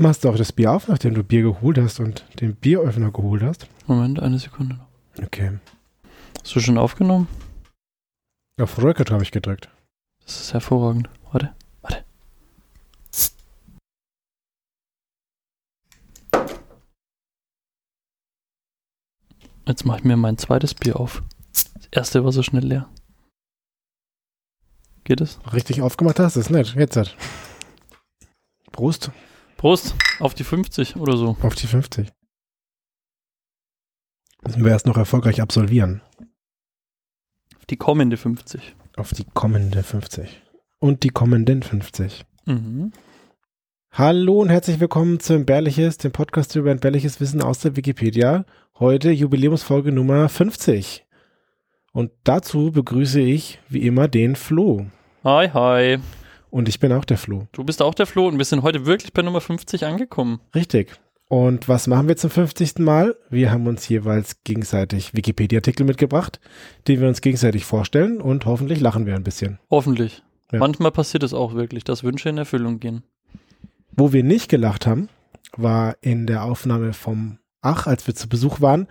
Machst 0.00 0.22
du 0.22 0.28
auch 0.28 0.36
das 0.36 0.52
Bier 0.52 0.70
auf, 0.70 0.86
nachdem 0.86 1.14
du 1.14 1.24
Bier 1.24 1.42
geholt 1.42 1.76
hast 1.76 1.98
und 1.98 2.24
den 2.40 2.54
Bieröffner 2.54 3.10
geholt 3.10 3.42
hast? 3.42 3.66
Moment, 3.88 4.20
eine 4.20 4.38
Sekunde 4.38 4.76
noch. 4.76 4.86
Okay. 5.20 5.58
Hast 6.40 6.54
du 6.54 6.60
schon 6.60 6.78
aufgenommen? 6.78 7.26
Auf 8.60 8.80
Record 8.80 9.10
habe 9.10 9.24
ich 9.24 9.32
gedrückt. 9.32 9.68
Das 10.24 10.40
ist 10.40 10.52
hervorragend. 10.52 11.10
Warte, 11.32 11.52
warte. 11.82 12.04
Jetzt 19.66 19.84
mache 19.84 19.98
ich 19.98 20.04
mir 20.04 20.16
mein 20.16 20.38
zweites 20.38 20.74
Bier 20.74 21.00
auf. 21.00 21.24
Das 21.74 21.88
erste 21.90 22.24
war 22.24 22.30
so 22.30 22.44
schnell 22.44 22.64
leer. 22.64 22.88
Geht 25.02 25.20
es? 25.20 25.40
Richtig 25.52 25.82
aufgemacht 25.82 26.20
hast, 26.20 26.36
ist 26.36 26.50
nett. 26.50 26.76
Jetzt 26.76 26.96
hat. 26.96 27.16
Prost 28.70 29.10
Prost 29.58 29.96
auf 30.20 30.34
die 30.34 30.44
50 30.44 30.96
oder 30.96 31.16
so. 31.16 31.36
auf 31.42 31.56
die 31.56 31.66
50. 31.66 32.08
Müssen 34.46 34.64
wir 34.64 34.70
erst 34.70 34.86
noch 34.86 34.96
erfolgreich 34.96 35.42
absolvieren. 35.42 36.00
Auf 37.56 37.66
die 37.66 37.76
kommende 37.76 38.16
50. 38.16 38.76
Auf 38.96 39.12
die 39.12 39.26
kommende 39.34 39.82
50. 39.82 40.42
Und 40.78 41.02
die 41.02 41.08
kommenden 41.08 41.64
50. 41.64 42.24
Mhm. 42.46 42.92
Hallo 43.90 44.40
und 44.40 44.48
herzlich 44.48 44.78
willkommen 44.78 45.18
zu 45.18 45.32
Entbehrliches, 45.32 45.98
dem 45.98 46.12
Podcast 46.12 46.54
über 46.54 46.70
entbehrliches 46.70 47.20
Wissen 47.20 47.42
aus 47.42 47.58
der 47.58 47.74
Wikipedia. 47.74 48.44
Heute 48.78 49.10
Jubiläumsfolge 49.10 49.90
Nummer 49.90 50.28
50. 50.28 51.04
Und 51.92 52.12
dazu 52.22 52.70
begrüße 52.70 53.20
ich 53.20 53.58
wie 53.68 53.84
immer 53.84 54.06
den 54.06 54.36
Flo. 54.36 54.86
Hi, 55.24 55.48
hi. 55.48 55.98
Und 56.50 56.68
ich 56.68 56.80
bin 56.80 56.92
auch 56.92 57.04
der 57.04 57.18
Flo. 57.18 57.46
Du 57.52 57.64
bist 57.64 57.82
auch 57.82 57.94
der 57.94 58.06
Flo 58.06 58.26
und 58.26 58.38
wir 58.38 58.44
sind 58.44 58.62
heute 58.62 58.86
wirklich 58.86 59.12
bei 59.12 59.22
Nummer 59.22 59.40
50 59.40 59.84
angekommen. 59.84 60.40
Richtig. 60.54 60.92
Und 61.28 61.68
was 61.68 61.86
machen 61.86 62.08
wir 62.08 62.16
zum 62.16 62.30
50. 62.30 62.78
Mal? 62.78 63.14
Wir 63.28 63.50
haben 63.50 63.66
uns 63.66 63.86
jeweils 63.88 64.42
gegenseitig 64.44 65.12
Wikipedia-Artikel 65.14 65.84
mitgebracht, 65.84 66.40
die 66.86 67.00
wir 67.00 67.08
uns 67.08 67.20
gegenseitig 67.20 67.66
vorstellen 67.66 68.20
und 68.22 68.46
hoffentlich 68.46 68.80
lachen 68.80 69.04
wir 69.04 69.14
ein 69.14 69.24
bisschen. 69.24 69.58
Hoffentlich. 69.70 70.22
Ja. 70.50 70.58
Manchmal 70.58 70.90
passiert 70.90 71.22
es 71.22 71.34
auch 71.34 71.52
wirklich, 71.52 71.84
dass 71.84 72.02
Wünsche 72.02 72.30
in 72.30 72.38
Erfüllung 72.38 72.80
gehen. 72.80 73.02
Wo 73.92 74.14
wir 74.14 74.24
nicht 74.24 74.48
gelacht 74.48 74.86
haben, 74.86 75.10
war 75.54 75.96
in 76.00 76.26
der 76.26 76.44
Aufnahme 76.44 76.94
vom 76.94 77.38
Ach, 77.60 77.86
als 77.86 78.06
wir 78.06 78.14
zu 78.14 78.28
Besuch 78.28 78.62
waren, 78.62 78.86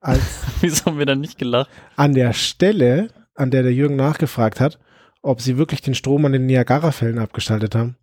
als 0.00 0.22
Wieso 0.62 0.86
haben 0.86 0.98
wir 0.98 1.04
dann 1.06 1.20
nicht 1.20 1.36
gelacht? 1.36 1.68
an 1.96 2.14
der 2.14 2.32
Stelle, 2.32 3.08
an 3.34 3.50
der 3.50 3.62
der 3.62 3.74
Jürgen 3.74 3.96
nachgefragt 3.96 4.60
hat, 4.60 4.78
ob 5.26 5.40
sie 5.40 5.58
wirklich 5.58 5.82
den 5.82 5.94
Strom 5.94 6.24
an 6.24 6.32
den 6.32 6.46
Niagara-Fällen 6.46 7.18
abgeschaltet 7.18 7.74
haben. 7.74 7.96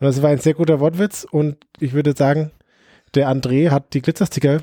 Und 0.00 0.06
das 0.06 0.22
war 0.22 0.30
ein 0.30 0.38
sehr 0.38 0.54
guter 0.54 0.80
Wortwitz 0.80 1.26
und 1.30 1.56
ich 1.78 1.92
würde 1.92 2.16
sagen, 2.16 2.50
der 3.14 3.28
André 3.28 3.70
hat 3.70 3.94
die 3.94 4.02
Glitzersticker 4.02 4.62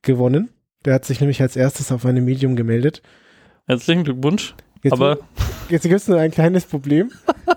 gewonnen. 0.00 0.48
Der 0.84 0.94
hat 0.94 1.04
sich 1.04 1.20
nämlich 1.20 1.40
als 1.40 1.54
erstes 1.54 1.92
auf 1.92 2.06
einem 2.06 2.24
Medium 2.24 2.56
gemeldet. 2.56 3.02
Herzlichen 3.66 4.04
Glückwunsch. 4.04 4.54
Jetzt, 4.82 4.92
Aber 4.94 5.18
jetzt 5.68 5.82
gibt 5.82 5.94
es 5.94 6.08
nur 6.08 6.18
ein 6.18 6.30
kleines 6.30 6.64
Problem. 6.64 7.10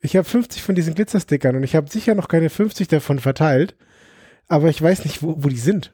Ich 0.00 0.14
habe 0.14 0.24
50 0.24 0.62
von 0.62 0.76
diesen 0.76 0.94
Glitzerstickern 0.94 1.56
und 1.56 1.64
ich 1.64 1.74
habe 1.74 1.90
sicher 1.90 2.14
noch 2.14 2.28
keine 2.28 2.50
50 2.50 2.86
davon 2.86 3.18
verteilt, 3.18 3.74
aber 4.46 4.68
ich 4.68 4.80
weiß 4.80 5.04
nicht, 5.04 5.24
wo, 5.24 5.34
wo 5.42 5.48
die 5.48 5.56
sind. 5.56 5.92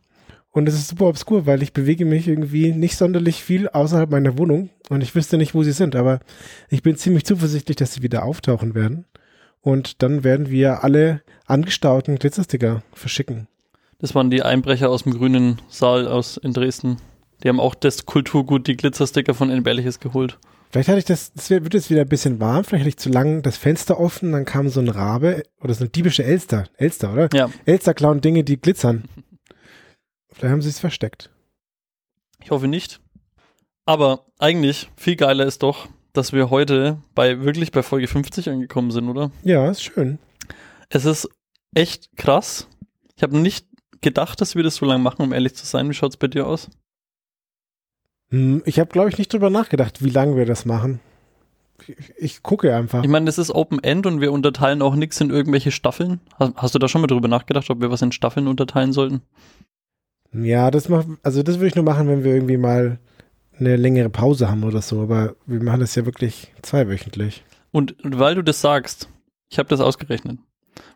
Und 0.54 0.68
es 0.68 0.76
ist 0.76 0.86
super 0.86 1.06
obskur, 1.06 1.46
weil 1.46 1.64
ich 1.64 1.72
bewege 1.72 2.04
mich 2.04 2.28
irgendwie 2.28 2.72
nicht 2.72 2.96
sonderlich 2.96 3.42
viel 3.42 3.68
außerhalb 3.68 4.08
meiner 4.08 4.38
Wohnung 4.38 4.70
und 4.88 5.02
ich 5.02 5.12
wüsste 5.16 5.36
nicht, 5.36 5.52
wo 5.52 5.64
sie 5.64 5.72
sind, 5.72 5.96
aber 5.96 6.20
ich 6.68 6.80
bin 6.80 6.94
ziemlich 6.94 7.24
zuversichtlich, 7.24 7.76
dass 7.76 7.94
sie 7.94 8.04
wieder 8.04 8.22
auftauchen 8.22 8.76
werden. 8.76 9.04
Und 9.62 10.00
dann 10.02 10.22
werden 10.22 10.50
wir 10.50 10.84
alle 10.84 11.22
angestauten 11.46 12.20
Glitzersticker 12.20 12.84
verschicken. 12.92 13.48
das 13.98 14.14
waren 14.14 14.30
die 14.30 14.42
Einbrecher 14.44 14.90
aus 14.90 15.02
dem 15.02 15.14
grünen 15.14 15.60
Saal 15.68 16.06
aus 16.06 16.36
in 16.36 16.52
Dresden. 16.52 16.98
Die 17.42 17.48
haben 17.48 17.58
auch 17.58 17.74
das 17.74 18.06
Kulturgut, 18.06 18.68
die 18.68 18.76
Glitzersticker 18.76 19.34
von 19.34 19.50
Entbehrliches 19.50 19.98
geholt. 19.98 20.38
Vielleicht 20.70 20.88
hatte 20.88 20.98
ich 20.98 21.04
das, 21.04 21.32
es 21.36 21.50
wird 21.50 21.74
jetzt 21.74 21.90
wieder 21.90 22.02
ein 22.02 22.08
bisschen 22.08 22.38
warm, 22.38 22.62
vielleicht 22.62 22.82
hatte 22.82 22.88
ich 22.90 22.96
zu 22.96 23.08
lang 23.08 23.42
das 23.42 23.56
Fenster 23.56 23.98
offen, 23.98 24.32
dann 24.32 24.44
kam 24.44 24.68
so 24.68 24.80
ein 24.80 24.88
Rabe 24.88 25.42
oder 25.60 25.74
so 25.74 25.80
eine 25.80 25.90
diebische 25.90 26.24
Elster. 26.24 26.64
Elster, 26.76 27.12
oder? 27.12 27.28
Ja, 27.32 27.48
Elster 27.64 27.94
klauen 27.94 28.20
Dinge, 28.20 28.44
die 28.44 28.60
glitzern. 28.60 29.04
Vielleicht 30.34 30.52
haben 30.52 30.62
sie 30.62 30.68
es 30.68 30.80
versteckt. 30.80 31.30
ich 32.42 32.50
hoffe 32.50 32.68
nicht. 32.68 33.00
Aber 33.86 34.26
eigentlich 34.38 34.90
viel 34.96 35.16
geiler 35.16 35.46
ist 35.46 35.62
doch, 35.62 35.88
dass 36.12 36.32
wir 36.32 36.50
heute 36.50 36.98
bei 37.14 37.40
wirklich 37.42 37.70
bei 37.72 37.82
Folge 37.82 38.06
50 38.08 38.48
angekommen 38.50 38.90
sind, 38.90 39.08
oder? 39.08 39.30
Ja, 39.42 39.70
ist 39.70 39.82
schön. 39.82 40.18
Es 40.88 41.04
ist 41.04 41.28
echt 41.74 42.16
krass. 42.16 42.68
Ich 43.16 43.22
habe 43.22 43.36
nicht 43.38 43.66
gedacht, 44.00 44.40
dass 44.40 44.54
wir 44.54 44.62
das 44.62 44.76
so 44.76 44.86
lange 44.86 45.02
machen, 45.02 45.22
um 45.22 45.32
ehrlich 45.32 45.54
zu 45.54 45.66
sein. 45.66 45.88
Wie 45.88 45.94
schaut's 45.94 46.16
bei 46.16 46.28
dir 46.28 46.46
aus? 46.46 46.68
Hm, 48.30 48.62
Ich 48.66 48.78
habe, 48.78 48.90
glaube 48.90 49.08
ich, 49.10 49.18
nicht 49.18 49.32
drüber 49.32 49.50
nachgedacht, 49.50 50.02
wie 50.02 50.10
lange 50.10 50.36
wir 50.36 50.46
das 50.46 50.64
machen. 50.64 51.00
Ich, 51.86 52.12
ich 52.16 52.42
gucke 52.42 52.74
einfach. 52.74 53.02
Ich 53.02 53.10
meine, 53.10 53.26
das 53.26 53.38
ist 53.38 53.50
Open 53.50 53.82
End 53.82 54.06
und 54.06 54.20
wir 54.20 54.32
unterteilen 54.32 54.80
auch 54.82 54.94
nichts 54.94 55.20
in 55.20 55.30
irgendwelche 55.30 55.72
Staffeln. 55.72 56.20
Hast, 56.38 56.54
hast 56.56 56.74
du 56.74 56.78
da 56.78 56.88
schon 56.88 57.00
mal 57.00 57.06
drüber 57.08 57.28
nachgedacht, 57.28 57.68
ob 57.70 57.80
wir 57.80 57.90
was 57.90 58.02
in 58.02 58.12
Staffeln 58.12 58.46
unterteilen 58.46 58.92
sollten? 58.92 59.22
Ja, 60.34 60.70
das 60.70 60.88
macht, 60.88 61.06
also 61.22 61.42
das 61.42 61.56
würde 61.56 61.68
ich 61.68 61.74
nur 61.74 61.84
machen, 61.84 62.08
wenn 62.08 62.24
wir 62.24 62.34
irgendwie 62.34 62.56
mal 62.56 62.98
eine 63.58 63.76
längere 63.76 64.10
Pause 64.10 64.50
haben 64.50 64.64
oder 64.64 64.82
so. 64.82 65.02
Aber 65.02 65.36
wir 65.46 65.62
machen 65.62 65.80
das 65.80 65.94
ja 65.94 66.04
wirklich 66.06 66.52
zweiwöchentlich. 66.62 67.44
Und 67.70 67.94
weil 68.02 68.34
du 68.34 68.42
das 68.42 68.60
sagst, 68.60 69.08
ich 69.48 69.58
habe 69.58 69.68
das 69.68 69.80
ausgerechnet. 69.80 70.38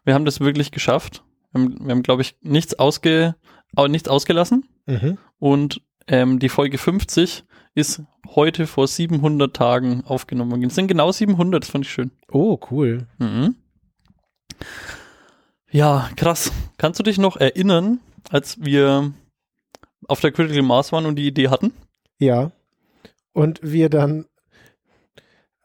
Wir 0.05 0.15
haben 0.15 0.25
das 0.25 0.41
wirklich 0.41 0.71
geschafft. 0.73 1.23
Wir 1.53 1.61
haben, 1.63 1.85
wir 1.87 1.91
haben 1.93 2.03
glaube 2.03 2.23
ich, 2.23 2.37
nichts, 2.43 2.79
ausge, 2.79 3.37
au- 3.77 3.87
nichts 3.89 4.09
ausgelassen. 4.09 4.65
Mhm. 4.87 5.19
Und 5.39 5.83
ähm, 6.09 6.39
die 6.39 6.49
Folge 6.49 6.79
50 6.79 7.45
ist 7.75 8.03
heute 8.35 8.67
vor 8.67 8.89
700 8.89 9.55
Tagen 9.55 10.03
aufgenommen 10.05 10.51
worden. 10.51 10.65
Es 10.65 10.75
sind 10.75 10.89
genau 10.89 11.13
700, 11.13 11.63
das 11.63 11.71
fand 11.71 11.85
ich 11.85 11.93
schön. 11.93 12.11
Oh, 12.33 12.59
cool. 12.71 13.07
Mhm. 13.19 13.55
Ja, 15.71 16.09
krass. 16.17 16.51
Kannst 16.79 16.99
du 16.99 17.05
dich 17.05 17.19
noch 17.19 17.37
erinnern, 17.37 18.01
als 18.31 18.59
wir 18.61 19.13
auf 20.09 20.21
der 20.21 20.33
Critical 20.33 20.63
Mass 20.63 20.91
waren 20.91 21.07
und 21.07 21.17
die 21.17 21.27
Idee 21.27 21.49
hatten? 21.49 21.73
Ja. 22.19 22.51
Und 23.33 23.61
wir 23.63 23.89
dann 23.89 24.27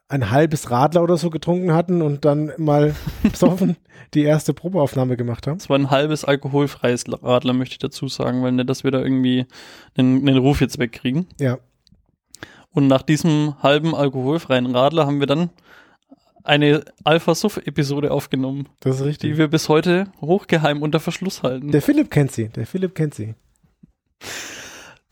ein 0.06 0.30
halbes 0.30 0.70
Radler 0.70 1.02
oder 1.02 1.16
so 1.16 1.30
getrunken 1.30 1.72
hatten 1.72 2.02
und 2.02 2.24
dann 2.24 2.52
mal 2.58 2.94
besoffen 3.22 3.76
die 4.12 4.22
erste 4.22 4.54
Probeaufnahme 4.54 5.16
gemacht 5.16 5.46
haben. 5.46 5.56
Es 5.56 5.68
war 5.68 5.78
ein 5.78 5.90
halbes 5.90 6.24
alkoholfreies 6.24 7.04
Radler, 7.22 7.52
möchte 7.52 7.72
ich 7.72 7.78
dazu 7.78 8.06
sagen, 8.06 8.42
weil 8.42 8.52
nicht, 8.52 8.68
dass 8.68 8.84
wir 8.84 8.90
da 8.92 9.00
irgendwie 9.00 9.46
einen, 9.96 10.28
einen 10.28 10.38
Ruf 10.38 10.60
jetzt 10.60 10.78
wegkriegen. 10.78 11.26
Ja. 11.40 11.58
Und 12.70 12.86
nach 12.86 13.02
diesem 13.02 13.60
halben 13.62 13.94
alkoholfreien 13.94 14.66
Radler 14.66 15.06
haben 15.06 15.20
wir 15.20 15.26
dann 15.26 15.50
eine 16.44 16.84
Alpha-Suff-Episode 17.04 18.10
aufgenommen, 18.10 18.68
Das 18.80 18.96
ist 18.96 19.00
die 19.02 19.08
richtig. 19.08 19.38
wir 19.38 19.48
bis 19.48 19.68
heute 19.68 20.08
hochgeheim 20.20 20.82
unter 20.82 21.00
Verschluss 21.00 21.42
halten. 21.42 21.72
Der 21.72 21.80
Philipp 21.80 22.10
kennt 22.10 22.32
sie. 22.32 22.48
Der 22.50 22.66
Philipp 22.66 22.94
kennt 22.94 23.14
sie. 23.14 23.34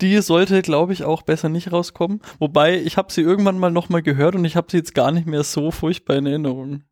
Die 0.02 0.20
sollte, 0.20 0.62
glaube 0.62 0.92
ich, 0.92 1.04
auch 1.04 1.22
besser 1.22 1.48
nicht 1.48 1.70
rauskommen. 1.70 2.20
Wobei, 2.40 2.80
ich 2.80 2.96
habe 2.96 3.12
sie 3.12 3.20
irgendwann 3.20 3.58
mal 3.58 3.70
nochmal 3.70 4.02
gehört 4.02 4.34
und 4.34 4.44
ich 4.44 4.56
habe 4.56 4.66
sie 4.68 4.78
jetzt 4.78 4.94
gar 4.94 5.12
nicht 5.12 5.26
mehr 5.26 5.44
so 5.44 5.70
furchtbar 5.70 6.16
in 6.16 6.26
Erinnerung. 6.26 6.82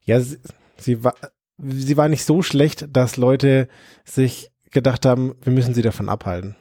Ja, 0.00 0.20
sie, 0.20 0.38
sie 0.78 1.04
war, 1.04 1.14
sie 1.58 1.96
war 1.98 2.08
nicht 2.08 2.24
so 2.24 2.40
schlecht, 2.40 2.88
dass 2.90 3.18
Leute 3.18 3.68
sich 4.04 4.50
gedacht 4.70 5.04
haben, 5.04 5.34
wir 5.42 5.52
müssen 5.52 5.74
sie 5.74 5.82
davon 5.82 6.08
abhalten. 6.08 6.56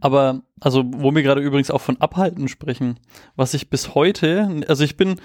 Aber, 0.00 0.42
also, 0.60 0.84
wo 0.86 1.14
wir 1.14 1.22
gerade 1.22 1.40
übrigens 1.40 1.70
auch 1.70 1.80
von 1.80 2.00
Abhalten 2.00 2.48
sprechen, 2.48 3.00
was 3.36 3.54
ich 3.54 3.70
bis 3.70 3.94
heute, 3.94 4.62
also 4.68 4.84
ich 4.84 4.98
bin, 4.98 5.18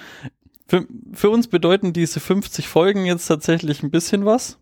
für, 0.67 0.88
für 1.12 1.29
uns 1.29 1.47
bedeuten 1.47 1.91
diese 1.91 2.22
50 2.22 2.67
Folgen 2.67 3.06
jetzt 3.06 3.27
tatsächlich 3.27 3.83
ein 3.83 3.92
bisschen 3.92 4.25
was. 4.25 4.57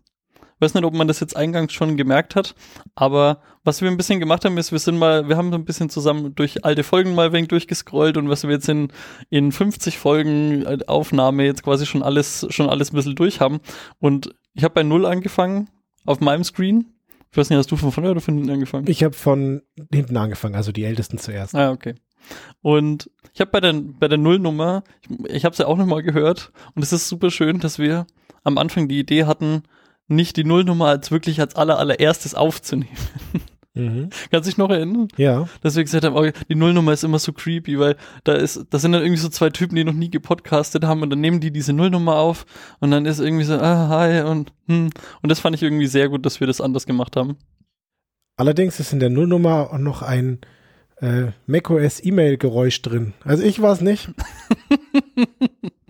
Weiß 0.60 0.74
nicht, 0.74 0.84
ob 0.84 0.94
man 0.94 1.08
das 1.08 1.20
jetzt 1.20 1.36
eingangs 1.36 1.72
schon 1.72 1.96
gemerkt 1.96 2.36
hat, 2.36 2.54
aber 2.94 3.40
was 3.64 3.80
wir 3.80 3.90
ein 3.90 3.96
bisschen 3.96 4.20
gemacht 4.20 4.44
haben, 4.44 4.58
ist, 4.58 4.72
wir 4.72 4.78
sind 4.78 4.98
mal, 4.98 5.28
wir 5.28 5.36
haben 5.36 5.50
so 5.50 5.56
ein 5.56 5.64
bisschen 5.64 5.88
zusammen 5.88 6.34
durch 6.34 6.64
alte 6.64 6.84
Folgen 6.84 7.14
mal 7.14 7.26
ein 7.26 7.32
wenig 7.32 7.48
durchgescrollt 7.48 8.16
und 8.16 8.28
was 8.28 8.44
wir 8.44 8.50
jetzt 8.50 8.68
in, 8.68 8.88
in 9.30 9.52
50 9.52 9.98
Folgen 9.98 10.64
äh, 10.66 10.78
Aufnahme 10.86 11.44
jetzt 11.44 11.62
quasi 11.62 11.86
schon 11.86 12.02
alles, 12.02 12.46
schon 12.50 12.68
alles 12.68 12.92
ein 12.92 12.96
bisschen 12.96 13.16
durch 13.16 13.40
haben. 13.40 13.60
Und 13.98 14.34
ich 14.52 14.64
habe 14.64 14.74
bei 14.74 14.82
Null 14.82 15.06
angefangen 15.06 15.70
auf 16.04 16.20
meinem 16.20 16.44
Screen. 16.44 16.92
Ich 17.30 17.36
weiß 17.36 17.50
nicht, 17.50 17.58
hast 17.58 17.70
du 17.70 17.76
von 17.76 17.90
vorne 17.90 18.10
oder 18.10 18.20
von 18.20 18.34
hinten 18.34 18.50
angefangen? 18.50 18.86
Ich 18.88 19.02
habe 19.02 19.14
von 19.14 19.62
hinten 19.92 20.16
angefangen, 20.16 20.54
also 20.54 20.70
die 20.70 20.84
Ältesten 20.84 21.18
zuerst. 21.18 21.54
Ah, 21.54 21.72
okay. 21.72 21.94
Und 22.62 23.10
ich 23.32 23.40
habe 23.40 23.50
bei 23.50 23.60
der, 23.60 23.74
bei 23.74 24.08
der 24.08 24.18
Nullnummer, 24.18 24.84
ich, 25.02 25.34
ich 25.34 25.44
habe 25.44 25.56
sie 25.56 25.62
ja 25.62 25.68
auch 25.68 25.76
nochmal 25.76 26.02
gehört 26.02 26.52
und 26.74 26.82
es 26.82 26.92
ist 26.92 27.08
super 27.08 27.30
schön, 27.30 27.60
dass 27.60 27.78
wir 27.78 28.06
am 28.44 28.58
Anfang 28.58 28.88
die 28.88 29.00
Idee 29.00 29.24
hatten, 29.24 29.64
nicht 30.08 30.36
die 30.36 30.44
Nullnummer 30.44 30.86
als 30.86 31.10
wirklich 31.10 31.40
als 31.40 31.54
aller 31.56 31.78
allererstes 31.78 32.34
aufzunehmen. 32.34 32.96
Mhm. 33.76 34.10
Kannst 34.30 34.46
du 34.46 34.50
dich 34.50 34.56
noch 34.56 34.70
erinnern? 34.70 35.08
Ja. 35.16 35.48
Dass 35.60 35.74
wir 35.74 35.82
gesagt 35.82 36.04
haben, 36.04 36.32
die 36.48 36.54
Nullnummer 36.54 36.92
ist 36.92 37.02
immer 37.02 37.18
so 37.18 37.32
creepy, 37.32 37.78
weil 37.78 37.96
da 38.22 38.34
ist, 38.34 38.66
da 38.70 38.78
sind 38.78 38.92
dann 38.92 39.02
irgendwie 39.02 39.20
so 39.20 39.28
zwei 39.28 39.50
Typen, 39.50 39.74
die 39.74 39.82
noch 39.82 39.92
nie 39.94 40.10
gepodcastet 40.10 40.84
haben 40.84 41.02
und 41.02 41.10
dann 41.10 41.20
nehmen 41.20 41.40
die 41.40 41.50
diese 41.50 41.72
Nullnummer 41.72 42.14
auf 42.14 42.46
und 42.78 42.92
dann 42.92 43.04
ist 43.04 43.18
irgendwie 43.18 43.44
so, 43.44 43.54
ah, 43.54 43.88
hi 43.88 44.22
und 44.22 44.52
hm. 44.68 44.90
Und 45.22 45.28
das 45.28 45.40
fand 45.40 45.56
ich 45.56 45.62
irgendwie 45.64 45.88
sehr 45.88 46.08
gut, 46.08 46.24
dass 46.24 46.38
wir 46.38 46.46
das 46.46 46.60
anders 46.60 46.86
gemacht 46.86 47.16
haben. 47.16 47.36
Allerdings 48.36 48.78
ist 48.78 48.92
in 48.92 49.00
der 49.00 49.10
Nullnummer 49.10 49.72
auch 49.72 49.78
noch 49.78 50.02
ein 50.02 50.38
äh, 51.00 51.32
macOS 51.46 52.04
E-Mail-Geräusch 52.04 52.80
drin. 52.82 53.12
Also 53.24 53.42
ich 53.42 53.60
war 53.60 53.72
es 53.72 53.80
nicht. 53.80 54.08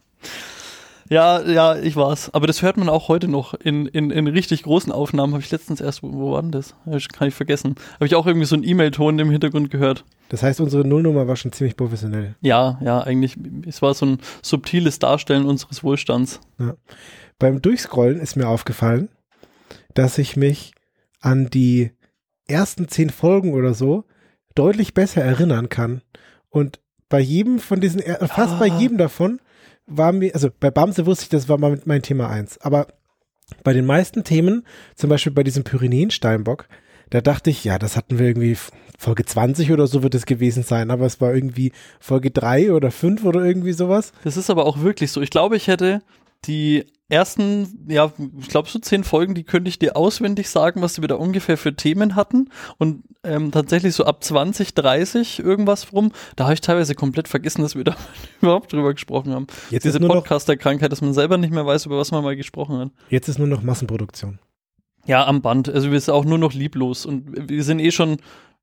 Ja, 1.11 1.43
ja, 1.43 1.77
ich 1.77 1.97
war's. 1.97 2.33
Aber 2.33 2.47
das 2.47 2.62
hört 2.62 2.77
man 2.77 2.89
auch 2.89 3.09
heute 3.09 3.29
noch 3.29 3.55
in, 3.55 3.87
in, 3.87 4.11
in 4.11 4.27
richtig 4.27 4.62
großen 4.62 4.91
Aufnahmen. 4.93 5.35
Habe 5.35 5.43
ich 5.43 5.51
letztens 5.51 5.81
erst, 5.81 6.03
wo, 6.03 6.12
wo 6.12 6.33
war 6.33 6.43
denn 6.43 6.51
das? 6.51 6.75
Kann 7.12 7.29
ich 7.29 7.35
vergessen. 7.35 7.75
Habe 7.95 8.06
ich 8.06 8.15
auch 8.15 8.27
irgendwie 8.27 8.47
so 8.47 8.55
einen 8.55 8.65
E-Mail-Ton 8.65 9.19
im 9.19 9.31
Hintergrund 9.31 9.71
gehört. 9.71 10.05
Das 10.31 10.43
heißt, 10.43 10.61
unsere 10.61 10.87
Nullnummer 10.87 11.29
war 11.29 11.37
schon 11.37 11.53
ziemlich 11.53 11.77
professionell. 11.77 12.35
Ja, 12.41 12.79
ja, 12.83 13.01
eigentlich, 13.03 13.37
es 13.67 13.83
war 13.83 13.93
so 13.95 14.06
ein 14.06 14.19
subtiles 14.43 14.99
Darstellen 14.99 15.45
unseres 15.45 15.85
Wohlstands. 15.85 16.41
Beim 17.39 17.61
Durchscrollen 17.61 18.19
ist 18.21 18.37
mir 18.37 18.49
aufgefallen, 18.49 19.09
dass 19.93 20.19
ich 20.19 20.37
mich 20.37 20.73
an 21.21 21.51
die 21.51 21.91
ersten 22.49 22.89
zehn 22.89 23.11
Folgen 23.11 23.53
oder 23.55 23.75
so 23.75 24.05
deutlich 24.55 24.95
besser 24.95 25.23
erinnern 25.23 25.69
kann. 25.69 26.03
Und 26.49 26.81
bei 27.09 27.21
jedem 27.21 27.59
von 27.59 27.81
diesen, 27.81 28.01
fast 28.29 28.59
bei 28.59 28.71
Ah. 28.71 28.79
jedem 28.79 28.99
davon 28.99 29.41
war 29.86 30.12
mir, 30.12 30.34
also 30.34 30.48
bei 30.58 30.70
Bamse 30.70 31.06
wusste 31.06 31.25
ich, 31.25 31.28
das 31.28 31.48
war 31.48 31.58
mal 31.58 31.81
mein 31.84 32.02
Thema 32.02 32.28
eins. 32.28 32.58
Aber 32.60 32.88
bei 33.62 33.72
den 33.72 33.86
meisten 33.86 34.25
Themen, 34.25 34.66
zum 34.94 35.10
Beispiel 35.10 35.32
bei 35.32 35.42
diesem 35.42 35.64
Pyrenäen-Steinbock, 35.64 36.69
da 37.10 37.20
dachte 37.20 37.50
ich, 37.50 37.64
ja, 37.64 37.78
das 37.78 37.96
hatten 37.96 38.19
wir 38.19 38.26
irgendwie 38.26 38.56
Folge 38.98 39.25
20 39.25 39.72
oder 39.72 39.86
so 39.86 40.02
wird 40.02 40.14
es 40.14 40.26
gewesen 40.26 40.62
sein, 40.62 40.90
aber 40.90 41.06
es 41.06 41.20
war 41.20 41.34
irgendwie 41.34 41.72
Folge 42.00 42.31
3 42.31 42.72
oder 42.72 42.90
5 42.90 43.25
oder 43.25 43.44
irgendwie 43.44 43.72
sowas. 43.72 44.12
Das 44.25 44.36
ist 44.36 44.50
aber 44.50 44.66
auch 44.66 44.81
wirklich 44.81 45.12
so. 45.12 45.20
Ich 45.20 45.31
glaube, 45.31 45.56
ich 45.56 45.69
hätte 45.69 46.02
die 46.46 46.86
ersten, 47.09 47.87
ja, 47.89 48.12
ich 48.41 48.49
glaube 48.49 48.69
so 48.69 48.79
zehn 48.79 49.05
Folgen, 49.05 49.35
die 49.35 49.45
könnte 49.45 49.69
ich 49.69 49.79
dir 49.79 49.97
auswendig 49.97 50.49
sagen, 50.49 50.83
was 50.83 51.01
wir 51.01 51.09
da 51.09 51.17
ungefähr 51.17 51.59
für 51.59 51.75
Themen 51.75 52.17
hatten. 52.17 52.51
Und 52.79 53.05
ähm, 53.23 53.51
tatsächlich 53.53 53.95
so 53.95 54.05
ab 54.05 54.25
20, 54.25 54.75
30 54.75 55.41
irgendwas 55.41 55.93
rum, 55.93 56.12
da 56.37 56.45
habe 56.45 56.55
ich 56.55 56.61
teilweise 56.61 56.95
komplett 56.95 57.29
vergessen, 57.29 57.62
dass 57.62 57.77
wir 57.77 57.85
da 57.85 57.97
überhaupt 58.41 58.73
drüber 58.73 58.95
gesprochen 58.95 59.33
haben. 59.33 59.47
Jetzt 59.71 59.85
Diese 59.85 60.01
Podcaster-Krankheit, 60.01 60.91
dass 60.93 61.03
man 61.03 61.15
selber 61.15 61.37
nicht 61.37 61.53
mehr 61.53 61.67
weiß, 61.67 61.87
über 61.87 61.99
was 61.99 62.11
man 62.11 62.25
mal 62.25 62.37
gesprochen 62.37 62.79
hat. 62.79 62.91
jetzt 63.11 63.29
ist 63.29 63.39
nur 63.39 63.49
noch 63.49 63.62
Massenproduktion. 63.62 64.39
Ja, 65.06 65.27
am 65.27 65.43
Band. 65.43 65.69
Also 65.69 65.93
wir 65.93 66.01
sind 66.01 66.15
auch 66.15 66.25
nur 66.25 66.39
noch 66.39 66.55
lieblos. 66.55 67.05
Und 67.05 67.49
wir 67.49 67.62
sind 67.62 67.79
eh 67.79 67.91
schon, 67.91 68.17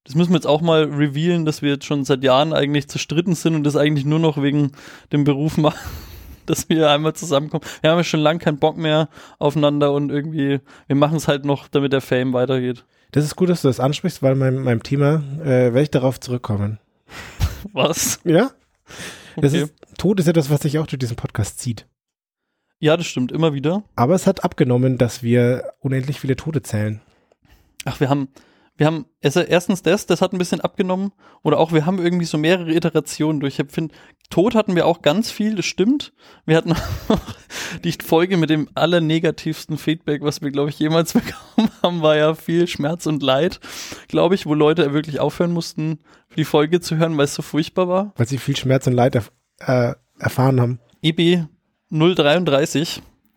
das 0.03 0.15
müssen 0.15 0.31
wir 0.31 0.37
jetzt 0.37 0.47
auch 0.47 0.61
mal 0.61 0.85
revealen, 0.85 1.45
dass 1.45 1.61
wir 1.61 1.69
jetzt 1.71 1.85
schon 1.85 2.03
seit 2.05 2.23
Jahren 2.23 2.53
eigentlich 2.53 2.87
zerstritten 2.87 3.35
sind 3.35 3.53
und 3.53 3.63
das 3.63 3.75
eigentlich 3.75 4.05
nur 4.05 4.19
noch 4.19 4.41
wegen 4.41 4.71
dem 5.11 5.23
Beruf 5.23 5.57
machen, 5.57 5.79
dass 6.51 6.69
wir 6.69 6.89
einmal 6.89 7.13
zusammenkommen. 7.13 7.63
Wir 7.81 7.89
haben 7.91 7.97
ja 7.97 8.03
schon 8.03 8.19
lange 8.19 8.39
keinen 8.39 8.59
Bock 8.59 8.77
mehr 8.77 9.09
aufeinander 9.39 9.91
und 9.93 10.09
irgendwie, 10.11 10.59
wir 10.87 10.95
machen 10.95 11.17
es 11.17 11.27
halt 11.27 11.45
noch, 11.45 11.67
damit 11.67 11.93
der 11.93 12.01
Fame 12.01 12.33
weitergeht. 12.33 12.85
Das 13.11 13.25
ist 13.25 13.35
gut, 13.35 13.49
dass 13.49 13.61
du 13.61 13.67
das 13.67 13.79
ansprichst, 13.79 14.21
weil 14.23 14.35
meinem, 14.35 14.63
meinem 14.63 14.83
Thema 14.83 15.23
äh, 15.41 15.45
werde 15.73 15.81
ich 15.81 15.91
darauf 15.91 16.19
zurückkommen. 16.19 16.79
Was? 17.73 18.19
Ja? 18.23 18.51
Das 19.35 19.53
Okay. 19.53 19.63
ist, 19.63 19.73
Tod 19.97 20.19
ist 20.19 20.25
ja 20.27 20.33
das, 20.33 20.49
was 20.49 20.61
sich 20.61 20.77
auch 20.79 20.87
durch 20.87 20.99
diesen 20.99 21.15
Podcast 21.15 21.59
zieht. 21.59 21.87
Ja, 22.79 22.97
das 22.97 23.05
stimmt, 23.05 23.31
immer 23.31 23.53
wieder. 23.53 23.83
Aber 23.95 24.15
es 24.15 24.27
hat 24.27 24.43
abgenommen, 24.43 24.97
dass 24.97 25.21
wir 25.23 25.71
unendlich 25.79 26.19
viele 26.19 26.35
Tote 26.35 26.61
zählen. 26.63 26.99
Ach, 27.85 27.99
wir 27.99 28.09
haben, 28.09 28.27
wir 28.81 28.87
haben, 28.87 29.05
also 29.23 29.41
erstens 29.41 29.83
das, 29.83 30.07
das 30.07 30.23
hat 30.23 30.33
ein 30.33 30.39
bisschen 30.39 30.59
abgenommen. 30.59 31.11
Oder 31.43 31.59
auch, 31.59 31.71
wir 31.71 31.85
haben 31.85 31.99
irgendwie 31.99 32.25
so 32.25 32.39
mehrere 32.39 32.73
Iterationen 32.73 33.39
durch. 33.39 33.59
Ich 33.59 33.71
finde, 33.71 33.93
Tod 34.31 34.55
hatten 34.55 34.75
wir 34.75 34.87
auch 34.87 35.03
ganz 35.03 35.29
viel, 35.29 35.53
das 35.53 35.67
stimmt. 35.67 36.13
Wir 36.47 36.57
hatten 36.57 36.71
auch 37.07 37.19
die 37.83 37.91
Folge 37.91 38.37
mit 38.37 38.49
dem 38.49 38.69
allernegativsten 38.73 39.77
Feedback, 39.77 40.23
was 40.23 40.41
wir, 40.41 40.49
glaube 40.49 40.71
ich, 40.71 40.79
jemals 40.79 41.13
bekommen 41.13 41.69
haben, 41.83 42.01
war 42.01 42.15
ja 42.15 42.33
viel 42.33 42.65
Schmerz 42.65 43.05
und 43.05 43.21
Leid, 43.21 43.59
glaube 44.07 44.33
ich, 44.33 44.47
wo 44.47 44.55
Leute 44.55 44.91
wirklich 44.93 45.19
aufhören 45.19 45.51
mussten, 45.51 45.99
die 46.35 46.43
Folge 46.43 46.79
zu 46.79 46.97
hören, 46.97 47.15
weil 47.17 47.25
es 47.25 47.35
so 47.35 47.43
furchtbar 47.43 47.87
war. 47.87 48.13
Weil 48.15 48.27
sie 48.27 48.39
viel 48.39 48.57
Schmerz 48.57 48.87
und 48.87 48.93
Leid 48.93 49.13
erf 49.13 49.31
äh, 49.59 49.93
erfahren 50.17 50.59
haben. 50.59 50.79
EB 51.03 51.45
033 51.91 52.81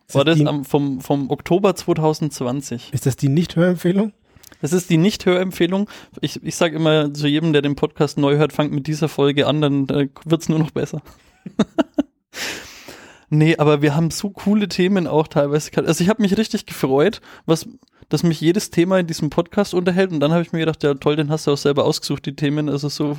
Ist 0.06 0.14
war 0.14 0.24
das 0.24 0.40
am, 0.40 0.64
vom, 0.64 1.02
vom 1.02 1.28
Oktober 1.28 1.76
2020. 1.76 2.94
ist 2.94 3.04
das 3.04 3.16
die 3.16 3.28
Nicht-Hörempfehlung? 3.28 4.14
Das 4.60 4.72
ist 4.72 4.90
die 4.90 4.96
Nicht-Hörempfehlung. 4.96 5.88
Ich, 6.20 6.42
ich 6.42 6.56
sage 6.56 6.76
immer 6.76 7.12
zu 7.12 7.26
jedem, 7.26 7.52
der 7.52 7.62
den 7.62 7.76
Podcast 7.76 8.18
neu 8.18 8.36
hört, 8.36 8.52
fangt 8.52 8.72
mit 8.72 8.86
dieser 8.86 9.08
Folge 9.08 9.46
an, 9.46 9.60
dann 9.60 9.88
äh, 9.88 10.08
wird's 10.24 10.48
nur 10.48 10.58
noch 10.58 10.70
besser. 10.70 11.02
nee, 13.30 13.56
aber 13.56 13.82
wir 13.82 13.94
haben 13.94 14.10
so 14.10 14.30
coole 14.30 14.68
Themen 14.68 15.06
auch 15.06 15.28
teilweise. 15.28 15.70
Also 15.86 16.02
ich 16.02 16.10
habe 16.10 16.22
mich 16.22 16.36
richtig 16.36 16.66
gefreut, 16.66 17.20
was, 17.46 17.68
dass 18.08 18.22
mich 18.22 18.40
jedes 18.40 18.70
Thema 18.70 18.98
in 18.98 19.06
diesem 19.06 19.30
Podcast 19.30 19.74
unterhält. 19.74 20.12
Und 20.12 20.20
dann 20.20 20.32
habe 20.32 20.42
ich 20.42 20.52
mir 20.52 20.60
gedacht, 20.60 20.82
ja 20.82 20.94
toll, 20.94 21.16
den 21.16 21.30
hast 21.30 21.46
du 21.46 21.52
auch 21.52 21.58
selber 21.58 21.84
ausgesucht, 21.84 22.26
die 22.26 22.36
Themen. 22.36 22.68
Also 22.68 22.88
so, 22.88 23.16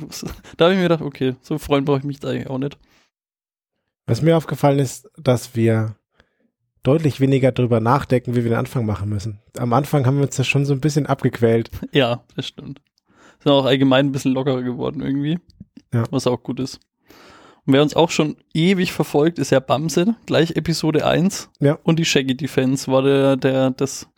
da 0.56 0.66
habe 0.66 0.74
ich 0.74 0.78
mir 0.78 0.88
gedacht, 0.88 1.02
okay, 1.02 1.36
so 1.42 1.58
freuen 1.58 1.84
brauche 1.84 1.98
ich 1.98 2.04
mich 2.04 2.20
da 2.20 2.28
eigentlich 2.28 2.50
auch 2.50 2.58
nicht. 2.58 2.78
Was 4.06 4.22
mir 4.22 4.36
aufgefallen 4.36 4.78
ist, 4.78 5.08
dass 5.16 5.56
wir 5.56 5.96
deutlich 6.86 7.20
weniger 7.20 7.52
drüber 7.52 7.80
nachdenken, 7.80 8.34
wie 8.34 8.44
wir 8.44 8.50
den 8.50 8.58
Anfang 8.58 8.86
machen 8.86 9.08
müssen. 9.08 9.40
Am 9.58 9.72
Anfang 9.72 10.06
haben 10.06 10.18
wir 10.18 10.24
uns 10.24 10.36
das 10.36 10.46
schon 10.46 10.64
so 10.64 10.72
ein 10.72 10.80
bisschen 10.80 11.06
abgequält. 11.06 11.70
Ja, 11.92 12.22
das 12.34 12.46
stimmt. 12.46 12.80
Sind 13.42 13.52
auch 13.52 13.64
allgemein 13.64 14.06
ein 14.06 14.12
bisschen 14.12 14.32
lockerer 14.32 14.62
geworden 14.62 15.00
irgendwie. 15.00 15.38
Ja. 15.92 16.04
Was 16.10 16.26
auch 16.26 16.42
gut 16.42 16.60
ist. 16.60 16.80
Und 17.66 17.72
wer 17.72 17.82
uns 17.82 17.96
auch 17.96 18.10
schon 18.10 18.36
ewig 18.54 18.92
verfolgt, 18.92 19.40
ist 19.40 19.50
ja 19.50 19.58
Bamse, 19.58 20.14
gleich 20.26 20.52
Episode 20.52 21.04
1. 21.04 21.50
Ja. 21.58 21.78
Und 21.82 21.98
die 21.98 22.04
Shaggy 22.04 22.36
Defense 22.36 22.90
war 22.90 23.02
der, 23.02 23.36
der, 23.36 23.70
das 23.70 24.08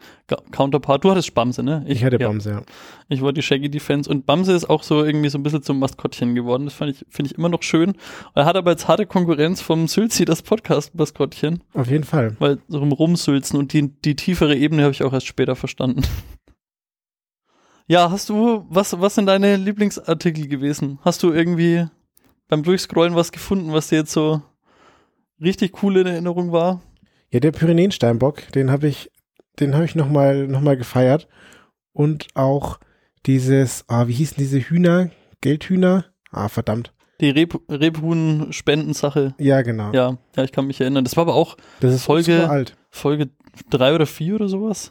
Counterpart. 0.50 1.02
Du 1.02 1.10
hattest 1.10 1.32
Bamse, 1.32 1.62
ne? 1.62 1.82
Ich, 1.88 2.04
hatte 2.04 2.18
ja, 2.20 2.28
Bamse, 2.28 2.50
ja. 2.50 2.62
Ich 3.08 3.22
war 3.22 3.32
die 3.32 3.40
Shaggy 3.40 3.70
Defense. 3.70 4.10
Und 4.10 4.26
Bamse 4.26 4.52
ist 4.52 4.68
auch 4.68 4.82
so 4.82 5.02
irgendwie 5.02 5.30
so 5.30 5.38
ein 5.38 5.42
bisschen 5.42 5.62
zum 5.62 5.78
Maskottchen 5.78 6.34
geworden. 6.34 6.66
Das 6.66 6.74
fand 6.74 6.90
ich, 6.90 7.06
finde 7.08 7.30
ich 7.30 7.38
immer 7.38 7.48
noch 7.48 7.62
schön. 7.62 7.94
Er 8.34 8.44
hat 8.44 8.56
aber 8.56 8.72
jetzt 8.72 8.86
harte 8.86 9.06
Konkurrenz 9.06 9.62
vom 9.62 9.88
Sülzi, 9.88 10.26
das 10.26 10.42
Podcast-Maskottchen. 10.42 11.64
Auf 11.72 11.90
jeden 11.90 12.04
Fall. 12.04 12.36
Weil 12.40 12.58
so 12.68 12.80
rum 12.80 12.92
rumsülzen 12.92 13.58
und 13.58 13.72
die, 13.72 13.88
die 13.88 14.14
tiefere 14.14 14.56
Ebene 14.56 14.82
habe 14.82 14.92
ich 14.92 15.02
auch 15.02 15.14
erst 15.14 15.26
später 15.26 15.56
verstanden. 15.56 16.02
Ja, 17.90 18.10
hast 18.10 18.28
du, 18.28 18.66
was, 18.68 19.00
was 19.00 19.14
sind 19.14 19.24
deine 19.24 19.56
Lieblingsartikel 19.56 20.46
gewesen? 20.46 20.98
Hast 21.06 21.22
du 21.22 21.32
irgendwie 21.32 21.86
beim 22.48 22.62
Durchscrollen 22.62 23.14
was 23.14 23.32
gefunden, 23.32 23.72
was 23.72 23.88
dir 23.88 23.96
jetzt 23.98 24.12
so 24.12 24.42
richtig 25.40 25.82
cool 25.82 25.96
in 25.98 26.06
Erinnerung 26.06 26.52
war? 26.52 26.80
Ja, 27.30 27.40
der 27.40 27.52
Pyrenäensteinbock, 27.52 28.52
den 28.52 28.70
habe 28.70 28.88
ich, 28.88 29.10
den 29.60 29.74
habe 29.74 29.84
ich 29.84 29.94
nochmal 29.94 30.46
noch 30.48 30.60
mal 30.60 30.76
gefeiert. 30.76 31.28
Und 31.92 32.28
auch 32.34 32.78
dieses, 33.26 33.84
ah, 33.88 34.06
wie 34.06 34.12
hießen 34.14 34.36
diese 34.38 34.58
Hühner? 34.60 35.10
Geldhühner? 35.40 36.06
Ah, 36.30 36.48
verdammt. 36.48 36.92
Die 37.20 37.30
Reb 37.30 37.60
Rebhuhn-Spendensache. 37.68 39.34
Ja, 39.38 39.62
genau. 39.62 39.92
Ja, 39.92 40.16
ja, 40.36 40.44
ich 40.44 40.52
kann 40.52 40.66
mich 40.68 40.80
erinnern. 40.80 41.04
Das 41.04 41.16
war 41.16 41.22
aber 41.22 41.34
auch 41.34 41.56
das 41.80 41.94
ist 41.94 42.04
Folge- 42.04 42.48
alt. 42.48 42.76
Folge 42.90 43.30
drei 43.70 43.94
oder 43.94 44.06
vier 44.06 44.36
oder 44.36 44.48
sowas. 44.48 44.90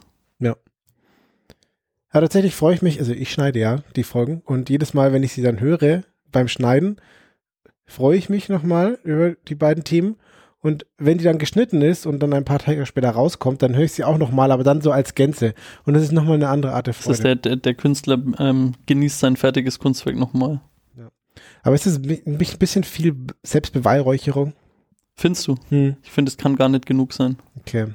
Ja, 2.12 2.20
tatsächlich 2.20 2.54
freue 2.54 2.74
ich 2.74 2.82
mich, 2.82 2.98
also 3.00 3.12
ich 3.12 3.30
schneide 3.30 3.58
ja 3.58 3.82
die 3.96 4.02
Folgen 4.02 4.42
und 4.44 4.70
jedes 4.70 4.94
Mal, 4.94 5.12
wenn 5.12 5.22
ich 5.22 5.32
sie 5.32 5.42
dann 5.42 5.60
höre 5.60 6.02
beim 6.32 6.48
Schneiden, 6.48 7.00
freue 7.88 8.16
ich 8.16 8.28
mich 8.28 8.48
nochmal 8.48 8.98
über 9.02 9.34
die 9.48 9.56
beiden 9.56 9.82
Themen. 9.82 10.14
Und 10.60 10.86
wenn 10.98 11.18
die 11.18 11.24
dann 11.24 11.38
geschnitten 11.38 11.82
ist 11.82 12.04
und 12.06 12.20
dann 12.20 12.32
ein 12.32 12.44
paar 12.44 12.58
Tage 12.58 12.84
später 12.84 13.10
rauskommt, 13.10 13.62
dann 13.62 13.74
höre 13.76 13.84
ich 13.84 13.92
sie 13.92 14.02
auch 14.04 14.18
nochmal, 14.18 14.50
aber 14.52 14.64
dann 14.64 14.80
so 14.80 14.90
als 14.90 15.14
Gänze. 15.14 15.54
Und 15.84 15.94
das 15.94 16.02
ist 16.02 16.12
nochmal 16.12 16.34
eine 16.34 16.48
andere 16.48 16.72
Art 16.74 16.86
der 16.88 16.94
Das 16.94 17.06
ist 17.06 17.20
Freude. 17.22 17.22
der, 17.22 17.34
der, 17.36 17.56
der 17.56 17.74
Künstler 17.74 18.18
ähm, 18.38 18.74
genießt 18.86 19.20
sein 19.20 19.36
fertiges 19.36 19.78
Kunstwerk 19.78 20.16
nochmal. 20.16 20.60
aber 21.62 21.74
es 21.76 21.86
ist 21.86 22.04
ein 22.04 22.20
ein 22.26 22.38
bisschen 22.58 22.82
viel 22.84 23.14
Selbstbeweihräucherung. 23.44 24.52
Findest 25.14 25.46
du? 25.46 25.54
Hm, 25.68 25.96
Ich 26.02 26.10
finde, 26.10 26.28
es 26.30 26.36
kann 26.36 26.56
gar 26.56 26.68
nicht 26.68 26.86
genug 26.86 27.12
sein. 27.12 27.36
okay. 27.58 27.86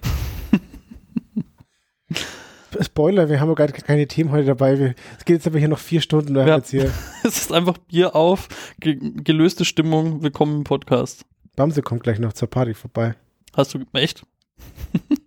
Spoiler, 2.81 3.29
wir 3.29 3.39
haben 3.39 3.49
ja 3.49 3.55
gar 3.55 3.67
keine 3.67 4.07
Themen 4.07 4.31
heute 4.31 4.45
dabei. 4.47 4.79
Wir- 4.79 4.95
Es 5.17 5.25
geht 5.25 5.35
jetzt 5.35 5.47
aber 5.47 5.59
hier 5.59 5.67
noch 5.67 5.79
vier 5.79 6.01
Stunden. 6.01 6.35
Ja. 6.35 6.57
jetzt 6.57 6.71
hier, 6.71 6.91
Es 7.23 7.37
ist 7.37 7.51
einfach 7.51 7.77
Bier 7.77 8.15
auf, 8.15 8.47
ge 8.79 8.97
gelöste 8.99 9.65
Stimmung, 9.65 10.23
willkommen 10.23 10.57
im 10.57 10.63
Podcast. 10.63 11.25
Bamse 11.55 11.81
kommt 11.81 12.03
gleich 12.03 12.19
noch 12.19 12.33
zur 12.33 12.49
Party 12.49 12.73
vorbei. 12.73 13.15
Hast 13.55 13.73
du 13.73 13.79
echt? 13.93 14.25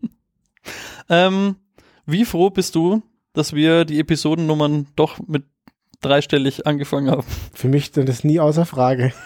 ähm, 1.08 1.56
wie 2.06 2.24
froh 2.24 2.50
bist 2.50 2.74
du, 2.74 3.02
dass 3.32 3.52
wir 3.52 3.84
die 3.84 4.00
Episodennummern 4.00 4.88
doch 4.96 5.18
mit 5.26 5.44
dreistellig 6.00 6.66
angefangen 6.66 7.10
haben? 7.10 7.24
Für 7.54 7.68
mich 7.68 7.92
dann 7.92 8.06
das 8.06 8.24
nie 8.24 8.40
außer 8.40 8.66
Frage. 8.66 9.12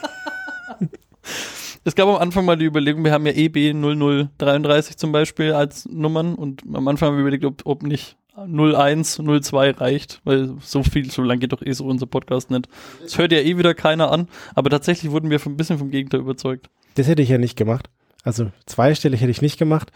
Es 1.83 1.95
gab 1.95 2.09
am 2.09 2.17
Anfang 2.17 2.45
mal 2.45 2.57
die 2.57 2.67
Überlegung, 2.67 3.05
wir 3.05 3.13
haben 3.13 3.25
ja 3.25 3.33
EB 3.33 3.73
0033 3.73 4.99
zum 4.99 5.13
Beispiel 5.13 5.53
als 5.53 5.87
Nummern 5.87 6.35
und 6.35 6.63
am 6.75 6.87
Anfang 6.89 7.09
haben 7.09 7.17
wir 7.17 7.23
überlegt, 7.23 7.45
ob, 7.45 7.63
ob 7.65 7.83
nicht 7.83 8.17
01, 8.37 9.17
02 9.17 9.71
reicht, 9.73 10.21
weil 10.25 10.55
so 10.61 10.83
viel, 10.83 11.11
so 11.11 11.23
lang 11.23 11.39
geht 11.41 11.53
doch 11.53 11.63
eh 11.63 11.73
so 11.73 11.87
unser 11.87 12.07
Podcast 12.07 12.51
nicht. 12.51 12.69
Das 13.03 13.17
hört 13.19 13.33
ja 13.33 13.39
eh 13.39 13.57
wieder 13.57 13.75
keiner 13.75 14.13
an, 14.13 14.29
aber 14.55 14.71
tatsächlich 14.71 15.11
wurden 15.11 15.31
wir 15.31 15.41
ein 15.45 15.57
bisschen 15.57 15.79
vom 15.79 15.91
Gegenteil 15.91 16.21
überzeugt. 16.21 16.69
Das 16.97 17.07
hätte 17.07 17.23
ich 17.23 17.29
ja 17.29 17.39
nicht 17.39 17.57
gemacht. 17.57 17.89
Also 18.23 18.51
zweistellig 18.67 19.21
hätte 19.21 19.31
ich 19.31 19.43
nicht 19.43 19.59
gemacht. 19.59 19.91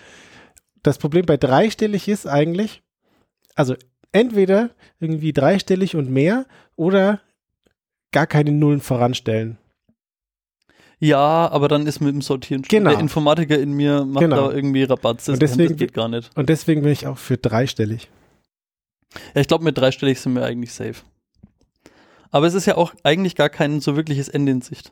Das 0.83 0.99
Problem 0.99 1.27
bei 1.27 1.37
dreistellig 1.37 2.09
ist 2.09 2.27
eigentlich, 2.27 2.83
also 3.55 3.75
entweder 4.13 4.71
irgendwie 5.01 5.33
dreistellig 5.33 5.97
und 5.97 6.11
mehr 6.11 6.47
oder 6.77 7.21
gar 8.13 8.27
keine 8.27 8.53
Nullen 8.53 8.81
voranstellen. 8.81 9.59
Ja, 11.05 11.51
aber 11.51 11.69
dann 11.69 11.87
ist 11.87 12.01
mit 12.01 12.15
dem 12.15 12.23
Sortieren 12.23 12.63
Genau. 12.63 12.91
der 12.91 12.99
Informatiker 13.01 13.59
in 13.59 13.73
mir 13.73 14.05
macht 14.05 14.23
Genau. 14.25 14.49
da 14.49 14.55
irgendwie 14.55 14.85
Rabatz. 14.85 15.27
Das, 15.27 15.35
Und 15.35 15.43
deswegen- 15.43 15.69
das 15.71 15.79
geht 15.79 15.93
gar 15.93 16.09
nicht. 16.09 16.31
Und 16.37 16.49
deswegen 16.49 16.83
bin 16.83 16.93
ich 16.93 17.07
auch 17.07 17.19
für 17.19 17.37
dreistellig. 17.37 18.09
Ja, 19.35 19.41
ich 19.43 19.49
glaube, 19.49 19.65
mit 19.65 19.77
dreistellig 19.77 20.19
sind 20.21 20.35
wir 20.35 20.45
eigentlich 20.45 20.73
safe. 20.73 21.03
Aber 22.31 22.47
es 22.47 22.55
ist 22.55 22.67
ja 22.67 22.77
auch 22.77 22.95
eigentlich 23.03 23.35
gar 23.37 23.49
kein 23.51 23.81
so 23.81 23.97
wirkliches 23.97 24.29
Ende 24.29 24.53
in 24.53 24.61
Sicht. 24.63 24.91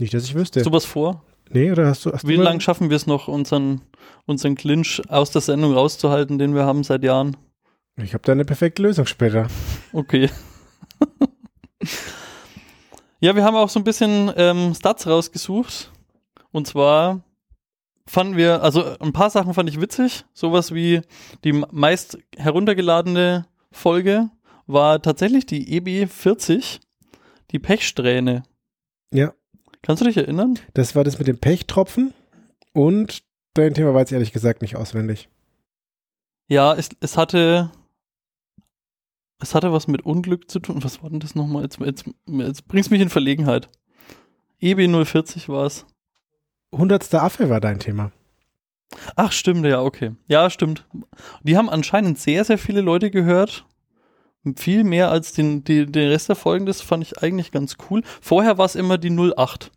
Nicht, 0.00 0.14
dass 0.14 0.24
ich 0.24 0.34
wüsste. 0.34 0.60
Hast 0.60 0.66
du 0.66 0.72
was 0.72 0.84
vor? 0.86 1.22
nee, 1.50 1.70
oder 1.70 1.86
hast 1.86 2.06
du, 2.06 2.12
hast 2.12 2.26
Wie 2.26 2.36
lange 2.36 2.60
schaffen 2.62 2.88
wir 2.88 2.96
es 2.96 3.06
noch, 3.06 3.28
unseren, 3.28 3.82
unseren 4.24 4.54
Clinch 4.56 5.02
aus 5.08 5.30
der 5.30 5.42
Sendung 5.42 5.74
rauszuhalten, 5.74 6.38
den 6.38 6.54
wir 6.54 6.64
haben 6.64 6.82
seit 6.82 7.04
Jahren? 7.04 7.36
Ich 8.02 8.14
habe 8.14 8.24
da 8.24 8.32
eine 8.32 8.44
perfekte 8.46 8.82
Lösung 8.82 9.04
später. 9.06 9.48
Okay. 9.92 10.30
ja, 13.24 13.34
wir 13.34 13.42
haben 13.42 13.56
auch 13.56 13.70
so 13.70 13.80
ein 13.80 13.84
bisschen 13.84 14.30
ähm, 14.36 14.74
Stats 14.74 15.06
rausgesucht. 15.06 15.90
Und 16.52 16.66
zwar 16.66 17.24
fanden 18.06 18.36
wir, 18.36 18.62
also 18.62 18.98
ein 18.98 19.14
paar 19.14 19.30
Sachen 19.30 19.54
fand 19.54 19.66
ich 19.70 19.80
witzig. 19.80 20.26
Sowas 20.34 20.74
wie 20.74 21.00
die 21.42 21.54
meist 21.54 22.18
heruntergeladene 22.36 23.46
Folge 23.72 24.28
war 24.66 25.00
tatsächlich 25.00 25.46
die 25.46 25.80
EB40, 25.80 26.80
die 27.50 27.58
Pechsträhne. 27.58 28.42
Ja. 29.10 29.32
Kannst 29.80 30.02
du 30.02 30.06
dich 30.06 30.18
erinnern? 30.18 30.58
Das 30.74 30.94
war 30.94 31.02
das 31.02 31.18
mit 31.18 31.26
dem 31.26 31.38
Pechtropfen 31.38 32.12
und 32.74 33.22
dein 33.54 33.72
Thema 33.72 33.94
weiß 33.94 34.08
ich 34.08 34.12
ehrlich 34.12 34.32
gesagt 34.32 34.60
nicht 34.60 34.76
auswendig. 34.76 35.30
Ja, 36.48 36.74
es, 36.74 36.90
es 37.00 37.16
hatte. 37.16 37.70
Es 39.44 39.54
hatte 39.54 39.74
was 39.74 39.88
mit 39.88 40.06
Unglück 40.06 40.50
zu 40.50 40.58
tun. 40.58 40.82
Was 40.82 41.02
war 41.02 41.10
denn 41.10 41.20
das 41.20 41.34
nochmal? 41.34 41.64
Jetzt, 41.64 41.78
jetzt, 41.78 42.04
jetzt 42.26 42.66
bringst 42.66 42.90
mich 42.90 43.02
in 43.02 43.10
Verlegenheit. 43.10 43.68
E 44.58 44.72
EB040 44.72 45.50
war 45.50 45.66
es. 45.66 45.84
Hundertster 46.72 47.22
Affe 47.22 47.50
war 47.50 47.60
dein 47.60 47.78
Thema. 47.78 48.10
Ach, 49.16 49.32
stimmt, 49.32 49.66
ja, 49.66 49.82
okay. 49.82 50.12
Ja, 50.28 50.48
stimmt. 50.48 50.86
Die 51.42 51.58
haben 51.58 51.68
anscheinend 51.68 52.18
sehr, 52.18 52.42
sehr 52.46 52.56
viele 52.56 52.80
Leute 52.80 53.10
gehört. 53.10 53.66
Viel 54.56 54.82
mehr 54.82 55.10
als 55.10 55.34
den, 55.34 55.62
die, 55.62 55.84
den 55.84 56.08
Rest 56.08 56.30
der 56.30 56.36
Folgen. 56.36 56.64
Das 56.64 56.80
fand 56.80 57.02
ich 57.02 57.22
eigentlich 57.22 57.52
ganz 57.52 57.76
cool. 57.90 58.00
Vorher 58.22 58.56
war 58.56 58.64
es 58.64 58.76
immer 58.76 58.96
die 58.96 59.10
08. 59.10 59.72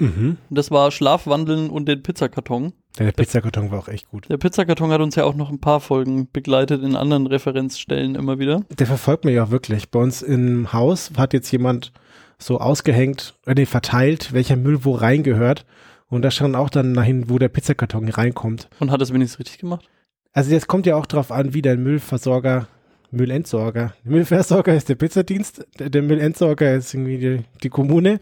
Mhm. 0.00 0.38
Das 0.48 0.70
war 0.70 0.90
Schlafwandeln 0.90 1.68
und 1.68 1.86
den 1.86 2.02
Pizzakarton. 2.02 2.72
Der 2.98 3.12
Pizzakarton 3.12 3.70
war 3.70 3.80
auch 3.80 3.88
echt 3.88 4.08
gut. 4.08 4.28
Der 4.30 4.38
Pizzakarton 4.38 4.90
hat 4.90 5.00
uns 5.00 5.16
ja 5.16 5.24
auch 5.24 5.34
noch 5.34 5.50
ein 5.50 5.60
paar 5.60 5.80
Folgen 5.80 6.28
begleitet 6.32 6.82
in 6.82 6.96
anderen 6.96 7.26
Referenzstellen 7.26 8.14
immer 8.14 8.38
wieder. 8.38 8.62
Der 8.78 8.86
verfolgt 8.86 9.24
mich 9.24 9.38
auch 9.38 9.50
wirklich. 9.50 9.90
Bei 9.90 9.98
uns 9.98 10.22
im 10.22 10.72
Haus 10.72 11.10
hat 11.16 11.34
jetzt 11.34 11.50
jemand 11.50 11.92
so 12.38 12.58
ausgehängt, 12.58 13.34
äh, 13.46 13.54
nee, 13.54 13.66
verteilt, 13.66 14.32
welcher 14.32 14.56
Müll 14.56 14.84
wo 14.84 14.94
reingehört. 14.94 15.66
Und 16.08 16.22
da 16.22 16.30
schauen 16.30 16.54
auch 16.54 16.70
dann 16.70 16.94
dahin, 16.94 17.28
wo 17.28 17.38
der 17.38 17.48
Pizzakarton 17.48 18.08
reinkommt. 18.08 18.68
Und 18.78 18.90
hat 18.90 19.02
es 19.02 19.12
wenigstens 19.12 19.40
richtig 19.40 19.58
gemacht. 19.58 19.88
Also 20.32 20.50
jetzt 20.52 20.68
kommt 20.68 20.86
ja 20.86 20.96
auch 20.96 21.06
drauf 21.06 21.32
an, 21.32 21.54
wie 21.54 21.62
dein 21.62 21.82
Müllversorger, 21.82 22.68
Müllentsorger, 23.10 23.94
Müllversorger 24.04 24.74
ist 24.74 24.88
der 24.88 24.96
Pizzadienst, 24.96 25.66
der, 25.78 25.90
der 25.90 26.02
Müllentsorger 26.02 26.74
ist 26.74 26.94
irgendwie 26.94 27.18
die, 27.18 27.44
die 27.62 27.70
Kommune. 27.70 28.20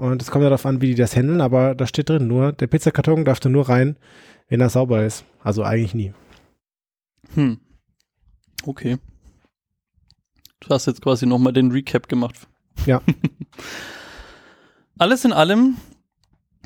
Und 0.00 0.22
es 0.22 0.30
kommt 0.30 0.44
ja 0.44 0.48
darauf 0.48 0.64
an, 0.64 0.80
wie 0.80 0.86
die 0.86 0.94
das 0.94 1.14
handeln, 1.14 1.42
aber 1.42 1.74
da 1.74 1.86
steht 1.86 2.08
drin, 2.08 2.26
nur 2.26 2.52
der 2.52 2.68
Pizzakarton 2.68 3.26
darf 3.26 3.38
da 3.38 3.50
nur 3.50 3.68
rein, 3.68 3.98
wenn 4.48 4.62
er 4.62 4.70
sauber 4.70 5.04
ist. 5.04 5.26
Also 5.44 5.62
eigentlich 5.62 5.92
nie. 5.92 6.14
Hm. 7.34 7.60
Okay. 8.64 8.96
Du 10.60 10.70
hast 10.70 10.86
jetzt 10.86 11.02
quasi 11.02 11.26
nochmal 11.26 11.52
den 11.52 11.70
Recap 11.70 12.08
gemacht. 12.08 12.48
Ja. 12.86 13.02
Alles 14.98 15.26
in 15.26 15.34
allem 15.34 15.76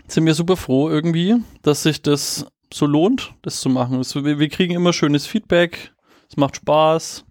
sind 0.06 0.26
wir 0.26 0.34
super 0.34 0.56
froh 0.56 0.88
irgendwie, 0.88 1.34
dass 1.62 1.82
sich 1.82 2.02
das 2.02 2.46
so 2.72 2.86
lohnt, 2.86 3.34
das 3.42 3.60
zu 3.60 3.68
machen. 3.68 3.98
Wir 3.98 4.48
kriegen 4.48 4.76
immer 4.76 4.92
schönes 4.92 5.26
Feedback, 5.26 5.92
es 6.30 6.36
macht 6.36 6.54
Spaß. 6.54 7.24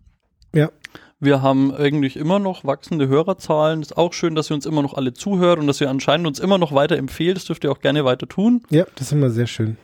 Wir 1.24 1.42
haben 1.42 1.74
eigentlich 1.74 2.18
immer 2.18 2.38
noch 2.38 2.66
wachsende 2.66 3.08
Hörerzahlen. 3.08 3.82
Ist 3.82 3.96
auch 3.96 4.12
schön, 4.12 4.36
dass 4.36 4.52
ihr 4.52 4.56
uns 4.56 4.66
immer 4.66 4.82
noch 4.82 4.94
alle 4.94 5.14
zuhört 5.14 5.58
und 5.58 5.68
dass 5.68 5.80
ihr 5.80 5.90
anscheinend 5.90 6.28
uns 6.28 6.38
immer 6.38 6.58
noch 6.58 6.74
weiter 6.74 6.98
empfehlt. 6.98 7.38
Das 7.38 7.46
dürft 7.46 7.64
ihr 7.64 7.72
auch 7.72 7.80
gerne 7.80 8.04
weiter 8.04 8.28
tun. 8.28 8.62
Ja, 8.70 8.84
das 8.96 9.08
ist 9.08 9.14
immer 9.14 9.30
sehr 9.30 9.48
schön. 9.48 9.78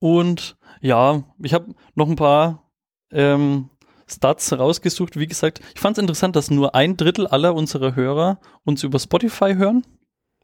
Und 0.00 0.58
ja, 0.82 1.22
ich 1.42 1.54
habe 1.54 1.74
noch 1.94 2.10
ein 2.10 2.16
paar 2.16 2.70
ähm, 3.10 3.70
Stats 4.06 4.52
rausgesucht. 4.52 5.18
Wie 5.18 5.26
gesagt, 5.26 5.62
ich 5.74 5.80
fand 5.80 5.96
es 5.96 6.02
interessant, 6.02 6.36
dass 6.36 6.50
nur 6.50 6.74
ein 6.74 6.98
Drittel 6.98 7.26
aller 7.26 7.54
unserer 7.54 7.96
Hörer 7.96 8.38
uns 8.62 8.82
über 8.82 8.98
Spotify 8.98 9.54
hören. 9.54 9.86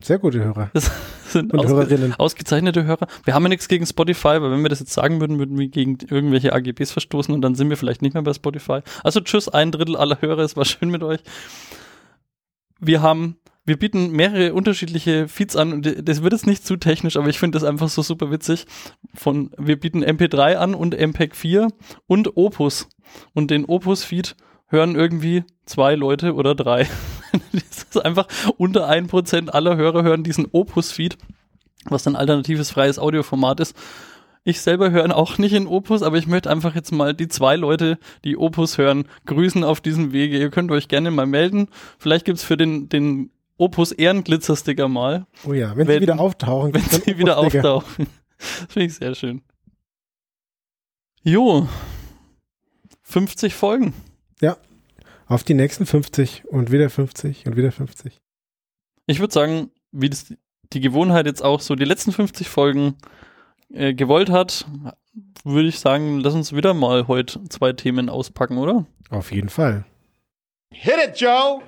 Sehr 0.02 0.18
gute 0.18 0.44
Hörer 0.44 0.70
Das 0.74 0.90
sind 1.32 1.52
und 1.52 1.60
ausge 1.60 1.72
Hörerinnen. 1.74 2.14
ausgezeichnete 2.14 2.84
Hörer. 2.84 3.06
Wir 3.24 3.34
haben 3.34 3.42
ja 3.44 3.48
nichts 3.48 3.66
gegen 3.68 3.86
Spotify, 3.86 4.40
weil 4.42 4.50
wenn 4.50 4.62
wir 4.62 4.68
das 4.68 4.80
jetzt 4.80 4.92
sagen 4.92 5.20
würden, 5.20 5.38
würden 5.38 5.58
wir 5.58 5.68
gegen 5.68 5.96
irgendwelche 6.08 6.52
AGBs 6.52 6.92
verstoßen 6.92 7.34
und 7.34 7.40
dann 7.40 7.54
sind 7.54 7.70
wir 7.70 7.76
vielleicht 7.76 8.02
nicht 8.02 8.14
mehr 8.14 8.22
bei 8.22 8.34
Spotify. 8.34 8.80
Also 9.02 9.20
tschüss, 9.20 9.48
ein 9.48 9.72
Drittel 9.72 9.96
aller 9.96 10.20
Hörer, 10.20 10.40
es 10.42 10.56
war 10.56 10.64
schön 10.64 10.90
mit 10.90 11.02
euch. 11.02 11.20
Wir 12.78 13.00
haben, 13.00 13.36
wir 13.64 13.78
bieten 13.78 14.10
mehrere 14.12 14.52
unterschiedliche 14.52 15.28
Feeds 15.28 15.56
an 15.56 15.72
und 15.72 16.08
das 16.08 16.22
wird 16.22 16.34
jetzt 16.34 16.46
nicht 16.46 16.66
zu 16.66 16.76
technisch, 16.76 17.16
aber 17.16 17.28
ich 17.28 17.38
finde 17.38 17.56
das 17.58 17.64
einfach 17.66 17.88
so 17.88 18.02
super 18.02 18.30
witzig. 18.30 18.66
Von, 19.14 19.50
wir 19.56 19.80
bieten 19.80 20.04
MP3 20.04 20.56
an 20.56 20.74
und 20.74 20.94
MPEG 20.94 21.34
4 21.34 21.68
und 22.06 22.36
Opus. 22.36 22.88
Und 23.32 23.50
den 23.50 23.64
Opus-Feed 23.64 24.36
hören 24.66 24.94
irgendwie 24.94 25.44
zwei 25.64 25.94
Leute 25.94 26.34
oder 26.34 26.54
drei. 26.54 26.86
das 27.52 27.84
ist 27.84 28.04
einfach 28.04 28.26
unter 28.58 28.86
ein 28.88 29.06
Prozent 29.06 29.52
aller 29.54 29.76
Hörer 29.76 30.02
hören 30.02 30.24
diesen 30.24 30.46
Opus-Feed, 30.50 31.16
was 31.86 32.06
ein 32.06 32.16
alternatives 32.16 32.70
freies 32.70 32.98
Audioformat 32.98 33.60
ist. 33.60 33.76
Ich 34.44 34.60
selber 34.60 34.92
höre 34.92 35.16
auch 35.16 35.38
nicht 35.38 35.52
in 35.54 35.66
Opus, 35.66 36.02
aber 36.04 36.18
ich 36.18 36.28
möchte 36.28 36.50
einfach 36.50 36.74
jetzt 36.76 36.92
mal 36.92 37.14
die 37.14 37.26
zwei 37.26 37.56
Leute, 37.56 37.98
die 38.24 38.36
Opus 38.36 38.78
hören, 38.78 39.06
grüßen 39.26 39.64
auf 39.64 39.80
diesem 39.80 40.12
Wege. 40.12 40.38
Ihr 40.38 40.50
könnt 40.50 40.70
euch 40.70 40.86
gerne 40.86 41.10
mal 41.10 41.26
melden. 41.26 41.68
Vielleicht 41.98 42.24
gibt's 42.26 42.44
für 42.44 42.56
den, 42.56 42.88
den 42.88 43.30
Opus 43.58 43.90
Ehrenglitzer-Sticker 43.90 44.86
mal, 44.86 45.26
Oh 45.44 45.52
ja, 45.52 45.76
wenn, 45.76 45.88
Wenn- 45.88 45.96
sie 45.96 46.02
wieder 46.02 46.20
auftauchen. 46.20 46.74
wenn 46.74 46.82
sie 46.82 47.18
wieder 47.18 47.38
auftauchen. 47.38 48.06
Das 48.38 48.72
finde 48.72 48.86
ich 48.86 48.94
sehr 48.94 49.14
schön. 49.14 49.40
Jo. 51.22 51.66
50 53.02 53.54
Folgen. 53.54 53.94
Auf 55.26 55.42
die 55.42 55.54
nächsten 55.54 55.86
50 55.86 56.44
und 56.46 56.70
wieder 56.70 56.88
50 56.88 57.46
und 57.46 57.56
wieder 57.56 57.72
50. 57.72 58.18
Ich 59.06 59.18
würde 59.18 59.34
sagen, 59.34 59.70
wie 59.90 60.08
das 60.08 60.32
die 60.72 60.80
Gewohnheit 60.80 61.26
jetzt 61.26 61.42
auch 61.42 61.60
so 61.60 61.74
die 61.74 61.84
letzten 61.84 62.12
50 62.12 62.48
Folgen 62.48 62.96
äh, 63.72 63.94
gewollt 63.94 64.30
hat, 64.30 64.66
würde 65.44 65.68
ich 65.68 65.80
sagen, 65.80 66.20
lass 66.20 66.34
uns 66.34 66.54
wieder 66.54 66.74
mal 66.74 67.08
heute 67.08 67.42
zwei 67.48 67.72
Themen 67.72 68.08
auspacken, 68.08 68.58
oder? 68.58 68.86
Auf 69.10 69.32
jeden 69.32 69.48
Fall. 69.48 69.84
Hit 70.72 70.94
it, 71.08 71.20
Joe! 71.20 71.62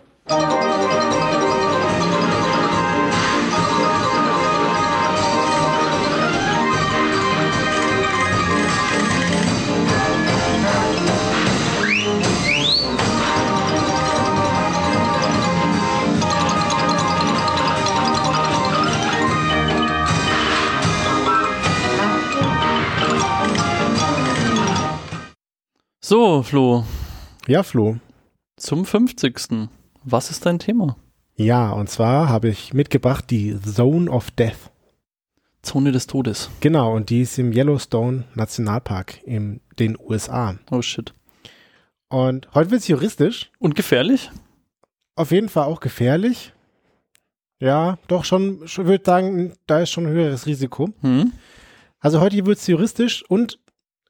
So, 26.38 26.42
Flo, 26.45 26.85
Ja, 27.49 27.64
Flo. 27.64 27.97
zum 28.57 28.85
50. 28.85 29.68
Was 30.04 30.30
ist 30.30 30.47
dein 30.47 30.61
Thema? 30.61 30.97
Ja, 31.35 31.73
und 31.73 31.90
zwar 31.90 32.28
habe 32.28 32.49
ich 32.49 32.73
mitgebracht 32.73 33.25
die 33.30 33.61
Zone 33.61 34.09
of 34.09 34.30
Death. 34.30 34.71
Zone 35.62 35.90
des 35.90 36.07
Todes. 36.07 36.49
Genau, 36.61 36.95
und 36.95 37.11
die 37.11 37.23
ist 37.23 37.40
im 37.40 37.52
Yellowstone 37.52 38.23
Nationalpark 38.37 39.21
in 39.25 39.61
den 39.80 39.99
USA. 39.99 40.57
Oh 40.71 40.80
shit. 40.80 41.12
Und 42.09 42.47
heute 42.54 42.71
wird 42.71 42.83
es 42.83 42.88
juristisch. 42.88 43.50
Und 43.59 43.75
gefährlich? 43.75 44.30
Auf 45.16 45.33
jeden 45.33 45.49
Fall 45.49 45.64
auch 45.64 45.80
gefährlich. 45.80 46.52
Ja, 47.59 47.99
doch 48.07 48.25
schon, 48.25 48.62
ich 48.64 48.78
würde 48.78 49.04
sagen, 49.04 49.54
da 49.66 49.80
ist 49.80 49.90
schon 49.90 50.07
ein 50.07 50.12
höheres 50.12 50.47
Risiko. 50.47 50.90
Hm? 51.00 51.33
Also 51.99 52.21
heute 52.21 52.47
wird 52.47 52.59
es 52.59 52.66
juristisch 52.68 53.25
und 53.28 53.59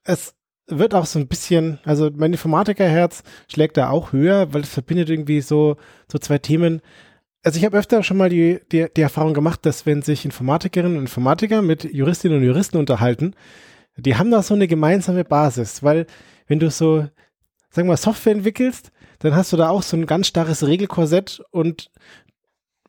es 0.04 0.35
wird 0.68 0.94
auch 0.94 1.06
so 1.06 1.18
ein 1.18 1.28
bisschen, 1.28 1.78
also 1.84 2.10
mein 2.14 2.32
Informatikerherz 2.32 3.22
schlägt 3.50 3.76
da 3.76 3.90
auch 3.90 4.12
höher, 4.12 4.52
weil 4.52 4.62
es 4.62 4.68
verbindet 4.68 5.10
irgendwie 5.10 5.40
so, 5.40 5.76
so 6.10 6.18
zwei 6.18 6.38
Themen. 6.38 6.80
Also 7.42 7.58
ich 7.58 7.64
habe 7.64 7.78
öfter 7.78 8.02
schon 8.02 8.16
mal 8.18 8.28
die, 8.28 8.60
die, 8.70 8.87
die 8.94 9.00
Erfahrung 9.00 9.34
gemacht, 9.34 9.64
dass 9.64 9.87
wenn 9.87 10.02
sich 10.02 10.25
Informatikerinnen 10.25 10.96
und 10.96 11.04
Informatiker 11.04 11.62
mit 11.62 11.84
Juristinnen 11.84 12.38
und 12.38 12.44
Juristen 12.44 12.76
unterhalten, 12.76 13.34
die 13.96 14.16
haben 14.16 14.30
da 14.30 14.42
so 14.42 14.54
eine 14.54 14.68
gemeinsame 14.68 15.25
Basis, 15.25 15.82
weil 15.82 16.06
wenn 16.46 16.60
du 16.60 16.70
so, 16.70 16.98
sagen 17.70 17.88
wir 17.88 17.92
mal, 17.92 17.96
Software 17.96 18.34
entwickelst, 18.34 18.92
dann 19.20 19.34
hast 19.34 19.52
du 19.52 19.56
da 19.56 19.70
auch 19.70 19.82
so 19.82 19.96
ein 19.96 20.06
ganz 20.06 20.28
starres 20.28 20.66
Regelkorsett 20.66 21.42
und 21.50 21.90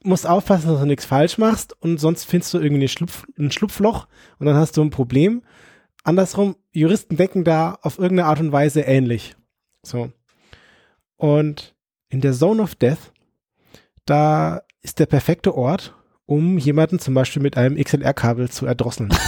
musst 0.04 0.28
aufpassen, 0.28 0.70
dass 0.70 0.80
du 0.80 0.86
nichts 0.86 1.06
falsch 1.06 1.38
machst 1.38 1.76
und 1.82 2.00
sonst 2.00 2.26
findest 2.26 2.54
du 2.54 2.60
irgendwie 2.60 2.88
Schlupf, 2.88 3.26
ein 3.38 3.52
Schlupfloch 3.52 4.08
und 4.38 4.46
dann 4.46 4.56
hast 4.56 4.78
du 4.78 4.82
ein 4.82 4.92
Problem. 4.92 5.42
Andersrum, 6.04 6.56
Juristen 6.72 7.18
denken 7.18 7.44
da 7.44 7.78
auf 7.82 8.00
irgendeine 8.00 8.30
Art 8.30 8.40
und 8.40 8.52
Weise 8.52 8.82
ähnlich. 8.82 9.36
So. 9.84 10.12
Und 11.18 11.76
in 12.10 12.22
der 12.22 12.34
Zone 12.34 12.62
of 12.62 12.76
Death, 12.76 13.12
da 14.06 14.62
ist 14.82 15.00
der 15.00 15.06
perfekte 15.06 15.56
Ort, 15.56 15.94
um 16.26 16.58
jemanden 16.58 17.00
zum 17.00 17.14
Beispiel 17.14 17.42
mit 17.42 17.58
einem 17.58 17.76
XLR-Kabel 17.82 18.50
zu 18.50 18.66
erdrosseln. 18.66 19.14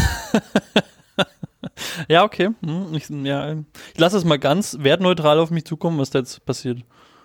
Ja, 2.08 2.24
okay. 2.24 2.50
Hm, 2.63 2.94
Ich, 2.94 3.10
ja, 3.10 3.54
ich 3.94 4.00
lasse 4.00 4.18
es 4.18 4.25
mal 4.25 4.40
ganz 4.40 4.78
wertneutral 4.80 5.40
auf 5.40 5.51
mich 5.51 5.66
zukommen, 5.66 6.00
was 6.00 6.10
da 6.10 6.20
jetzt 6.20 6.46
passiert. 6.46 6.80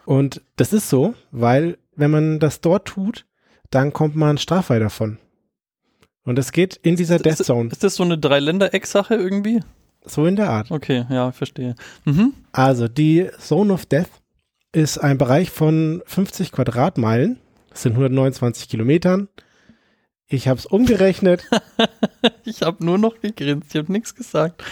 Und 0.04 0.42
das 0.56 0.72
ist 0.72 0.88
so, 0.88 1.14
weil 1.30 1.78
wenn 1.94 2.10
man 2.10 2.38
das 2.38 2.60
dort 2.60 2.86
tut, 2.86 3.26
dann 3.70 3.92
kommt 3.92 4.16
man 4.16 4.38
straffrei 4.38 4.78
davon. 4.78 5.18
Und 6.26 6.38
es 6.38 6.52
geht 6.52 6.76
in 6.82 6.96
dieser 6.96 7.18
Death 7.18 7.38
Zone, 7.38 7.70
Ist 7.70 7.82
das 7.84 7.94
so 7.94 8.02
eine 8.02 8.18
Drei-Länder-Eck-Sache 8.18 9.14
irgendwie? 9.14 9.60
so 10.04 10.24
in 10.26 10.36
der 10.36 10.50
Art. 10.50 10.70
Okay, 10.70 11.04
ja, 11.10 11.32
verstehe. 11.32 11.74
Mhm. 12.04 12.32
Also 12.52 12.86
die 12.86 13.28
Zone 13.40 13.72
of 13.72 13.86
Death 13.86 14.08
ist 14.72 14.98
ein 14.98 15.18
Bereich 15.18 15.50
von 15.50 16.02
50 16.06 16.52
Quadratmeilen. 16.52 17.40
Das 17.70 17.82
sind 17.82 17.92
129 17.92 18.68
Kilometern. 18.68 19.28
Ich 20.28 20.46
habe 20.48 20.58
es 20.58 20.66
umgerechnet. 20.66 21.48
Ich 22.44 22.62
habe 22.62 22.84
nur 22.84 22.96
noch 22.96 23.20
gegrinst, 23.20 23.74
ich 23.74 23.80
habe 23.80 23.90
nichts 23.90 24.14
gesagt. 24.14 24.62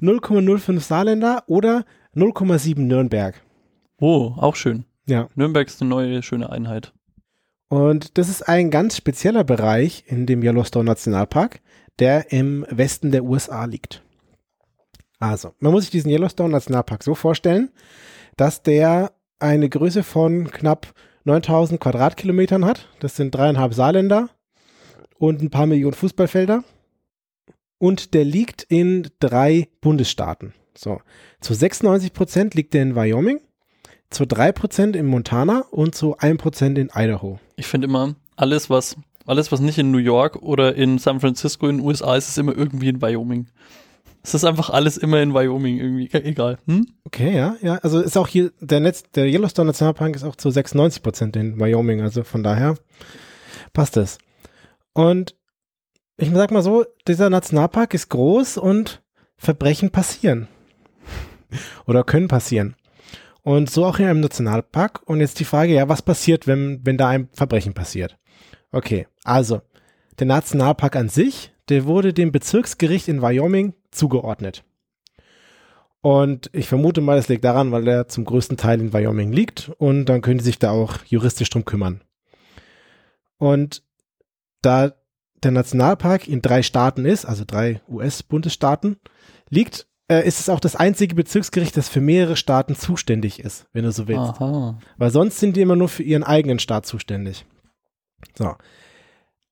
0,05 0.00 0.78
Saarländer 0.78 1.42
oder 1.48 1.84
0,7 2.14 2.78
Nürnberg. 2.78 3.40
Oh, 3.98 4.34
auch 4.36 4.54
schön. 4.54 4.84
Ja. 5.06 5.28
Nürnberg 5.34 5.66
ist 5.66 5.80
eine 5.82 5.90
neue, 5.90 6.22
schöne 6.22 6.50
Einheit. 6.50 6.92
Und 7.68 8.18
das 8.18 8.28
ist 8.28 8.42
ein 8.48 8.70
ganz 8.70 8.96
spezieller 8.96 9.44
Bereich 9.44 10.04
in 10.06 10.26
dem 10.26 10.42
Yellowstone 10.42 10.84
Nationalpark, 10.84 11.60
der 11.98 12.32
im 12.32 12.66
Westen 12.70 13.10
der 13.10 13.24
USA 13.24 13.64
liegt. 13.64 14.02
Also, 15.18 15.54
man 15.58 15.72
muss 15.72 15.84
sich 15.84 15.90
diesen 15.90 16.10
Yellowstone 16.10 16.50
Nationalpark 16.50 17.02
so 17.02 17.14
vorstellen, 17.14 17.70
dass 18.36 18.62
der 18.62 19.12
eine 19.38 19.68
Größe 19.68 20.02
von 20.02 20.50
knapp 20.50 20.92
9000 21.24 21.80
Quadratkilometern 21.80 22.64
hat. 22.64 22.88
Das 23.00 23.16
sind 23.16 23.34
dreieinhalb 23.34 23.74
Saarländer 23.74 24.28
und 25.18 25.40
ein 25.42 25.50
paar 25.50 25.66
Millionen 25.66 25.94
Fußballfelder. 25.94 26.64
Und 27.78 28.14
der 28.14 28.24
liegt 28.24 28.62
in 28.62 29.08
drei 29.20 29.68
Bundesstaaten. 29.80 30.54
So. 30.76 31.00
Zu 31.40 31.54
96 31.54 32.12
Prozent 32.12 32.54
liegt 32.54 32.74
er 32.74 32.82
in 32.82 32.96
Wyoming, 32.96 33.40
zu 34.10 34.26
3 34.26 34.52
Prozent 34.52 34.96
in 34.96 35.06
Montana 35.06 35.64
und 35.70 35.94
zu 35.94 36.16
1 36.18 36.38
Prozent 36.40 36.78
in 36.78 36.90
Idaho. 36.94 37.38
Ich 37.56 37.66
finde 37.66 37.86
immer, 37.86 38.14
alles 38.36 38.70
was, 38.70 38.96
alles, 39.26 39.52
was 39.52 39.60
nicht 39.60 39.78
in 39.78 39.90
New 39.90 39.98
York 39.98 40.36
oder 40.42 40.74
in 40.74 40.98
San 40.98 41.20
Francisco 41.20 41.68
in 41.68 41.78
den 41.78 41.86
USA 41.86 42.16
ist, 42.16 42.28
ist 42.28 42.38
immer 42.38 42.56
irgendwie 42.56 42.88
in 42.88 43.00
Wyoming. 43.00 43.46
Es 44.22 44.32
ist 44.34 44.44
einfach 44.44 44.70
alles 44.70 44.96
immer 44.96 45.20
in 45.20 45.34
Wyoming 45.34 45.78
irgendwie, 45.78 46.06
e- 46.06 46.24
egal. 46.28 46.58
Hm? 46.66 46.86
Okay, 47.04 47.36
ja, 47.36 47.56
ja. 47.60 47.74
Also 47.82 48.00
ist 48.00 48.16
auch 48.16 48.26
hier, 48.26 48.52
der 48.60 48.80
Netz, 48.80 49.04
der 49.14 49.26
Yellowstone 49.26 49.66
Nationalpark 49.66 50.16
ist 50.16 50.24
auch 50.24 50.36
zu 50.36 50.50
96 50.50 51.02
Prozent 51.02 51.36
in 51.36 51.60
Wyoming, 51.60 52.00
also 52.00 52.24
von 52.24 52.42
daher 52.42 52.76
passt 53.74 53.96
es. 53.98 54.18
Und 54.94 55.34
ich 56.16 56.30
sag 56.30 56.52
mal 56.52 56.62
so, 56.62 56.84
dieser 57.06 57.28
Nationalpark 57.28 57.92
ist 57.92 58.08
groß 58.08 58.56
und 58.56 59.02
Verbrechen 59.36 59.90
passieren. 59.90 60.48
Oder 61.86 62.02
können 62.04 62.28
passieren. 62.28 62.76
Und 63.44 63.70
so 63.70 63.84
auch 63.84 63.98
in 63.98 64.06
einem 64.06 64.20
Nationalpark. 64.20 65.02
Und 65.04 65.20
jetzt 65.20 65.38
die 65.38 65.44
Frage, 65.44 65.74
ja, 65.74 65.88
was 65.88 66.02
passiert, 66.02 66.46
wenn, 66.46 66.80
wenn 66.84 66.96
da 66.96 67.08
ein 67.08 67.28
Verbrechen 67.32 67.74
passiert? 67.74 68.18
Okay, 68.72 69.06
also, 69.22 69.60
der 70.18 70.26
Nationalpark 70.26 70.96
an 70.96 71.10
sich, 71.10 71.52
der 71.68 71.84
wurde 71.84 72.12
dem 72.12 72.32
Bezirksgericht 72.32 73.06
in 73.06 73.22
Wyoming 73.22 73.74
zugeordnet. 73.90 74.64
Und 76.00 76.50
ich 76.52 76.68
vermute 76.68 77.00
mal, 77.00 77.18
es 77.18 77.28
liegt 77.28 77.44
daran, 77.44 77.70
weil 77.70 77.86
er 77.86 78.08
zum 78.08 78.24
größten 78.24 78.56
Teil 78.56 78.80
in 78.80 78.92
Wyoming 78.92 79.32
liegt 79.32 79.70
und 79.78 80.06
dann 80.06 80.20
können 80.20 80.38
die 80.38 80.44
sich 80.44 80.58
da 80.58 80.70
auch 80.70 81.04
juristisch 81.06 81.48
drum 81.50 81.64
kümmern. 81.64 82.02
Und 83.38 83.82
da 84.60 84.94
der 85.42 85.50
Nationalpark 85.50 86.28
in 86.28 86.42
drei 86.42 86.62
Staaten 86.62 87.04
ist, 87.04 87.24
also 87.24 87.44
drei 87.46 87.80
US-Bundesstaaten, 87.88 88.96
liegt, 89.48 89.86
äh, 90.08 90.26
ist 90.26 90.40
es 90.40 90.48
auch 90.48 90.60
das 90.60 90.76
einzige 90.76 91.14
Bezirksgericht, 91.14 91.76
das 91.76 91.88
für 91.88 92.00
mehrere 92.00 92.36
Staaten 92.36 92.76
zuständig 92.76 93.40
ist, 93.40 93.66
wenn 93.72 93.84
du 93.84 93.92
so 93.92 94.08
willst. 94.08 94.40
Aha. 94.40 94.78
Weil 94.96 95.10
sonst 95.10 95.40
sind 95.40 95.56
die 95.56 95.62
immer 95.62 95.76
nur 95.76 95.88
für 95.88 96.02
ihren 96.02 96.22
eigenen 96.22 96.58
Staat 96.58 96.86
zuständig. 96.86 97.46
So. 98.36 98.54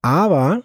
Aber 0.03 0.63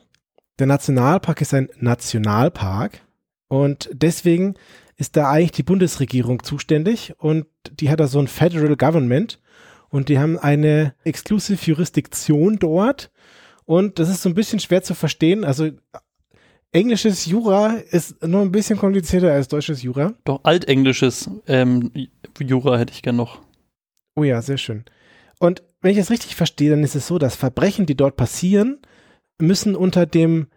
der 0.60 0.68
Nationalpark 0.68 1.42
ist 1.42 1.54
ein 1.54 1.70
Nationalpark 1.80 3.02
und 3.48 3.90
deswegen 3.94 4.56
ist 4.96 5.16
da 5.16 5.30
eigentlich 5.30 5.52
die 5.52 5.64
Bundesregierung 5.64 6.44
zuständig 6.44 7.14
und 7.20 7.46
die 7.72 7.90
hat 7.90 8.00
da 8.00 8.08
so 8.08 8.20
ein 8.20 8.28
Federal 8.28 8.76
Government 8.76 9.40
und 9.90 10.10
die 10.10 10.18
haben 10.18 10.38
eine 10.38 10.96
Exclusive 11.04 11.64
Jurisdiktion 11.64 12.58
dort 12.58 13.12
und 13.66 14.00
das 14.00 14.10
ist 14.10 14.24
so 14.24 14.30
ein 14.30 14.36
bisschen 14.36 14.60
schwer 14.60 14.82
zu 14.82 14.96
verstehen. 14.96 15.46
Also 15.46 15.70
englisches 16.72 17.26
Jura 17.26 17.76
ist 17.92 18.22
noch 18.24 18.42
ein 18.42 18.52
bisschen 18.52 18.78
komplizierter 18.78 19.32
als 19.32 19.48
deutsches 19.48 19.82
Jura. 19.82 20.14
Doch 20.26 20.42
altenglisches 20.44 21.30
ähm, 21.48 21.92
Jura 22.40 22.78
hätte 22.78 22.94
ich 22.94 23.02
gern 23.02 23.16
noch. 23.16 23.42
Oh 24.16 24.24
ja, 24.24 24.42
sehr 24.42 24.58
schön. 24.58 24.86
Und 25.40 25.64
wenn 25.82 25.92
ich 25.92 25.98
es 25.98 26.10
richtig 26.10 26.36
verstehe, 26.36 26.72
dann 26.72 26.84
ist 26.84 26.96
es 26.96 27.08
so, 27.08 27.20
dass 27.20 27.36
Verbrechen, 27.36 27.86
die 27.86 27.96
dort 27.96 28.16
passieren, 28.16 28.80
müssen 29.40 29.76
unter 29.76 30.06
dem 30.06 30.48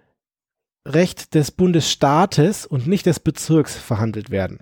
Recht 0.86 1.34
des 1.34 1.50
Bundesstaates 1.50 2.64
und 2.66 2.86
nicht 2.86 3.04
des 3.06 3.20
Bezirks 3.20 3.76
verhandelt 3.76 4.30
werden. 4.30 4.60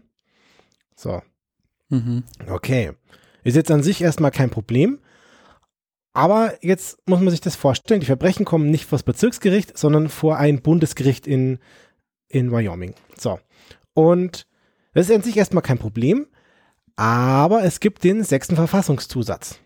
So, 0.96 1.22
Mhm. 1.90 2.24
okay. 2.50 2.92
Ist 3.44 3.54
jetzt 3.56 3.70
an 3.70 3.82
sich 3.84 4.02
erstmal 4.02 4.32
kein 4.32 4.50
Problem. 4.50 4.98
Aber 6.18 6.54
jetzt 6.62 6.98
muss 7.08 7.20
man 7.20 7.30
sich 7.30 7.40
das 7.40 7.54
vorstellen. 7.54 8.00
Die 8.00 8.06
Verbrechen 8.06 8.44
kommen 8.44 8.72
nicht 8.72 8.86
vor 8.86 8.98
das 8.98 9.04
Bezirksgericht, 9.04 9.78
sondern 9.78 10.08
vor 10.08 10.36
ein 10.36 10.62
Bundesgericht 10.62 11.28
in, 11.28 11.60
in 12.26 12.50
Wyoming. 12.50 12.94
So. 13.16 13.38
Und 13.94 14.48
das 14.94 15.08
ist 15.08 15.14
an 15.14 15.22
sich 15.22 15.36
erstmal 15.36 15.62
kein 15.62 15.78
Problem. 15.78 16.26
Aber 16.96 17.62
es 17.62 17.78
gibt 17.78 18.02
den 18.02 18.24
sechsten 18.24 18.56
Verfassungszusatz. 18.56 19.60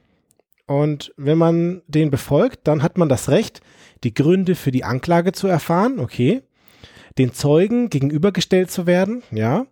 Und 0.66 1.14
wenn 1.16 1.38
man 1.38 1.80
den 1.86 2.10
befolgt, 2.10 2.68
dann 2.68 2.82
hat 2.82 2.98
man 2.98 3.08
das 3.08 3.30
Recht, 3.30 3.62
die 4.04 4.12
Gründe 4.12 4.54
für 4.54 4.72
die 4.72 4.84
Anklage 4.84 5.32
zu 5.32 5.46
erfahren, 5.46 5.98
okay. 5.98 6.42
Den 7.16 7.32
Zeugen 7.32 7.88
gegenübergestellt 7.88 8.70
zu 8.70 8.84
werden, 8.84 9.22
ja. 9.30 9.64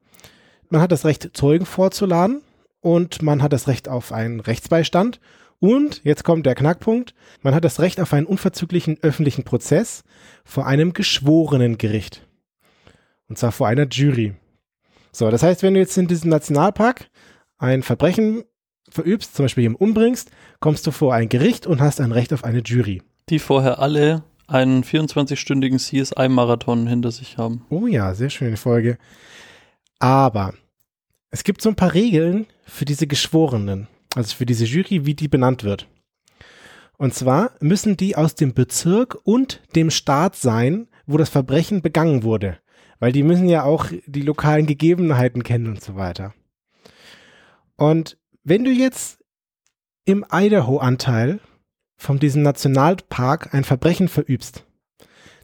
Man 0.71 0.81
hat 0.81 0.93
das 0.93 1.05
Recht, 1.05 1.33
Zeugen 1.35 1.67
vorzuladen 1.67 2.41
und 2.81 3.21
man 3.21 3.43
hat 3.43 3.53
das 3.53 3.69
Recht 3.69 3.87
auf 3.87 4.13
einen 4.13 4.41
Rechtsbeistand. 4.41 5.21
Und, 5.61 6.01
jetzt 6.05 6.25
kommt 6.25 6.47
der 6.47 6.55
Knackpunkt, 6.55 7.15
man 7.43 7.55
hat 7.55 7.65
das 7.65 7.81
Recht 7.81 8.01
auf 8.01 8.15
einen 8.15 8.27
unverzüglichen 8.27 8.99
öffentlichen 9.03 9.45
Prozess 9.45 10.03
vor 10.45 10.67
einem 10.67 10.95
geschworenen 10.95 11.77
Gericht. 11.77 12.27
Und 13.29 13.39
zwar 13.39 13.53
vor 13.53 13.69
einer 13.69 13.87
Jury. 13.87 14.35
So, 15.13 15.31
das 15.31 15.43
heißt, 15.43 15.63
wenn 15.63 15.75
du 15.75 15.81
jetzt 15.81 15.99
in 15.99 16.09
diesem 16.09 16.31
Nationalpark 16.31 17.11
ein 17.59 17.83
Verbrechen 17.83 18.45
verübst, 18.89 19.35
zum 19.35 19.45
Beispiel 19.45 19.63
jemanden 19.63 19.85
umbringst, 19.85 20.31
kommst 20.61 20.87
du 20.87 20.91
vor 20.91 21.15
ein 21.15 21.29
Gericht 21.29 21.67
und 21.67 21.81
hast 21.81 22.01
ein 22.01 22.13
Recht 22.13 22.33
auf 22.33 22.45
eine 22.45 22.61
Jury. 22.61 23.03
Die 23.29 23.39
vorher 23.39 23.79
alle 23.79 24.25
einen 24.47 24.83
24-stündigen 24.83 25.79
CSI-Marathon 25.79 26.87
hinter 26.87 27.13
sich 27.13 27.39
haben. 27.39 27.65
Oh 27.71 27.87
ja, 27.87 28.15
sehr 28.15 28.31
schöne 28.31 28.57
Folge. 28.57 28.99
Aber 29.99 30.55
es 31.31 31.45
gibt 31.45 31.63
so 31.63 31.69
ein 31.69 31.77
paar 31.77 31.95
Regeln 31.95 32.47
für 32.65 32.85
diese 32.85 33.07
Geschworenen, 33.07 33.87
also 34.15 34.35
für 34.35 34.47
diese 34.47 34.65
Jury, 34.65 35.07
wie 35.07 35.15
die 35.15 35.29
benannt 35.29 35.65
wird. 35.65 35.89
Und 36.99 37.15
zwar 37.15 37.53
müssen 37.61 37.97
die 37.97 38.17
aus 38.17 38.35
dem 38.35 38.53
Bezirk 38.53 39.19
und 39.25 39.63
dem 39.75 39.91
Staat 39.91 40.37
sein, 40.37 40.89
wo 41.07 41.17
das 41.17 41.31
Verbrechen 41.31 41.81
begangen 41.81 42.23
wurde. 42.23 42.59
Weil 42.99 43.13
die 43.13 43.23
müssen 43.23 43.49
ja 43.49 43.63
auch 43.63 43.87
die 44.07 44.23
lokalen 44.23 44.67
Gegebenheiten 44.67 45.43
kennen 45.43 45.69
und 45.69 45.83
so 45.83 45.97
weiter. 45.97 46.35
Und 47.77 48.19
wenn 48.45 48.65
du 48.65 48.71
jetzt 48.71 49.25
im 50.05 50.27
Idaho-Anteil 50.31 51.41
von 51.97 52.19
diesem 52.19 52.43
Nationalpark 52.43 53.55
ein 53.55 53.65
Verbrechen 53.65 54.09
verübst, 54.09 54.67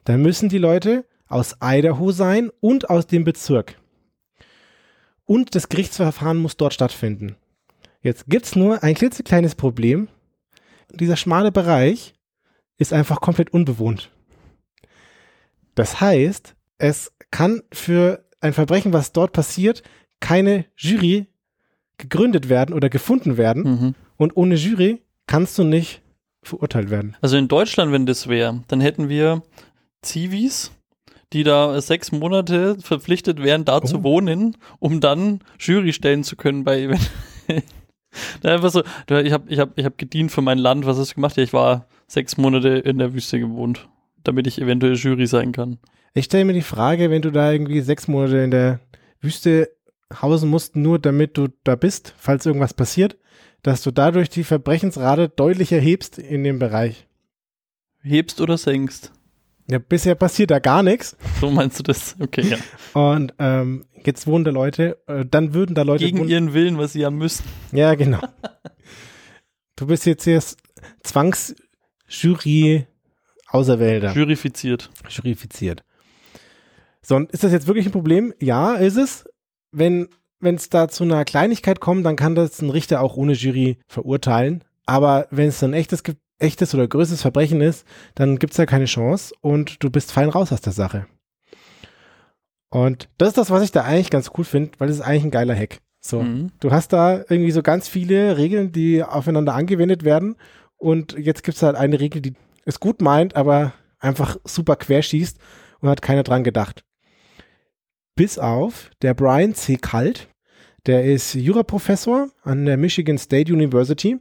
dann 0.05 0.20
müssen 0.20 0.48
die 0.48 0.59
Leute 0.59 1.07
aus 1.29 1.57
Idaho 1.62 2.12
sein 2.12 2.50
und 2.61 2.90
aus 2.90 3.07
dem 3.07 3.24
Bezirk. 3.24 3.76
und 5.24 5.55
das 5.55 5.68
Gerichtsverfahren 5.68 6.38
muss 6.38 6.57
dort 6.57 6.72
stattfinden. 6.72 7.37
Jetzt 8.07 8.27
gibt's 8.29 8.55
nur 8.55 8.85
ein 8.85 8.95
klitzekleines 8.95 9.57
Problem. 9.57 10.07
Dieser 10.92 11.16
schmale 11.16 11.51
Bereich 11.51 12.14
ist 12.79 12.92
einfach 12.92 13.21
komplett 13.21 13.53
unbewohnt. 13.53 14.12
Das 15.75 16.01
heißt, 16.01 16.55
es 16.79 17.12
kann 17.33 17.62
für 17.73 18.25
ein 18.40 18.53
Verbrechen, 18.53 18.92
was 18.92 19.11
dort 19.11 19.33
passiert, 19.33 19.83
keine 20.21 20.66
Jury 20.77 21.27
gegründet 21.99 22.49
werden 22.49 22.77
oder 22.77 22.88
gefunden 22.90 23.37
werden. 23.38 23.62
Mhm. 23.64 23.95
Und 24.16 24.37
ohne 24.37 24.55
Jury 24.55 25.03
kannst 25.27 25.59
du 25.59 25.64
nicht 25.64 26.01
verurteilt 26.45 26.90
werden. 26.90 27.16
Also 27.21 27.37
in 27.37 27.49
Deutschland, 27.49 27.90
wenn 27.90 28.07
das 28.07 28.29
wäre, 28.29 28.62
dann 28.69 28.81
hätten 28.81 29.09
wir 29.09 29.42
Zivis, 30.03 30.71
die 31.33 31.42
da 31.42 31.81
sechs 31.81 32.12
Monate 32.12 32.77
verpflichtet 32.81 33.42
wären, 33.42 33.64
da 33.64 33.79
Oh. 33.79 33.81
zu 33.85 34.05
wohnen, 34.05 34.57
um 34.79 35.01
dann 35.01 35.40
Jury 35.59 35.92
stellen 35.92 36.23
zu 36.23 36.37
können 36.37 36.62
bei 36.62 36.83
Event. 36.83 37.11
Da 38.40 38.55
einfach 38.55 38.70
so, 38.70 38.83
ich 39.09 39.33
habe 39.33 39.44
ich 39.48 39.59
hab, 39.59 39.79
ich 39.79 39.85
hab 39.85 39.98
gedient 39.98 40.31
für 40.33 40.42
mein 40.42 40.59
Land, 40.59 40.87
was 40.87 40.98
hast 40.98 41.12
du 41.12 41.14
gemacht? 41.16 41.37
Ja, 41.37 41.42
ich 41.42 41.52
war 41.52 41.87
sechs 42.07 42.37
Monate 42.37 42.68
in 42.68 42.98
der 42.98 43.14
Wüste 43.14 43.38
gewohnt, 43.38 43.88
damit 44.24 44.46
ich 44.46 44.61
eventuell 44.61 44.94
Jury 44.94 45.26
sein 45.26 45.52
kann. 45.52 45.79
Ich 46.14 46.26
stelle 46.26 46.44
mir 46.44 46.52
die 46.52 46.62
Frage, 46.62 47.11
wenn 47.11 47.22
du 47.22 47.31
da 47.31 47.52
irgendwie 47.52 47.81
sechs 47.81 48.09
Monate 48.09 48.38
in 48.38 48.50
der 48.50 48.81
Wüste 49.20 49.70
hausen 50.22 50.48
musst, 50.48 50.76
nur 50.76 50.98
damit 50.98 51.37
du 51.37 51.48
da 51.64 51.76
bist, 51.76 52.14
falls 52.16 52.46
irgendwas 52.46 52.74
passiert, 52.74 53.16
dass 53.62 53.83
du 53.83 53.90
dadurch 53.90 54.29
die 54.29 54.44
Verbrechensrate 54.44 55.29
deutlich 55.29 55.72
erhebst 55.72 56.18
in 56.18 56.44
dem 56.44 56.59
Bereich. 56.59 57.07
Hebst 58.02 58.40
oder 58.40 58.57
senkst? 58.57 59.12
Ja, 59.68 59.79
bisher 59.79 60.14
passiert 60.14 60.50
da 60.50 60.59
gar 60.59 60.83
nichts. 60.83 61.16
So 61.40 61.50
meinst 61.50 61.79
du 61.79 61.83
das? 61.83 62.16
Okay, 62.18 62.42
ja. 62.42 62.57
Und 63.00 63.35
ähm, 63.38 63.85
jetzt 64.05 64.26
wohnen 64.26 64.44
da 64.44 64.50
Leute, 64.50 64.98
äh, 65.07 65.24
dann 65.26 65.52
würden 65.55 65.74
da 65.74 65.83
Leute 65.83 66.05
Gegen 66.05 66.26
ihren 66.26 66.55
Willen, 66.55 66.79
was 66.79 66.92
sie 66.94 67.00
ja 67.00 67.11
müssen. 67.11 67.44
Ja, 67.72 67.94
genau. 67.94 68.20
Du 69.79 69.88
bist 69.88 70.07
jetzt 70.07 70.24
hier 70.24 70.42
Zwangsjury 71.02 72.87
Auserwählter. 73.48 74.12
Juryfiziert. 74.14 74.90
jurifiziert. 75.11 75.85
So, 77.02 77.16
und 77.16 77.31
ist 77.31 77.44
das 77.44 77.52
jetzt 77.52 77.66
wirklich 77.66 77.85
ein 77.85 77.92
Problem? 77.92 78.33
Ja, 78.40 78.74
ist 78.74 78.96
es. 78.96 79.26
Wenn 79.70 80.09
es 80.40 80.70
da 80.70 80.88
zu 80.88 81.05
einer 81.05 81.26
Kleinigkeit 81.26 81.79
kommt, 81.81 82.07
dann 82.07 82.16
kann 82.16 82.35
das 82.35 82.62
ein 82.62 82.70
Richter 82.70 83.02
auch 83.02 83.16
ohne 83.16 83.35
Jury 83.35 83.79
verurteilen. 83.87 84.64
Aber 84.87 85.26
wenn 85.31 85.48
es 85.48 85.62
ein 85.62 85.74
echtes, 85.74 86.02
echtes 86.38 86.75
oder 86.75 86.87
größeres 86.87 87.22
Verbrechen 87.22 87.61
ist, 87.61 87.87
dann 88.14 88.38
gibt 88.38 88.53
es 88.53 88.57
ja 88.59 88.66
keine 88.66 88.85
Chance 88.85 89.35
und 89.40 89.83
du 89.83 89.90
bist 89.90 90.12
fein 90.12 90.29
raus 90.29 90.53
aus 90.53 90.61
der 90.61 90.72
Sache. 90.72 91.07
Und 92.68 93.09
das 93.18 93.29
ist 93.29 93.38
das, 93.38 93.51
was 93.51 93.62
ich 93.62 93.72
da 93.72 93.85
eigentlich 93.85 94.11
ganz 94.11 94.31
cool 94.37 94.44
finde, 94.44 94.72
weil 94.79 94.88
es 94.88 94.96
ist 94.96 95.03
eigentlich 95.03 95.25
ein 95.25 95.31
geiler 95.31 95.55
Hack. 95.57 95.81
So, 96.01 96.22
Mhm. 96.22 96.53
du 96.61 96.70
hast 96.70 96.92
da 96.92 97.18
irgendwie 97.29 97.51
so 97.53 97.62
ganz 97.62 97.88
viele 97.88 98.37
Regeln, 98.37 98.72
die 98.72 99.03
aufeinander 99.03 99.55
angewendet 99.55 100.05
werden 100.05 100.37
und 100.77 101.16
jetzt 101.18 101.42
gibt 101.42 101.57
es 101.57 101.62
halt 101.62 101.77
eine 101.77 101.99
Regel, 102.01 102.20
die 102.20 102.35
es 102.64 102.81
gut 102.81 103.01
meint, 103.01 103.35
aber 103.35 103.72
einfach 103.99 104.37
super 104.44 104.77
querschießt 104.77 105.38
und 105.81 105.88
hat 105.88 106.03
keiner 106.03 106.22
dran 106.22 106.44
gedacht. 106.44 106.85
Bis 108.14 108.38
auf 108.38 108.90
der 109.03 109.14
Brian 109.14 109.55
C. 109.55 109.77
Kalt, 109.77 110.29
der 110.87 111.05
ist 111.05 111.35
Juraprofessor 111.35 112.29
an 112.42 112.64
der 112.66 112.77
Michigan 112.77 113.18
State 113.18 113.53
University 113.53 114.18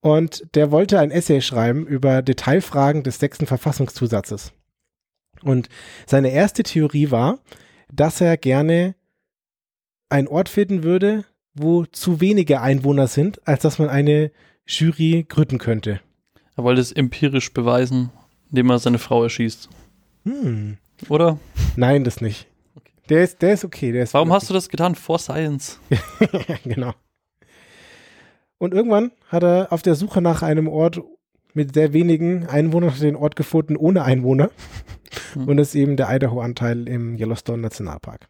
und 0.00 0.54
der 0.54 0.70
wollte 0.70 0.98
ein 0.98 1.10
Essay 1.10 1.40
schreiben 1.40 1.86
über 1.86 2.22
Detailfragen 2.22 3.02
des 3.02 3.18
sechsten 3.18 3.46
Verfassungszusatzes. 3.46 4.52
Und 5.42 5.68
seine 6.06 6.30
erste 6.30 6.62
Theorie 6.62 7.10
war, 7.10 7.38
dass 7.92 8.20
er 8.20 8.36
gerne 8.36 8.94
einen 10.08 10.28
Ort 10.28 10.48
finden 10.48 10.82
würde, 10.82 11.24
wo 11.54 11.84
zu 11.84 12.20
wenige 12.20 12.60
Einwohner 12.60 13.06
sind, 13.06 13.46
als 13.46 13.62
dass 13.62 13.78
man 13.78 13.88
eine 13.88 14.30
Jury 14.66 15.24
gründen 15.28 15.58
könnte. 15.58 16.00
Er 16.56 16.64
wollte 16.64 16.80
es 16.80 16.92
empirisch 16.92 17.52
beweisen, 17.52 18.10
indem 18.50 18.70
er 18.70 18.78
seine 18.78 18.98
Frau 18.98 19.22
erschießt. 19.22 19.68
Hm. 20.24 20.78
Oder? 21.08 21.38
Nein, 21.76 22.04
das 22.04 22.20
nicht. 22.20 22.46
Der 23.08 23.24
ist, 23.24 23.42
der 23.42 23.54
ist 23.54 23.64
okay. 23.64 23.92
Der 23.92 24.04
ist 24.04 24.14
Warum 24.14 24.32
hast 24.32 24.48
du 24.50 24.54
das 24.54 24.68
getan? 24.68 24.94
For 24.94 25.18
Science. 25.18 25.80
genau. 26.64 26.94
Und 28.60 28.74
irgendwann 28.74 29.10
hat 29.28 29.42
er 29.42 29.72
auf 29.72 29.80
der 29.80 29.94
Suche 29.94 30.20
nach 30.20 30.42
einem 30.42 30.68
Ort 30.68 31.00
mit 31.54 31.72
sehr 31.74 31.94
wenigen 31.94 32.46
Einwohnern 32.46 32.92
den 33.00 33.16
Ort 33.16 33.34
gefunden 33.34 33.74
ohne 33.74 34.04
Einwohner. 34.04 34.50
Hm. 35.32 35.48
Und 35.48 35.56
das 35.56 35.68
ist 35.68 35.74
eben 35.76 35.96
der 35.96 36.14
Idaho-Anteil 36.14 36.86
im 36.86 37.16
Yellowstone 37.16 37.62
Nationalpark. 37.62 38.28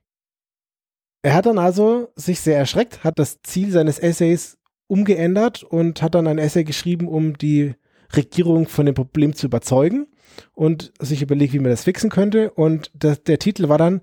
Er 1.23 1.35
hat 1.35 1.47
dann 1.47 1.59
also 1.59 2.12
sich 2.14 2.40
sehr 2.40 2.57
erschreckt, 2.57 3.05
hat 3.05 3.19
das 3.19 3.43
Ziel 3.43 3.73
seines 3.73 3.99
Essays 3.99 4.57
umgeändert 4.87 5.64
und 5.64 6.01
hat 6.01 6.14
dann 6.14 6.27
ein 6.27 6.38
Essay 6.38 6.64
geschrieben, 6.64 7.09
um 7.09 7.37
die 7.37 7.75
Regierung 8.16 8.69
von 8.69 8.87
dem 8.87 8.95
Problem 8.95 9.35
zu 9.35 9.47
überzeugen 9.47 10.07
und 10.53 10.93
sich 11.01 11.23
überlegt, 11.23 11.53
wie 11.53 11.59
man 11.59 11.71
das 11.71 11.85
fixen 11.85 12.09
könnte. 12.09 12.53
Und 12.53 12.90
das, 12.95 13.23
der 13.25 13.38
Titel 13.38 13.69
war 13.69 13.79
dann 13.79 14.01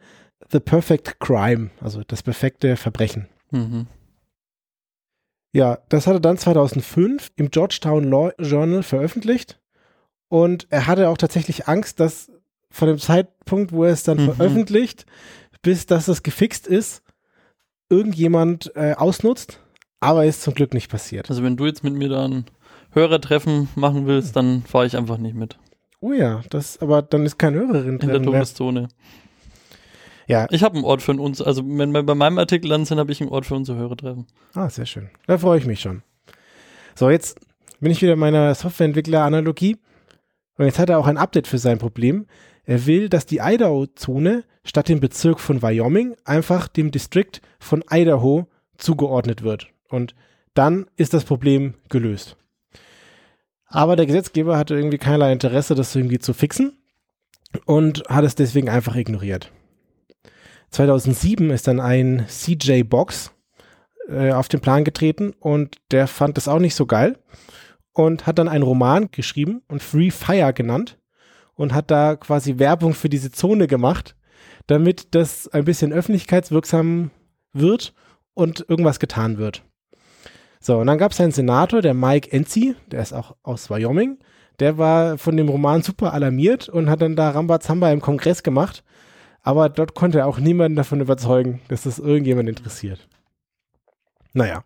The 0.52 0.60
Perfect 0.60 1.20
Crime, 1.20 1.72
also 1.82 2.04
das 2.06 2.22
perfekte 2.22 2.76
Verbrechen. 2.76 3.28
Mhm. 3.52 3.88
Ja, 5.58 5.80
das 5.90 6.06
hat 6.06 6.14
er 6.14 6.20
dann 6.20 6.38
2005 6.38 7.32
im 7.36 7.50
Georgetown 7.50 8.04
Law 8.04 8.32
Journal 8.40 8.84
veröffentlicht. 8.84 9.60
Und 10.30 10.68
er 10.70 10.86
hatte 10.86 11.10
auch 11.10 11.18
tatsächlich 11.18 11.68
Angst, 11.68 12.00
dass 12.00 12.32
von 12.70 12.88
dem 12.90 13.00
Zeitpunkt, 13.00 13.72
wo 13.72 13.84
er 13.84 13.92
es 13.94 14.04
dann 14.04 14.18
Mhm. 14.18 14.34
veröffentlicht, 14.34 15.06
bis 15.64 15.88
dass 15.88 16.08
es 16.10 16.22
gefixt 16.22 16.68
ist, 16.68 17.02
irgendjemand 17.90 18.72
äh, 18.76 18.94
ausnutzt. 18.94 19.60
Aber 20.00 20.26
ist 20.26 20.44
zum 20.44 20.54
Glück 20.54 20.76
nicht 20.76 20.92
passiert. 20.92 21.30
Also 21.32 21.42
wenn 21.44 21.58
du 21.58 21.66
jetzt 21.66 21.84
mit 21.84 21.94
mir 21.96 22.10
da 22.10 22.26
ein 22.26 22.46
Hörertreffen 22.92 23.68
machen 23.76 24.06
willst, 24.06 24.36
dann 24.36 24.62
fahre 24.64 24.86
ich 24.86 24.96
einfach 24.96 25.18
nicht 25.18 25.36
mit. 25.36 25.58
Oh 26.02 26.14
ja, 26.14 26.44
das, 26.52 26.78
aber 26.80 27.02
dann 27.02 27.26
ist 27.26 27.40
keine 27.40 27.58
Hörerin 27.58 27.98
In 27.98 28.08
der 28.08 28.20
drin. 28.20 28.26
Todeszone. 28.26 28.90
Ja, 30.28 30.46
Ich 30.52 30.62
habe 30.62 30.76
einen 30.76 30.84
Ort 30.84 31.02
für 31.02 31.14
uns, 31.14 31.42
also 31.42 31.64
wenn 31.66 31.92
wir 31.92 32.04
bei 32.04 32.14
meinem 32.14 32.38
Artikel 32.38 32.70
dann 32.70 32.86
sind, 32.86 33.00
habe 33.00 33.12
ich 33.12 33.22
einen 33.22 33.30
Ort 33.32 33.46
für 33.46 33.56
unsere 33.56 33.78
Hörertreffen. 33.78 34.28
Ah, 34.54 34.70
sehr 34.70 34.86
schön. 34.86 35.10
Da 35.26 35.38
freue 35.38 35.58
ich 35.58 35.66
mich 35.66 35.80
schon. 35.80 36.04
So, 36.96 37.10
jetzt 37.10 37.40
bin 37.80 37.92
ich 37.92 38.02
wieder 38.02 38.14
in 38.14 38.20
meiner 38.20 38.54
Softwareentwickler-Analogie. 38.54 39.78
Und 40.58 40.66
jetzt 40.66 40.80
hat 40.80 40.90
er 40.90 41.00
auch 41.00 41.08
ein 41.08 41.18
Update 41.18 41.48
für 41.48 41.60
sein 41.60 41.78
Problem. 41.78 42.26
Er 42.66 42.86
will, 42.86 43.08
dass 43.08 43.26
die 43.26 43.40
Idaho-Zone 43.42 44.44
statt 44.66 44.90
dem 44.90 45.00
Bezirk 45.00 45.40
von 45.40 45.62
Wyoming 45.62 46.16
einfach 46.26 46.68
dem 46.68 46.92
Distrikt 46.92 47.42
von 47.60 47.84
Idaho 47.90 48.48
zugeordnet 48.78 49.44
wird. 49.44 49.70
Und 49.90 50.14
dann 50.54 50.88
ist 50.98 51.14
das 51.14 51.24
Problem 51.24 51.76
gelöst. 51.88 52.36
Aber 53.68 53.96
der 53.96 54.06
Gesetzgeber 54.06 54.58
hatte 54.58 54.76
irgendwie 54.76 54.98
keinerlei 54.98 55.32
Interesse, 55.32 55.76
das 55.76 55.96
irgendwie 55.96 56.20
zu 56.20 56.34
fixen 56.34 56.78
und 57.66 58.04
hat 58.10 58.26
es 58.26 58.36
deswegen 58.36 58.70
einfach 58.70 58.96
ignoriert. 58.96 59.52
2007 60.72 61.50
ist 61.50 61.68
dann 61.68 61.80
ein 61.80 62.26
CJ 62.28 62.84
Box 62.84 63.32
äh, 64.10 64.32
auf 64.32 64.48
den 64.48 64.60
Plan 64.60 64.84
getreten 64.84 65.34
und 65.40 65.78
der 65.92 66.08
fand 66.08 66.38
das 66.38 66.48
auch 66.48 66.60
nicht 66.60 66.76
so 66.76 66.86
geil 66.86 67.18
und 67.94 68.28
hat 68.28 68.40
dann 68.40 68.48
einen 68.48 68.64
Roman 68.64 69.10
geschrieben 69.12 69.62
und 69.68 69.82
Free 69.82 70.12
Fire 70.12 70.54
genannt 70.54 71.00
und 71.56 71.74
hat 71.74 71.92
da 71.92 72.16
quasi 72.16 72.60
Werbung 72.60 72.94
für 72.94 73.10
diese 73.10 73.32
Zone 73.32 73.68
gemacht, 73.68 74.16
damit 74.68 75.16
das 75.16 75.48
ein 75.48 75.66
bisschen 75.66 75.92
öffentlichkeitswirksam 75.92 77.12
wird 77.54 77.94
und 78.34 78.66
irgendwas 78.70 79.00
getan 79.00 79.38
wird. 79.38 79.64
So, 80.60 80.78
und 80.78 80.88
dann 80.88 80.98
gab 80.98 81.12
es 81.12 81.22
einen 81.22 81.32
Senator, 81.32 81.82
der 81.82 81.94
Mike 81.94 82.32
Enzi, 82.32 82.76
der 82.92 83.02
ist 83.02 83.14
auch 83.14 83.36
aus 83.44 83.70
Wyoming, 83.70 84.20
der 84.60 84.78
war 84.78 85.18
von 85.18 85.38
dem 85.38 85.50
Roman 85.50 85.82
super 85.82 86.14
alarmiert 86.14 86.68
und 86.70 86.90
hat 86.90 87.02
dann 87.02 87.16
da 87.16 87.30
Rambazamba 87.30 87.92
im 87.92 88.02
Kongress 88.02 88.44
gemacht, 88.44 88.84
aber 89.48 89.70
dort 89.70 89.94
konnte 89.94 90.20
er 90.20 90.28
auch 90.28 90.40
niemanden 90.40 90.76
davon 90.76 91.00
überzeugen, 91.00 91.62
dass 91.70 91.84
das 91.84 92.00
irgendjemand 92.00 92.50
interessiert. 92.50 93.08
Naja, 94.34 94.66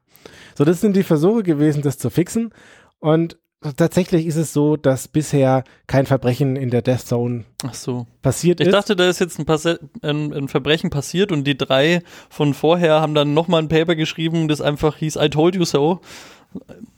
so 0.56 0.66
das 0.66 0.82
sind 0.82 0.96
die 0.96 1.04
Versuche 1.04 1.44
gewesen, 1.44 1.84
das 1.84 2.00
zu 2.00 2.10
fixen. 2.10 2.52
Und 2.98 3.38
tatsächlich 3.78 4.26
ist 4.26 4.38
es 4.38 4.54
so, 4.54 4.78
dass 4.78 5.08
bisher 5.08 5.66
kein 5.86 6.08
Verbrechen 6.08 6.56
in 6.56 6.72
der 6.72 6.82
Death 6.82 7.02
Zone 7.06 7.44
so. 7.74 8.08
passiert 8.24 8.60
Ich 8.60 8.70
ist. 8.70 8.74
dachte, 8.74 8.96
da 8.96 9.08
ist 9.08 9.20
jetzt 9.20 9.38
ein, 9.38 9.78
ein, 10.02 10.34
ein 10.34 10.48
Verbrechen 10.48 10.90
passiert 10.90 11.32
und 11.32 11.44
die 11.44 11.56
drei 11.56 12.02
von 12.32 12.56
vorher 12.56 13.02
haben 13.02 13.14
dann 13.14 13.36
nochmal 13.36 13.62
ein 13.62 13.70
Paper 13.70 13.96
geschrieben, 13.96 14.48
das 14.48 14.62
einfach 14.62 14.96
hieß 14.96 15.16
I 15.18 15.30
told 15.30 15.56
you 15.56 15.64
so. 15.64 16.02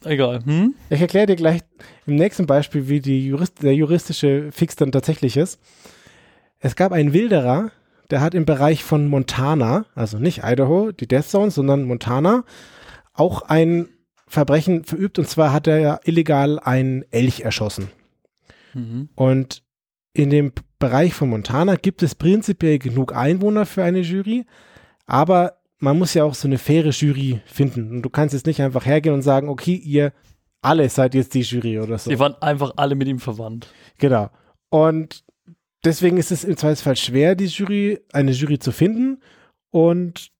Egal. 0.05 0.39
Hm? 0.45 0.73
Ich 0.89 1.01
erkläre 1.01 1.25
dir 1.25 1.35
gleich 1.35 1.59
im 2.07 2.15
nächsten 2.15 2.45
Beispiel, 2.45 2.87
wie 2.87 3.01
Jurist 3.27 3.61
der 3.61 3.75
juristische 3.75 4.53
Fix 4.53 4.77
dann 4.77 4.93
tatsächlich 4.93 5.35
ist. 5.35 5.59
Es 6.63 6.77
gab 6.77 6.93
einen 6.93 7.11
Wilderer, 7.11 7.71
der 8.09 8.21
hat 8.21 8.33
im 8.33 8.45
Bereich 8.45 8.85
von 8.85 9.07
Montana, 9.09 9.85
also 9.95 10.17
nicht 10.17 10.43
Idaho, 10.45 10.93
die 10.93 11.09
Death 11.09 11.25
Zone, 11.25 11.51
sondern 11.51 11.83
Montana, 11.83 12.45
auch 13.11 13.41
ein 13.41 13.89
Verbrechen 14.27 14.85
verübt. 14.85 15.19
Und 15.19 15.27
zwar 15.27 15.51
hat 15.51 15.67
er 15.67 15.79
ja 15.79 15.99
illegal 16.05 16.59
einen 16.59 17.03
Elch 17.11 17.41
erschossen. 17.41 17.89
Mhm. 18.73 19.09
Und 19.13 19.61
in 20.13 20.29
dem 20.29 20.53
Bereich 20.79 21.13
von 21.13 21.29
Montana 21.29 21.75
gibt 21.75 22.01
es 22.01 22.15
prinzipiell 22.15 22.79
genug 22.79 23.13
Einwohner 23.13 23.65
für 23.65 23.83
eine 23.83 23.99
Jury, 23.99 24.45
aber 25.05 25.57
man 25.79 25.99
muss 25.99 26.13
ja 26.13 26.23
auch 26.23 26.33
so 26.33 26.47
eine 26.47 26.57
faire 26.57 26.91
Jury 26.91 27.41
finden. 27.45 27.91
Und 27.91 28.03
du 28.03 28.09
kannst 28.09 28.33
jetzt 28.33 28.45
nicht 28.45 28.61
einfach 28.61 28.85
hergehen 28.85 29.15
und 29.15 29.21
sagen, 29.21 29.49
okay, 29.49 29.75
ihr 29.75 30.13
alle 30.61 30.87
seid 30.87 31.13
jetzt 31.13 31.33
die 31.33 31.41
Jury 31.41 31.81
oder 31.81 31.97
so. 31.97 32.09
Die 32.09 32.19
waren 32.19 32.41
einfach 32.41 32.71
alle 32.77 32.95
mit 32.95 33.09
ihm 33.09 33.19
verwandt. 33.19 33.67
Genau. 33.97 34.29
Und 34.69 35.25
deswegen 35.83 36.17
ist 36.17 36.31
es 36.31 36.43
im 36.43 36.57
Zweifelsfall 36.57 36.95
schwer, 36.95 37.35
die 37.35 37.45
Jury, 37.45 37.99
eine 38.11 38.31
Jury 38.31 38.59
zu 38.59 38.71
finden. 38.71 39.21
Und 39.71 40.31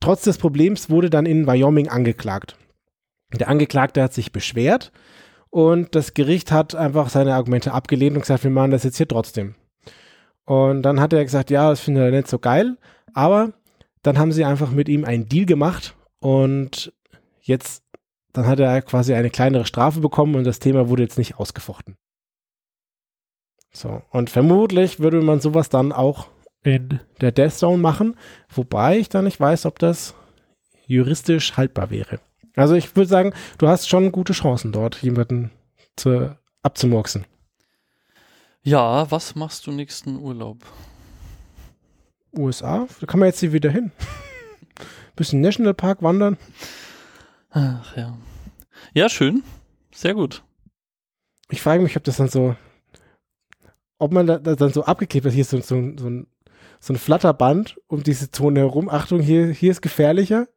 trotz 0.00 0.22
des 0.22 0.38
Problems 0.38 0.90
wurde 0.90 1.10
dann 1.10 1.26
in 1.26 1.46
Wyoming 1.46 1.88
angeklagt. 1.88 2.56
Der 3.34 3.48
Angeklagte 3.48 4.02
hat 4.02 4.14
sich 4.14 4.32
beschwert 4.32 4.92
und 5.50 5.94
das 5.94 6.14
Gericht 6.14 6.52
hat 6.52 6.74
einfach 6.74 7.08
seine 7.08 7.34
Argumente 7.34 7.72
abgelehnt 7.72 8.14
und 8.14 8.22
gesagt, 8.22 8.44
wir 8.44 8.50
machen 8.50 8.70
das 8.70 8.84
jetzt 8.84 8.98
hier 8.98 9.08
trotzdem. 9.08 9.54
Und 10.44 10.82
dann 10.82 11.00
hat 11.00 11.12
er 11.12 11.24
gesagt, 11.24 11.50
ja, 11.50 11.70
das 11.70 11.80
findet 11.80 12.04
er 12.04 12.10
nicht 12.12 12.28
so 12.28 12.38
geil, 12.38 12.78
aber 13.14 13.52
dann 14.02 14.18
haben 14.18 14.30
sie 14.30 14.44
einfach 14.44 14.70
mit 14.70 14.88
ihm 14.88 15.04
einen 15.04 15.28
Deal 15.28 15.46
gemacht 15.46 15.96
und 16.20 16.92
jetzt, 17.40 17.82
dann 18.32 18.46
hat 18.46 18.60
er 18.60 18.80
quasi 18.82 19.14
eine 19.14 19.30
kleinere 19.30 19.66
Strafe 19.66 20.00
bekommen 20.00 20.36
und 20.36 20.44
das 20.44 20.60
Thema 20.60 20.88
wurde 20.88 21.02
jetzt 21.02 21.18
nicht 21.18 21.38
ausgefochten. 21.38 21.96
So, 23.76 24.00
und 24.08 24.30
vermutlich 24.30 25.00
würde 25.00 25.20
man 25.20 25.40
sowas 25.40 25.68
dann 25.68 25.92
auch 25.92 26.28
in 26.62 26.98
der 27.20 27.30
Death 27.30 27.52
Zone 27.52 27.76
machen, 27.76 28.16
wobei 28.48 28.96
ich 28.98 29.10
dann 29.10 29.24
nicht 29.24 29.38
weiß, 29.38 29.66
ob 29.66 29.78
das 29.78 30.14
juristisch 30.86 31.58
haltbar 31.58 31.90
wäre. 31.90 32.18
Also 32.54 32.74
ich 32.74 32.96
würde 32.96 33.10
sagen, 33.10 33.34
du 33.58 33.68
hast 33.68 33.86
schon 33.86 34.12
gute 34.12 34.32
Chancen 34.32 34.72
dort, 34.72 35.02
jemanden 35.02 35.50
zu, 35.94 36.34
abzumurksen. 36.62 37.26
Ja, 38.62 39.10
was 39.10 39.34
machst 39.34 39.66
du 39.66 39.72
nächsten 39.72 40.16
Urlaub? 40.16 40.64
USA, 42.34 42.86
da 42.98 43.06
kann 43.06 43.20
man 43.20 43.26
jetzt 43.26 43.40
hier 43.40 43.52
wieder 43.52 43.70
hin. 43.70 43.92
Bisschen 45.16 45.42
Nationalpark 45.42 46.02
wandern. 46.02 46.38
Ach 47.50 47.94
ja. 47.94 48.16
Ja, 48.94 49.10
schön. 49.10 49.42
Sehr 49.92 50.14
gut. 50.14 50.42
Ich 51.50 51.60
frage 51.60 51.82
mich, 51.82 51.94
ob 51.98 52.04
das 52.04 52.16
dann 52.16 52.30
so, 52.30 52.56
ob 53.98 54.12
man 54.12 54.26
da, 54.26 54.38
da 54.38 54.54
dann 54.54 54.72
so 54.72 54.84
abgeklebt 54.84 55.26
hat, 55.26 55.32
hier 55.32 55.42
ist 55.42 55.50
so, 55.50 55.58
so, 55.60 55.80
so, 55.96 56.06
ein, 56.08 56.26
so 56.80 56.92
ein 56.92 56.96
Flatterband 56.96 57.76
um 57.86 58.02
diese 58.02 58.30
Zone 58.30 58.60
herum. 58.60 58.88
Achtung, 58.88 59.20
hier, 59.20 59.46
hier 59.48 59.70
ist 59.70 59.82
gefährlicher. 59.82 60.48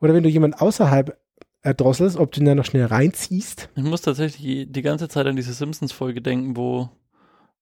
Oder 0.00 0.14
wenn 0.14 0.22
du 0.22 0.28
jemanden 0.28 0.58
außerhalb 0.58 1.18
erdrosselst, 1.62 2.16
ob 2.16 2.32
du 2.32 2.40
ihn 2.40 2.46
dann 2.46 2.56
noch 2.56 2.64
schnell 2.64 2.86
reinziehst. 2.86 3.68
Ich 3.76 3.82
muss 3.82 4.00
tatsächlich 4.02 4.66
die 4.70 4.82
ganze 4.82 5.08
Zeit 5.08 5.26
an 5.26 5.36
diese 5.36 5.52
Simpsons-Folge 5.52 6.22
denken, 6.22 6.56
wo 6.56 6.88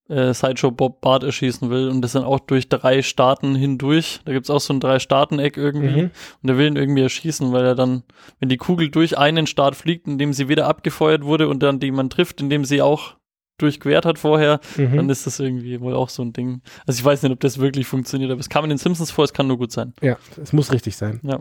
äh, 0.08 0.32
Sideshow 0.32 0.70
Bob 0.70 1.00
Bart 1.00 1.24
erschießen 1.24 1.68
will 1.68 1.88
und 1.88 2.00
das 2.02 2.12
dann 2.12 2.22
auch 2.22 2.38
durch 2.38 2.68
drei 2.68 3.02
Staaten 3.02 3.56
hindurch. 3.56 4.20
Da 4.24 4.32
gibt's 4.32 4.50
auch 4.50 4.60
so 4.60 4.72
ein 4.72 4.80
Drei-Staaten-Eck 4.80 5.56
irgendwie 5.56 6.02
Mhm. 6.02 6.10
und 6.42 6.48
er 6.48 6.56
will 6.56 6.68
ihn 6.68 6.76
irgendwie 6.76 7.02
erschießen, 7.02 7.50
weil 7.52 7.64
er 7.64 7.74
dann, 7.74 8.04
wenn 8.38 8.48
die 8.48 8.56
Kugel 8.56 8.88
durch 8.90 9.18
einen 9.18 9.46
Staat 9.48 9.74
fliegt, 9.74 10.06
in 10.06 10.16
dem 10.16 10.32
sie 10.32 10.48
wieder 10.48 10.66
abgefeuert 10.68 11.24
wurde 11.24 11.48
und 11.48 11.62
dann 11.62 11.80
jemand 11.80 12.12
trifft, 12.12 12.40
in 12.40 12.48
dem 12.50 12.64
sie 12.64 12.80
auch 12.80 13.16
durchquert 13.58 14.04
hat 14.06 14.18
vorher, 14.18 14.60
dann 14.76 15.04
Mhm. 15.04 15.10
ist 15.10 15.26
das 15.26 15.38
irgendwie 15.40 15.80
wohl 15.80 15.94
auch 15.94 16.08
so 16.08 16.22
ein 16.22 16.32
Ding. 16.32 16.62
Also 16.86 16.98
ich 16.98 17.04
weiß 17.04 17.22
nicht, 17.22 17.32
ob 17.32 17.40
das 17.40 17.58
wirklich 17.58 17.86
funktioniert, 17.86 18.30
aber 18.30 18.40
es 18.40 18.48
kam 18.48 18.64
in 18.64 18.70
den 18.70 18.78
Simpsons 18.78 19.10
vor, 19.10 19.24
es 19.24 19.32
kann 19.32 19.46
nur 19.46 19.58
gut 19.58 19.72
sein. 19.72 19.92
Ja, 20.00 20.16
es 20.42 20.52
muss 20.52 20.72
richtig 20.72 20.96
sein. 20.96 21.20
Ja. 21.22 21.40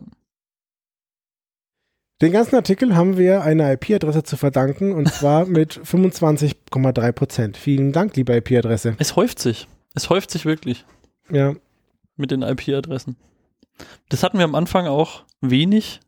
Den 2.21 2.31
ganzen 2.31 2.55
Artikel 2.55 2.95
haben 2.95 3.17
wir 3.17 3.43
einer 3.43 3.71
IP-Adresse 3.73 4.23
zu 4.23 4.37
verdanken 4.37 4.91
und 4.93 5.07
zwar 5.13 5.45
mit 5.45 5.73
25,3 5.79 7.11
Prozent. 7.11 7.57
Vielen 7.57 7.91
Dank, 7.91 8.15
liebe 8.15 8.35
IP-Adresse. 8.35 8.95
Es 8.97 9.15
häuft 9.15 9.37
sich. 9.39 9.67
Es 9.93 10.09
häuft 10.09 10.31
sich 10.31 10.45
wirklich 10.45 10.85
Ja, 11.29 11.53
mit 12.15 12.31
den 12.31 12.41
IP-Adressen. 12.41 13.17
Das 14.09 14.23
hatten 14.23 14.39
wir 14.39 14.45
am 14.45 14.55
Anfang 14.55 14.87
auch 14.87 15.23
wenig, 15.41 15.99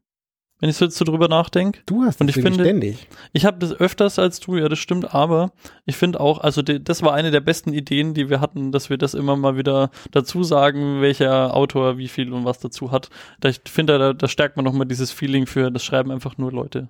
wenn 0.60 0.70
ich 0.70 0.76
so 0.78 0.86
jetzt 0.86 0.98
so 0.98 1.06
drüber 1.06 1.28
nachdenke. 1.28 1.80
du 1.86 2.04
hast 2.04 2.20
Und 2.22 2.28
das 2.28 2.36
ich 2.38 2.44
finde- 2.44 2.64
ständig. 2.64 3.08
Ich 3.34 3.46
habe 3.46 3.58
das 3.60 3.72
öfters 3.74 4.20
als 4.20 4.40
du, 4.40 4.58
ja, 4.58 4.68
das 4.70 4.80
stimmt, 4.80 5.14
aber 5.16 5.52
ich 5.86 5.96
finde 5.96 6.20
auch, 6.20 6.40
also 6.40 6.62
die, 6.62 6.84
das 6.84 7.02
war 7.02 7.14
eine 7.14 7.32
der 7.32 7.40
besten 7.40 7.74
Ideen, 7.74 8.14
die 8.14 8.30
wir 8.30 8.42
hatten, 8.42 8.72
dass 8.72 8.90
wir 8.90 8.98
das 8.98 9.14
immer 9.14 9.36
mal 9.38 9.58
wieder 9.58 9.90
dazu 10.12 10.44
sagen, 10.44 11.02
welcher 11.02 11.56
Autor 11.56 11.98
wie 11.98 12.08
viel 12.10 12.34
und 12.34 12.46
was 12.46 12.60
dazu 12.60 12.92
hat. 12.92 13.10
Da 13.40 13.50
ich 13.50 13.62
finde, 13.66 13.98
da, 13.98 14.14
da 14.14 14.28
stärkt 14.28 14.56
man 14.58 14.66
nochmal 14.66 14.88
dieses 14.88 15.12
Feeling 15.12 15.46
für, 15.46 15.72
das 15.72 15.84
schreiben 15.84 16.12
einfach 16.12 16.38
nur 16.38 16.52
Leute. 16.52 16.90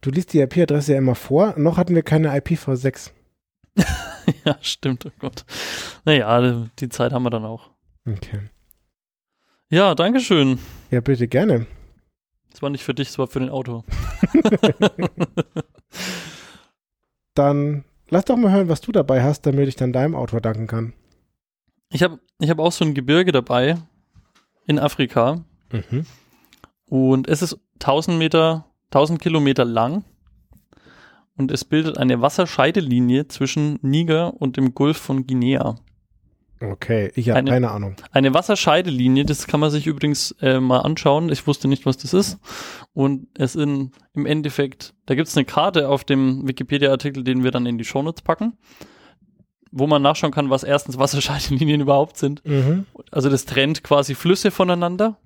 Du 0.00 0.10
liest 0.10 0.32
die 0.32 0.40
IP-Adresse 0.40 0.92
ja 0.92 0.98
immer 0.98 1.14
vor. 1.14 1.54
Noch 1.56 1.76
hatten 1.78 1.94
wir 1.94 2.02
keine 2.02 2.30
IPv6. 2.36 3.10
ja, 4.44 4.56
stimmt, 4.60 5.06
oh 5.06 5.10
Gott. 5.18 5.44
Naja, 6.04 6.66
die 6.78 6.88
Zeit 6.88 7.12
haben 7.12 7.22
wir 7.22 7.30
dann 7.30 7.44
auch. 7.44 7.70
Okay. 8.06 8.40
Ja, 9.70 9.94
Dankeschön. 9.94 10.58
Ja, 10.90 11.00
bitte 11.00 11.26
gerne. 11.26 11.66
Das 12.54 12.62
war 12.62 12.70
nicht 12.70 12.84
für 12.84 12.94
dich, 12.94 13.08
das 13.08 13.18
war 13.18 13.26
für 13.26 13.40
den 13.40 13.50
Autor. 13.50 13.84
Dann 17.34 17.84
lass 18.08 18.26
doch 18.26 18.36
mal 18.36 18.52
hören, 18.52 18.68
was 18.68 18.80
du 18.80 18.92
dabei 18.92 19.24
hast, 19.24 19.42
damit 19.42 19.66
ich 19.66 19.74
dann 19.74 19.92
deinem 19.92 20.14
Autor 20.14 20.40
danken 20.40 20.68
kann. 20.68 20.92
Ich 21.90 22.04
habe 22.04 22.20
ich 22.38 22.48
hab 22.48 22.60
auch 22.60 22.70
so 22.70 22.84
ein 22.84 22.94
Gebirge 22.94 23.32
dabei 23.32 23.76
in 24.66 24.78
Afrika. 24.78 25.44
Mhm. 25.72 26.06
Und 26.86 27.26
es 27.26 27.42
ist 27.42 27.58
1000 27.80 28.18
Meter, 28.18 28.66
1000 28.92 29.20
Kilometer 29.20 29.64
lang. 29.64 30.04
Und 31.36 31.50
es 31.50 31.64
bildet 31.64 31.98
eine 31.98 32.22
Wasserscheidelinie 32.22 33.26
zwischen 33.26 33.80
Niger 33.82 34.32
und 34.40 34.56
dem 34.56 34.76
Golf 34.76 34.98
von 34.98 35.26
Guinea. 35.26 35.74
Okay, 36.72 37.10
ich 37.14 37.28
habe 37.30 37.38
Eine- 37.40 37.50
keine 37.50 37.70
Ahnung. 37.70 37.96
Eine 38.12 38.32
Wasserscheidelinie, 38.34 39.24
das 39.24 39.46
kann 39.46 39.60
man 39.60 39.70
sich 39.70 39.86
übrigens 39.86 40.32
äh, 40.40 40.60
mal 40.60 40.80
anschauen. 40.80 41.30
Ich 41.30 41.46
wusste 41.46 41.68
nicht, 41.68 41.84
was 41.86 41.96
das 41.96 42.14
ist. 42.14 42.38
Und 42.92 43.26
es 43.36 43.56
in, 43.56 43.90
im 44.14 44.24
Endeffekt, 44.26 44.94
da 45.06 45.14
gibt 45.14 45.28
es 45.28 45.36
eine 45.36 45.44
Karte 45.44 45.88
auf 45.88 46.04
dem 46.04 46.46
Wikipedia-Artikel, 46.46 47.24
den 47.24 47.42
wir 47.44 47.50
dann 47.50 47.66
in 47.66 47.76
die 47.78 47.84
Shownotes 47.84 48.22
packen, 48.22 48.56
wo 49.72 49.86
man 49.88 50.00
nachschauen 50.02 50.32
kann, 50.32 50.50
was 50.50 50.62
erstens 50.62 50.96
Wasserscheidelinien 50.98 51.80
überhaupt 51.82 52.16
sind. 52.16 52.44
Mhm. 52.46 52.86
Also 53.10 53.28
das 53.28 53.44
trennt 53.44 53.82
quasi 53.82 54.14
Flüsse 54.14 54.50
voneinander. 54.52 55.18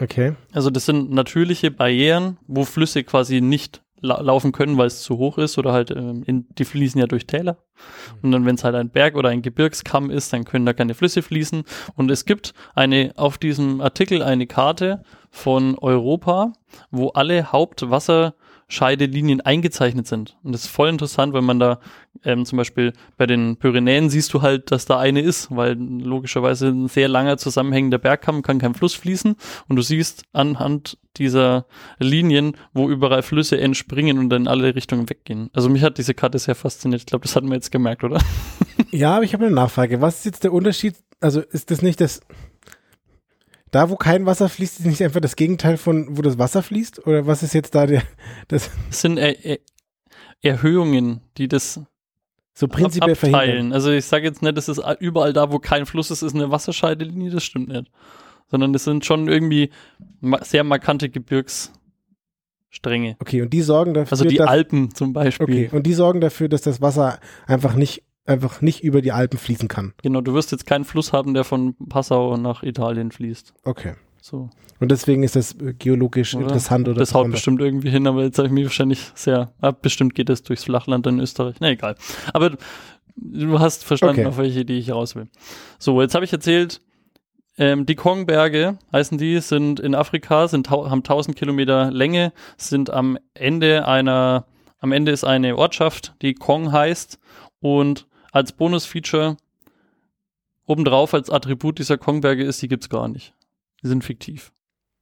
Okay. 0.00 0.34
Also 0.52 0.70
das 0.70 0.86
sind 0.86 1.12
natürliche 1.12 1.70
Barrieren, 1.70 2.38
wo 2.48 2.64
Flüsse 2.64 3.04
quasi 3.04 3.40
nicht 3.40 3.83
la 4.04 4.20
laufen 4.20 4.52
können, 4.52 4.76
weil 4.76 4.86
es 4.86 5.02
zu 5.02 5.18
hoch 5.18 5.38
ist 5.38 5.58
oder 5.58 5.72
halt 5.72 5.90
ähm, 5.90 6.22
in, 6.26 6.46
die 6.58 6.64
fließen 6.64 7.00
ja 7.00 7.06
durch 7.06 7.26
Täler. 7.26 7.56
Und 8.22 8.30
dann, 8.32 8.44
wenn 8.44 8.54
es 8.54 8.62
halt 8.62 8.74
ein 8.74 8.90
Berg 8.90 9.16
oder 9.16 9.30
ein 9.30 9.42
Gebirgskamm 9.42 10.10
ist, 10.10 10.32
dann 10.32 10.44
können 10.44 10.66
da 10.66 10.72
keine 10.72 10.94
Flüsse 10.94 11.22
fließen. 11.22 11.64
Und 11.96 12.10
es 12.10 12.24
gibt 12.24 12.52
eine 12.74 13.12
auf 13.16 13.38
diesem 13.38 13.80
Artikel 13.80 14.22
eine 14.22 14.46
Karte 14.46 15.02
von 15.30 15.78
Europa, 15.78 16.52
wo 16.90 17.08
alle 17.08 17.52
Hauptwasserscheidelinien 18.74 19.40
eingezeichnet 19.40 20.06
sind. 20.06 20.36
Und 20.42 20.52
das 20.52 20.64
ist 20.64 20.70
voll 20.70 20.88
interessant, 20.88 21.34
wenn 21.34 21.44
man 21.44 21.58
da 21.58 21.80
ähm, 22.24 22.44
zum 22.44 22.58
Beispiel 22.58 22.92
bei 23.16 23.26
den 23.26 23.56
Pyrenäen 23.56 24.10
siehst 24.10 24.32
du 24.34 24.42
halt, 24.42 24.70
dass 24.70 24.86
da 24.86 24.98
eine 24.98 25.20
ist, 25.20 25.54
weil 25.54 25.74
logischerweise 25.74 26.68
ein 26.68 26.88
sehr 26.88 27.08
langer 27.08 27.36
zusammenhängender 27.38 27.98
Bergkamm 27.98 28.42
kann 28.42 28.58
kein 28.58 28.74
Fluss 28.74 28.94
fließen 28.94 29.36
und 29.68 29.76
du 29.76 29.82
siehst 29.82 30.24
anhand 30.32 30.98
dieser 31.16 31.66
Linien, 31.98 32.56
wo 32.72 32.88
überall 32.88 33.22
Flüsse 33.22 33.60
entspringen 33.60 34.18
und 34.18 34.30
dann 34.30 34.42
in 34.42 34.48
alle 34.48 34.74
Richtungen 34.74 35.08
weggehen. 35.08 35.50
Also 35.52 35.68
mich 35.68 35.82
hat 35.82 35.98
diese 35.98 36.14
Karte 36.14 36.38
sehr 36.38 36.54
fasziniert. 36.54 37.02
Ich 37.02 37.06
glaube, 37.06 37.22
das 37.24 37.36
hatten 37.36 37.48
wir 37.48 37.54
jetzt 37.54 37.70
gemerkt, 37.70 38.04
oder? 38.04 38.20
Ja, 38.90 39.16
aber 39.16 39.24
ich 39.24 39.34
habe 39.34 39.46
eine 39.46 39.54
Nachfrage. 39.54 40.00
Was 40.00 40.18
ist 40.18 40.24
jetzt 40.24 40.44
der 40.44 40.52
Unterschied? 40.52 40.96
Also 41.20 41.40
ist 41.40 41.70
das 41.70 41.82
nicht 41.82 42.00
das. 42.00 42.20
Da, 43.74 43.90
wo 43.90 43.96
kein 43.96 44.24
Wasser 44.24 44.48
fließt, 44.48 44.78
ist 44.78 44.86
nicht 44.86 45.02
einfach 45.02 45.20
das 45.20 45.34
Gegenteil 45.34 45.78
von, 45.78 46.16
wo 46.16 46.22
das 46.22 46.38
Wasser 46.38 46.62
fließt? 46.62 47.08
Oder 47.08 47.26
was 47.26 47.42
ist 47.42 47.54
jetzt 47.54 47.74
da 47.74 47.86
der, 47.86 48.04
das 48.48 48.70
Es 48.88 49.00
sind 49.00 49.18
er 49.18 49.44
er 49.44 49.58
Erhöhungen, 50.42 51.22
die 51.38 51.48
das 51.48 51.80
so 52.52 52.68
prinzipiell 52.68 53.12
ab 53.12 53.18
verhindern? 53.18 53.40
abteilen. 53.40 53.72
Also 53.72 53.90
ich 53.90 54.04
sage 54.04 54.26
jetzt 54.26 54.42
nicht, 54.42 54.56
das 54.56 54.68
ist 54.68 54.80
überall 55.00 55.32
da, 55.32 55.50
wo 55.50 55.58
kein 55.58 55.86
Fluss 55.86 56.12
ist, 56.12 56.22
ist 56.22 56.36
eine 56.36 56.52
Wasserscheidelinie, 56.52 57.30
das 57.30 57.42
stimmt 57.42 57.66
nicht. 57.66 57.90
Sondern 58.48 58.72
das 58.72 58.84
sind 58.84 59.04
schon 59.04 59.26
irgendwie 59.26 59.70
sehr 60.42 60.62
markante 60.62 61.10
Gebirgsstränge. 61.10 63.16
Okay, 63.18 63.42
und 63.42 63.52
die 63.52 63.62
sorgen 63.62 63.94
dafür, 63.94 64.12
Also 64.12 64.24
die 64.24 64.40
Alpen 64.40 64.94
zum 64.94 65.12
Beispiel. 65.12 65.66
okay, 65.66 65.70
und 65.72 65.84
die 65.84 65.94
sorgen 65.94 66.20
dafür, 66.20 66.48
dass 66.48 66.62
das 66.62 66.80
Wasser 66.80 67.18
einfach 67.48 67.74
nicht, 67.74 68.04
einfach 68.26 68.60
nicht 68.60 68.82
über 68.82 69.02
die 69.02 69.12
Alpen 69.12 69.38
fließen 69.38 69.68
kann. 69.68 69.92
Genau, 70.02 70.20
du 70.20 70.34
wirst 70.34 70.52
jetzt 70.52 70.66
keinen 70.66 70.84
Fluss 70.84 71.12
haben, 71.12 71.34
der 71.34 71.44
von 71.44 71.74
Passau 71.88 72.36
nach 72.36 72.62
Italien 72.62 73.10
fließt. 73.10 73.54
Okay. 73.64 73.94
So. 74.20 74.48
Und 74.80 74.90
deswegen 74.90 75.22
ist 75.22 75.36
das 75.36 75.52
äh, 75.60 75.74
geologisch 75.74 76.34
Oder? 76.34 76.44
interessant 76.44 76.88
oder 76.88 76.98
das 76.98 77.12
haut 77.12 77.30
bestimmt 77.30 77.60
irgendwie 77.60 77.90
hin, 77.90 78.06
aber 78.06 78.22
jetzt 78.22 78.38
habe 78.38 78.48
ich 78.48 78.54
mich 78.54 78.64
wahrscheinlich 78.64 79.12
sehr, 79.14 79.52
ah, 79.60 79.70
bestimmt 79.72 80.14
geht 80.14 80.30
es 80.30 80.42
durchs 80.42 80.64
Flachland 80.64 81.06
in 81.06 81.20
Österreich. 81.20 81.56
Na 81.60 81.68
egal. 81.68 81.94
Aber 82.32 82.56
du 83.16 83.58
hast 83.60 83.84
verstanden, 83.84 84.20
Okay. 84.20 84.28
auf 84.28 84.38
welche 84.38 84.60
Idee 84.60 84.78
ich 84.78 84.90
raus 84.90 85.14
will. 85.14 85.28
So, 85.78 86.00
jetzt 86.00 86.14
habe 86.14 86.24
ich 86.24 86.32
erzählt, 86.32 86.80
ähm, 87.58 87.84
die 87.84 87.94
Kongberge 87.96 88.78
heißen 88.92 89.18
die, 89.18 89.38
sind 89.40 89.78
in 89.78 89.94
Afrika, 89.94 90.48
sind, 90.48 90.70
haben 90.70 91.02
1000 91.02 91.36
Kilometer 91.36 91.90
Länge, 91.90 92.32
sind 92.56 92.88
am 92.88 93.18
Ende 93.34 93.86
einer, 93.86 94.46
am 94.78 94.92
Ende 94.92 95.12
ist 95.12 95.24
eine 95.24 95.56
Ortschaft, 95.58 96.14
die 96.22 96.32
Kong 96.32 96.72
heißt 96.72 97.18
und 97.60 98.06
als 98.34 98.52
Bonusfeature 98.52 99.36
obendrauf 100.66 101.14
als 101.14 101.30
Attribut 101.30 101.78
dieser 101.78 101.98
Kongberge 101.98 102.44
ist, 102.44 102.60
die 102.60 102.68
gibt's 102.68 102.88
gar 102.88 103.06
nicht. 103.08 103.32
Die 103.82 103.88
sind 103.88 104.02
fiktiv. 104.02 104.52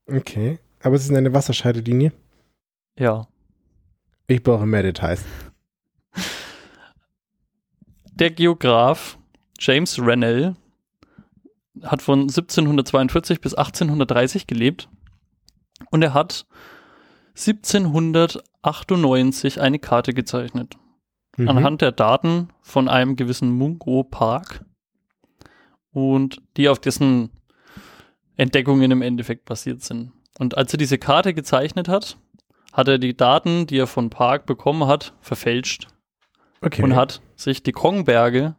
Okay. 0.06 0.58
Aber 0.82 0.96
es 0.96 1.04
ist 1.04 1.16
eine 1.16 1.32
Wasserscheidelinie. 1.32 2.12
Ja. 2.98 3.28
Ich 4.26 4.42
brauche 4.42 4.66
mehr 4.66 4.82
Details. 4.82 5.24
Der 8.12 8.30
Geograf 8.30 9.16
James 9.58 9.98
Rennell 9.98 10.54
hat 11.82 12.02
von 12.02 12.20
1742 12.22 13.40
bis 13.40 13.54
1830 13.54 14.46
gelebt 14.46 14.90
und 15.90 16.02
er 16.02 16.12
hat 16.12 16.46
1798 17.30 19.58
eine 19.60 19.78
Karte 19.78 20.12
gezeichnet. 20.12 20.76
Mhm. 21.36 21.48
anhand 21.48 21.80
der 21.82 21.92
Daten 21.92 22.48
von 22.60 22.88
einem 22.88 23.16
gewissen 23.16 23.50
Mungo 23.52 24.04
Park 24.04 24.64
und 25.92 26.42
die 26.56 26.68
auf 26.68 26.78
dessen 26.78 27.30
Entdeckungen 28.36 28.90
im 28.90 29.02
Endeffekt 29.02 29.44
basiert 29.44 29.82
sind. 29.82 30.12
Und 30.38 30.56
als 30.56 30.72
er 30.72 30.78
diese 30.78 30.98
Karte 30.98 31.34
gezeichnet 31.34 31.88
hat, 31.88 32.16
hat 32.72 32.88
er 32.88 32.98
die 32.98 33.16
Daten, 33.16 33.66
die 33.66 33.78
er 33.78 33.86
von 33.86 34.08
Park 34.10 34.46
bekommen 34.46 34.86
hat, 34.86 35.12
verfälscht 35.20 35.88
okay. 36.62 36.82
und 36.82 36.96
hat 36.96 37.20
sich 37.36 37.62
die 37.62 37.72
Kongberge 37.72 38.56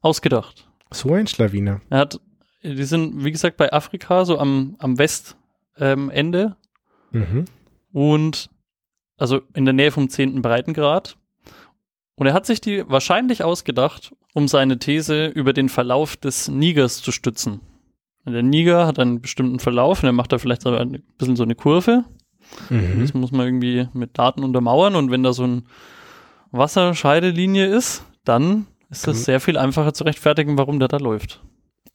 ausgedacht. 0.00 0.68
so 0.90 1.12
ein 1.12 1.26
Schlawiner. 1.26 1.80
Er 1.90 1.98
hat, 1.98 2.20
die 2.62 2.84
sind, 2.84 3.24
wie 3.24 3.32
gesagt, 3.32 3.56
bei 3.58 3.70
Afrika, 3.72 4.24
so 4.24 4.38
am, 4.38 4.76
am 4.78 4.98
Westende 4.98 5.36
ähm, 5.78 6.54
Mhm. 7.10 7.44
und 7.92 8.50
also 9.16 9.40
in 9.54 9.64
der 9.64 9.72
Nähe 9.74 9.90
vom 9.90 10.08
10. 10.10 10.42
Breitengrad. 10.42 11.16
Und 12.18 12.26
er 12.26 12.34
hat 12.34 12.46
sich 12.46 12.60
die 12.60 12.82
wahrscheinlich 12.88 13.44
ausgedacht, 13.44 14.12
um 14.34 14.48
seine 14.48 14.78
These 14.80 15.26
über 15.26 15.52
den 15.52 15.68
Verlauf 15.68 16.16
des 16.16 16.48
Nigers 16.48 17.00
zu 17.00 17.12
stützen. 17.12 17.60
Der 18.26 18.42
Niger 18.42 18.86
hat 18.86 18.98
einen 18.98 19.20
bestimmten 19.22 19.60
Verlauf 19.60 20.02
und 20.02 20.08
er 20.08 20.12
macht 20.12 20.32
da 20.32 20.38
vielleicht 20.38 20.62
so 20.62 20.74
ein 20.76 21.02
bisschen 21.16 21.36
so 21.36 21.44
eine 21.44 21.54
Kurve. 21.54 22.04
Mhm. 22.70 23.00
Das 23.00 23.14
muss 23.14 23.30
man 23.30 23.46
irgendwie 23.46 23.88
mit 23.92 24.18
Daten 24.18 24.42
untermauern 24.42 24.96
und 24.96 25.10
wenn 25.10 25.22
da 25.22 25.32
so 25.32 25.46
ein 25.46 25.66
Wasserscheidelinie 26.50 27.66
ist, 27.66 28.04
dann 28.24 28.66
ist 28.90 29.04
Kann- 29.04 29.14
es 29.14 29.24
sehr 29.24 29.40
viel 29.40 29.56
einfacher 29.56 29.94
zu 29.94 30.04
rechtfertigen, 30.04 30.58
warum 30.58 30.78
der 30.78 30.88
da 30.88 30.96
läuft 30.96 31.40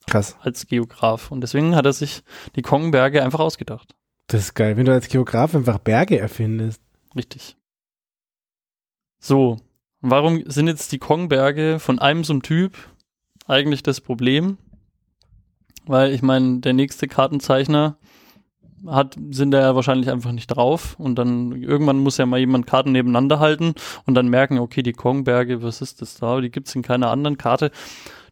Krass. 0.06 0.36
als 0.40 0.66
Geograf. 0.66 1.30
Und 1.30 1.40
deswegen 1.42 1.76
hat 1.76 1.84
er 1.86 1.92
sich 1.92 2.22
die 2.56 2.62
Kongberge 2.62 3.22
einfach 3.22 3.40
ausgedacht. 3.40 3.94
Das 4.28 4.40
ist 4.40 4.54
geil, 4.54 4.76
wenn 4.76 4.86
du 4.86 4.92
als 4.92 5.08
Geograf 5.08 5.54
einfach 5.54 5.78
Berge 5.78 6.18
erfindest. 6.18 6.80
Richtig. 7.14 7.56
So, 9.18 9.58
warum 10.10 10.42
sind 10.46 10.68
jetzt 10.68 10.92
die 10.92 10.98
Kongberge 10.98 11.78
von 11.78 11.98
einem 11.98 12.24
so 12.24 12.32
einem 12.32 12.42
Typ 12.42 12.76
eigentlich 13.46 13.82
das 13.82 14.00
Problem? 14.00 14.58
Weil 15.86 16.12
ich 16.12 16.22
meine, 16.22 16.60
der 16.60 16.72
nächste 16.72 17.08
Kartenzeichner 17.08 17.96
hat, 18.86 19.16
sind 19.30 19.50
da 19.50 19.60
ja 19.60 19.74
wahrscheinlich 19.74 20.10
einfach 20.10 20.32
nicht 20.32 20.48
drauf 20.48 20.98
und 20.98 21.16
dann 21.16 21.52
irgendwann 21.52 21.98
muss 21.98 22.18
ja 22.18 22.26
mal 22.26 22.38
jemand 22.38 22.66
Karten 22.66 22.92
nebeneinander 22.92 23.38
halten 23.38 23.74
und 24.04 24.14
dann 24.14 24.28
merken, 24.28 24.58
okay, 24.58 24.82
die 24.82 24.92
Kongberge, 24.92 25.62
was 25.62 25.80
ist 25.80 26.02
das 26.02 26.16
da? 26.16 26.40
Die 26.40 26.50
gibt's 26.50 26.74
in 26.74 26.82
keiner 26.82 27.10
anderen 27.10 27.38
Karte. 27.38 27.70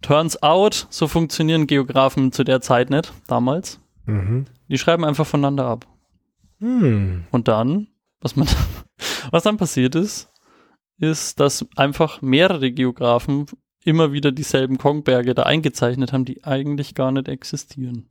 Turns 0.02 0.42
out, 0.42 0.87
so 0.90 1.08
funktionieren 1.08 1.66
Geografen 1.66 2.32
zu 2.32 2.44
der 2.44 2.61
Zeit 2.61 2.90
nicht, 2.90 3.12
damals. 3.28 3.80
Mhm. 4.04 4.46
Die 4.68 4.78
schreiben 4.78 5.04
einfach 5.04 5.26
voneinander 5.26 5.66
ab. 5.66 5.87
Hm. 6.61 7.24
Und 7.30 7.48
dann, 7.48 7.88
was 8.20 8.37
man, 8.37 8.48
was 9.30 9.42
dann 9.42 9.56
passiert 9.56 9.94
ist, 9.94 10.32
ist, 11.03 11.41
dass 11.41 11.67
einfach 11.77 12.23
mehrere 12.23 12.71
Geografen 12.71 13.47
immer 13.85 14.12
wieder 14.12 14.31
dieselben 14.31 14.79
Kongberge 14.79 15.35
da 15.35 15.43
eingezeichnet 15.43 16.12
haben, 16.12 16.25
die 16.25 16.45
eigentlich 16.45 16.95
gar 16.95 17.11
nicht 17.11 17.29
existieren. 17.29 18.09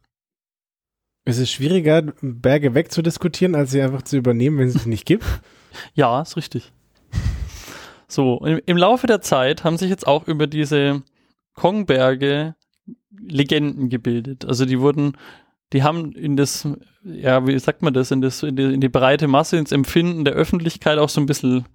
Es 1.24 1.38
ist 1.38 1.52
schwieriger, 1.52 2.02
Berge 2.22 2.76
wegzudiskutieren, 2.76 3.56
als 3.56 3.72
sie 3.72 3.82
einfach 3.82 4.02
zu 4.02 4.18
übernehmen, 4.18 4.58
wenn 4.58 4.68
es 4.68 4.84
sie 4.84 4.90
nicht 4.90 5.06
gibt. 5.06 5.26
Ja, 5.94 6.22
ist 6.22 6.36
richtig. 6.36 6.74
So, 8.10 8.46
im, 8.46 8.60
im 8.66 8.76
Laufe 8.76 9.08
der 9.08 9.22
Zeit 9.22 9.64
haben 9.64 9.78
sich 9.78 9.90
jetzt 9.90 10.06
auch 10.06 10.28
über 10.28 10.46
diese 10.46 11.02
Kongberge 11.54 12.56
Legenden 13.10 13.88
gebildet. 13.88 14.44
Also 14.44 14.66
die 14.66 14.82
wurden, 14.82 15.14
die 15.74 15.84
haben 15.84 16.12
in 16.14 16.36
das, 16.36 16.68
ja, 17.04 17.46
wie 17.48 17.58
sagt 17.60 17.82
man 17.82 17.94
das, 17.94 18.12
in, 18.12 18.22
das, 18.22 18.44
in, 18.44 18.56
die, 18.56 18.64
in 18.64 18.82
die 18.82 18.90
breite 18.90 19.28
Masse, 19.28 19.58
ins 19.58 19.72
Empfinden 19.72 20.26
der 20.26 20.34
Öffentlichkeit 20.34 20.98
auch 20.98 21.10
so 21.10 21.22
ein 21.22 21.26
bisschen 21.26 21.66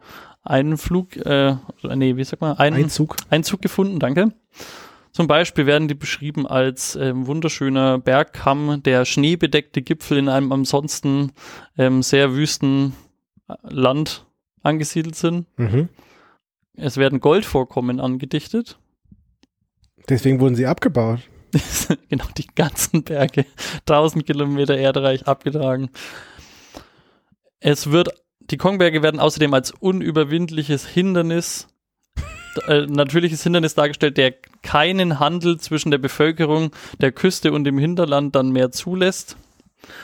Einflug, 0.43 1.17
äh, 1.17 1.57
nee, 1.83 2.17
wie 2.17 2.25
sagt 2.25 2.43
man, 2.43 2.57
Ein, 2.59 2.75
Einzug. 2.75 3.17
Einzug 3.31 3.63
gefunden, 3.63 3.99
danke. 3.99 4.33
Zum 5.13 5.27
Beispiel 5.27 5.65
werden 5.65 5.89
die 5.89 5.95
beschrieben 5.95 6.47
als 6.47 6.95
ähm, 6.95 7.27
wunderschöner 7.27 7.99
Bergkamm, 7.99 8.83
der 8.83 9.07
schneebedeckte 9.07 9.81
Gipfel 9.81 10.19
in 10.19 10.29
einem 10.29 10.53
ansonsten 10.53 11.33
ähm, 11.79 12.03
sehr 12.03 12.35
wüsten 12.35 12.93
Land 13.63 14.27
angesiedelt 14.63 15.17
sind. 15.17 15.47
Mhm. 15.57 15.89
Es 16.75 16.99
werden 16.99 17.21
Goldvorkommen 17.21 17.99
angedichtet. 17.99 18.79
Deswegen 20.09 20.41
wurden 20.41 20.55
sie 20.55 20.67
abgebaut. 20.67 21.21
genau, 22.09 22.25
die 22.37 22.47
ganzen 22.55 23.03
Berge, 23.03 23.47
1000 23.81 24.27
Kilometer 24.27 24.77
Erdreich 24.77 25.27
abgetragen. 25.27 25.91
Es 27.61 27.91
wird, 27.91 28.11
die 28.41 28.57
Kongberge 28.57 29.03
werden 29.03 29.21
außerdem 29.21 29.53
als 29.55 29.71
unüberwindliches 29.71 30.87
Hindernis, 30.87 31.69
äh, 32.67 32.87
natürliches 32.87 33.43
Hindernis 33.43 33.75
dargestellt, 33.75 34.17
der 34.17 34.35
keinen 34.63 35.19
Handel 35.19 35.59
zwischen 35.59 35.91
der 35.91 35.99
Bevölkerung 35.99 36.71
der 37.01 37.13
Küste 37.13 37.53
und 37.53 37.65
dem 37.65 37.79
Hinterland 37.79 38.35
dann 38.35 38.51
mehr 38.51 38.71
zulässt. 38.71 39.37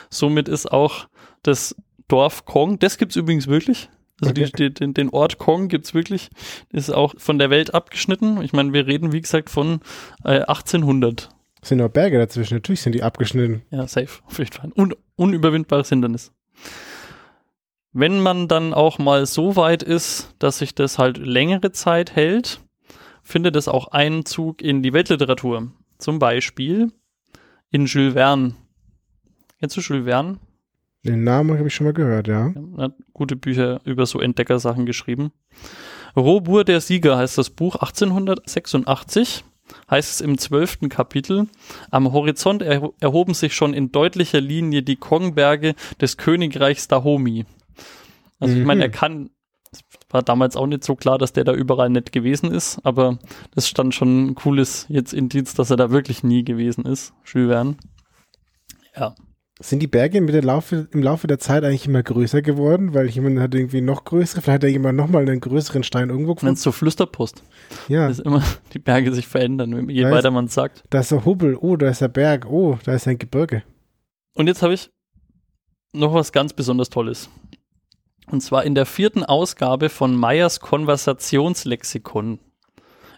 Somit 0.09 0.47
ist 0.47 0.71
auch 0.71 1.07
das 1.41 1.75
Dorf 2.07 2.45
Kong, 2.45 2.79
das 2.79 2.97
gibt's 2.97 3.15
übrigens 3.15 3.47
wirklich. 3.47 3.89
Also 4.21 4.33
die, 4.33 4.43
Okay. 4.43 4.51
die, 4.69 4.73
den, 4.73 4.93
den 4.93 5.09
Ort 5.09 5.37
Kong 5.37 5.67
gibt's 5.67 5.93
wirklich. 5.93 6.29
Ist 6.69 6.91
auch 6.91 7.15
von 7.17 7.39
der 7.39 7.49
Welt 7.49 7.73
abgeschnitten. 7.73 8.41
Ich 8.41 8.53
meine, 8.53 8.71
wir 8.71 8.87
reden, 8.87 9.11
wie 9.11 9.21
gesagt, 9.21 9.49
von 9.49 9.81
äh, 10.23 10.41
1800. 10.41 11.29
Es 11.63 11.69
sind 11.69 11.81
auch 11.81 11.89
Berge 11.89 12.17
dazwischen. 12.17 12.55
Natürlich 12.55 12.81
sind 12.81 12.93
die 12.93 13.03
abgeschnitten. 13.03 13.61
Ja, 13.71 13.87
safe. 13.87 14.21
Auf 14.25 14.37
jeden 14.37 14.51
Fall. 14.51 14.71
Un 14.75 14.93
unüberwindbares 15.15 15.87
Hindernis. 15.87 16.33
Wenn 17.93 18.19
man 18.19 18.49
dann 18.49 18.73
auch 18.73 18.99
mal 18.99 19.25
so 19.25 19.55
weit 19.55 19.81
ist, 19.81 20.35
dass 20.39 20.57
sich 20.57 20.75
das 20.75 20.99
halt 20.99 21.17
längere 21.17 21.71
Zeit 21.71 22.15
hält, 22.17 22.59
findet 23.21 23.55
es 23.55 23.69
auch 23.69 23.87
Einzug 23.89 24.61
in 24.61 24.83
die 24.83 24.91
Weltliteratur. 24.91 25.71
Zum 25.99 26.19
Beispiel 26.19 26.91
in 27.71 27.85
Jules 27.85 28.13
Verne. 28.13 28.55
Kennst 29.59 29.77
du 29.77 29.81
Jules 29.81 30.05
Verne? 30.05 30.39
Den 31.05 31.23
Namen 31.23 31.57
habe 31.57 31.67
ich 31.67 31.75
schon 31.75 31.85
mal 31.85 31.93
gehört, 31.93 32.27
ja. 32.27 32.53
Er 32.77 32.83
hat 32.83 32.95
gute 33.13 33.37
Bücher 33.37 33.79
über 33.85 34.05
so 34.05 34.19
Entdeckersachen 34.19 34.85
geschrieben. 34.85 35.31
Robur 36.15 36.65
der 36.65 36.81
Sieger 36.81 37.17
heißt 37.17 37.37
das 37.37 37.49
Buch 37.51 37.75
1886. 37.75 39.45
Heißt 39.89 40.11
es 40.11 40.21
im 40.21 40.37
zwölften 40.37 40.89
Kapitel. 40.89 41.47
Am 41.89 42.11
Horizont 42.11 42.61
erho 42.61 42.93
erhoben 42.99 43.33
sich 43.33 43.55
schon 43.55 43.73
in 43.73 43.91
deutlicher 43.91 44.41
Linie 44.41 44.83
die 44.83 44.97
Kongberge 44.97 45.75
des 46.01 46.17
Königreichs 46.17 46.87
Dahomey. 46.87 47.45
Also 48.39 48.55
ich 48.57 48.65
meine, 48.65 48.79
Mhm. 48.79 48.81
er 48.83 48.89
kann, 48.89 49.29
es 49.71 49.83
war 50.09 50.21
damals 50.21 50.55
auch 50.57 50.67
nicht 50.67 50.83
so 50.83 50.95
klar, 50.95 51.17
dass 51.17 51.33
der 51.33 51.45
da 51.45 51.53
überall 51.53 51.89
nicht 51.89 52.11
gewesen 52.11 52.51
ist, 52.51 52.79
aber 52.83 53.17
das 53.55 53.67
stand 53.69 53.95
schon 53.95 54.27
ein 54.27 54.35
cooles 54.35 54.85
jetzt 54.89 55.13
Indiz, 55.13 55.53
dass 55.53 55.69
er 55.69 55.77
da 55.77 55.91
wirklich 55.91 56.23
nie 56.23 56.43
gewesen 56.43 56.85
ist, 56.85 57.13
Jules 57.25 57.49
Verne. 57.49 57.77
Ja. 58.95 59.15
Sind 59.59 59.81
die 59.81 59.87
Berge 59.87 60.19
mit 60.19 60.33
der 60.33 60.43
Laufe, 60.43 60.87
im 60.91 61.03
Laufe 61.03 61.27
der 61.27 61.37
Zeit 61.37 61.63
eigentlich 61.63 61.85
immer 61.85 62.01
größer 62.01 62.41
geworden? 62.41 62.93
Weil 62.95 63.07
jemand 63.09 63.39
hat 63.39 63.53
irgendwie 63.53 63.81
noch 63.81 64.03
größere, 64.03 64.41
vielleicht 64.41 64.55
hat 64.55 64.63
da 64.63 64.67
jemand 64.67 64.97
nochmal 64.97 65.21
einen 65.21 65.39
größeren 65.39 65.83
Stein 65.83 66.09
irgendwo 66.09 66.33
gefunden. 66.33 66.53
Nennst 66.53 66.65
du 66.65 66.71
Flüsterpost. 66.71 67.43
Ja, 67.87 68.07
dass 68.07 68.19
immer 68.19 68.43
die 68.73 68.79
Berge 68.79 69.13
sich 69.13 69.27
verändern, 69.27 69.89
je 69.89 70.05
Weiß- 70.05 70.11
weiter 70.11 70.31
man 70.31 70.45
es 70.45 70.53
sagt. 70.55 70.83
da 70.89 70.99
ist 71.01 71.11
der 71.11 71.23
Hubbel, 71.23 71.55
oh, 71.55 71.77
da 71.77 71.87
ist 71.89 72.01
der 72.01 72.07
Berg, 72.07 72.47
oh, 72.49 72.79
da 72.83 72.95
ist 72.95 73.07
ein 73.07 73.19
Gebirge. 73.19 73.63
Und 74.33 74.47
jetzt 74.47 74.63
habe 74.63 74.73
ich 74.73 74.89
noch 75.93 76.13
was 76.15 76.31
ganz 76.31 76.53
besonders 76.53 76.89
Tolles. 76.89 77.29
Und 78.31 78.41
zwar 78.41 78.63
in 78.63 78.73
der 78.73 78.87
vierten 78.87 79.23
Ausgabe 79.23 79.89
von 79.89 80.15
Meyers 80.15 80.61
Konversationslexikon. 80.61 82.39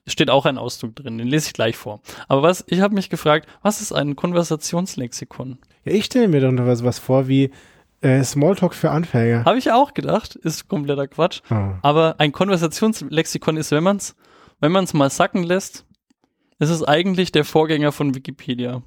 Es 0.06 0.14
steht 0.14 0.30
auch 0.30 0.46
ein 0.46 0.58
Ausdruck 0.58 0.96
drin, 0.96 1.18
den 1.18 1.28
lese 1.28 1.48
ich 1.48 1.54
gleich 1.54 1.78
vor. 1.78 2.00
Aber 2.28 2.44
was, 2.44 2.64
ich 2.68 2.82
habe 2.82 2.94
mich 2.94 3.10
gefragt, 3.10 3.50
was 3.62 3.82
ist 3.82 3.92
ein 3.92 4.16
Konversationslexikon? 4.16 5.58
Ja, 5.84 5.92
ich 5.92 6.06
stelle 6.06 6.28
mir 6.28 6.42
doch 6.42 6.66
was, 6.66 6.84
was 6.84 7.00
vor 7.00 7.28
wie 7.28 7.52
äh, 8.02 8.24
Smalltalk 8.24 8.76
für 8.76 8.92
Anfänger. 8.92 9.46
Habe 9.46 9.58
ich 9.58 9.72
auch 9.72 9.94
gedacht, 9.94 10.36
ist 10.36 10.68
kompletter 10.68 11.08
Quatsch. 11.08 11.42
Oh. 11.50 11.72
Aber 11.82 12.16
ein 12.20 12.32
Konversationslexikon 12.32 13.58
ist, 13.58 13.72
wenn 13.72 13.84
man 13.84 13.98
es 13.98 14.16
wenn 14.60 14.72
man's 14.72 14.94
mal 14.94 15.10
sacken 15.10 15.44
lässt, 15.44 15.86
ist 16.60 16.70
es 16.70 16.84
eigentlich 16.84 17.32
der 17.32 17.46
Vorgänger 17.46 17.92
von 17.92 18.16
Wikipedia. 18.16 18.82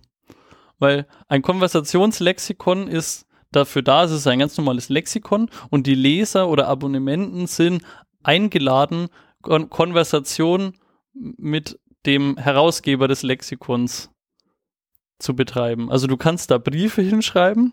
Weil 0.78 1.06
ein 1.28 1.42
Konversationslexikon 1.42 2.88
ist 2.88 3.26
dafür 3.52 3.82
da, 3.82 4.04
es 4.04 4.10
ist 4.10 4.26
ein 4.26 4.38
ganz 4.38 4.56
normales 4.56 4.88
Lexikon 4.88 5.50
und 5.70 5.86
die 5.86 5.94
Leser 5.94 6.48
oder 6.48 6.68
Abonnementen 6.68 7.46
sind 7.46 7.82
eingeladen, 8.22 9.08
Kon 9.42 9.70
Konversation 9.70 10.74
mit 11.36 11.78
dem 12.06 12.36
Herausgeber 12.36 13.08
des 13.08 13.22
Lexikons 13.22 14.10
zu 15.18 15.34
betreiben. 15.34 15.90
Also 15.90 16.06
du 16.06 16.16
kannst 16.16 16.50
da 16.50 16.58
Briefe 16.58 17.02
hinschreiben 17.02 17.72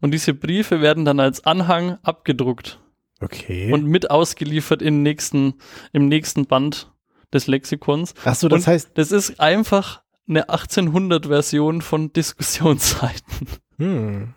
und 0.00 0.12
diese 0.12 0.34
Briefe 0.34 0.80
werden 0.80 1.04
dann 1.04 1.20
als 1.20 1.44
Anhang 1.44 1.98
abgedruckt 2.02 2.80
Okay. 3.20 3.72
und 3.72 3.84
mit 3.84 4.10
ausgeliefert 4.10 4.80
im 4.80 5.02
nächsten, 5.02 5.54
im 5.92 6.08
nächsten 6.08 6.46
Band 6.46 6.92
des 7.32 7.46
Lexikons. 7.46 8.14
Ach 8.24 8.34
so, 8.34 8.48
das 8.48 8.60
und 8.60 8.66
heißt, 8.68 8.90
das 8.94 9.12
ist 9.12 9.38
einfach 9.40 10.02
eine 10.28 10.48
1800-Version 10.48 11.82
von 11.82 12.12
Diskussionsseiten. 12.12 13.48
hm. 13.76 14.34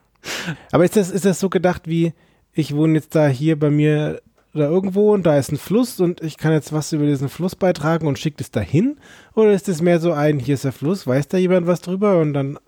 Aber 0.72 0.84
ist 0.84 0.96
das, 0.96 1.10
ist 1.10 1.26
das 1.26 1.40
so 1.40 1.50
gedacht 1.50 1.88
wie, 1.88 2.14
ich 2.54 2.76
wohne 2.76 2.96
jetzt 2.96 3.16
da 3.16 3.28
hier 3.28 3.58
bei 3.58 3.70
mir 3.70 4.22
oder 4.54 4.70
irgendwo 4.70 5.14
und 5.14 5.26
da 5.26 5.38
ist 5.38 5.52
ein 5.52 5.58
Fluss 5.58 6.00
und 6.00 6.22
ich 6.22 6.38
kann 6.38 6.52
jetzt 6.52 6.74
was 6.74 6.92
über 6.92 7.06
diesen 7.06 7.30
Fluss 7.30 7.56
beitragen 7.56 8.08
und 8.08 8.20
schickt 8.20 8.42
es 8.42 8.52
dahin? 8.52 8.98
Oder 9.34 9.54
ist 9.54 9.70
es 9.70 9.82
mehr 9.82 10.00
so 10.00 10.12
ein, 10.12 10.40
hier 10.40 10.56
ist 10.56 10.66
der 10.66 10.74
Fluss, 10.74 11.08
weiß 11.08 11.28
da 11.30 11.38
jemand 11.38 11.68
was 11.68 11.82
drüber 11.82 12.20
und 12.20 12.34
dann, 12.34 12.60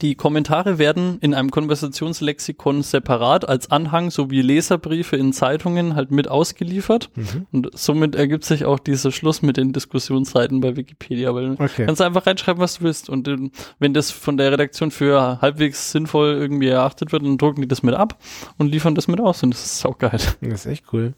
Die 0.00 0.14
Kommentare 0.14 0.78
werden 0.78 1.18
in 1.20 1.34
einem 1.34 1.50
Konversationslexikon 1.50 2.84
separat 2.84 3.48
als 3.48 3.72
Anhang 3.72 4.12
sowie 4.12 4.42
Leserbriefe 4.42 5.16
in 5.16 5.32
Zeitungen 5.32 5.96
halt 5.96 6.12
mit 6.12 6.28
ausgeliefert. 6.28 7.10
Mhm. 7.16 7.46
Und 7.50 7.70
somit 7.76 8.14
ergibt 8.14 8.44
sich 8.44 8.64
auch 8.64 8.78
dieser 8.78 9.10
Schluss 9.10 9.42
mit 9.42 9.56
den 9.56 9.72
Diskussionsseiten 9.72 10.60
bei 10.60 10.76
Wikipedia, 10.76 11.34
weil 11.34 11.56
du 11.56 11.64
okay. 11.64 11.86
kannst 11.86 12.00
einfach 12.00 12.26
reinschreiben, 12.26 12.62
was 12.62 12.78
du 12.78 12.84
willst. 12.84 13.10
Und 13.10 13.26
ähm, 13.26 13.50
wenn 13.80 13.92
das 13.92 14.12
von 14.12 14.36
der 14.36 14.52
Redaktion 14.52 14.92
für 14.92 15.40
halbwegs 15.40 15.90
sinnvoll 15.90 16.28
irgendwie 16.28 16.68
erachtet 16.68 17.10
wird, 17.10 17.24
dann 17.24 17.36
drucken 17.36 17.62
die 17.62 17.68
das 17.68 17.82
mit 17.82 17.94
ab 17.94 18.22
und 18.56 18.68
liefern 18.68 18.94
das 18.94 19.08
mit 19.08 19.20
aus. 19.20 19.42
Und 19.42 19.52
das 19.52 19.64
ist 19.64 19.80
saugeil. 19.80 20.20
Das 20.40 20.64
ist 20.64 20.66
echt 20.66 20.84
cool. 20.92 21.14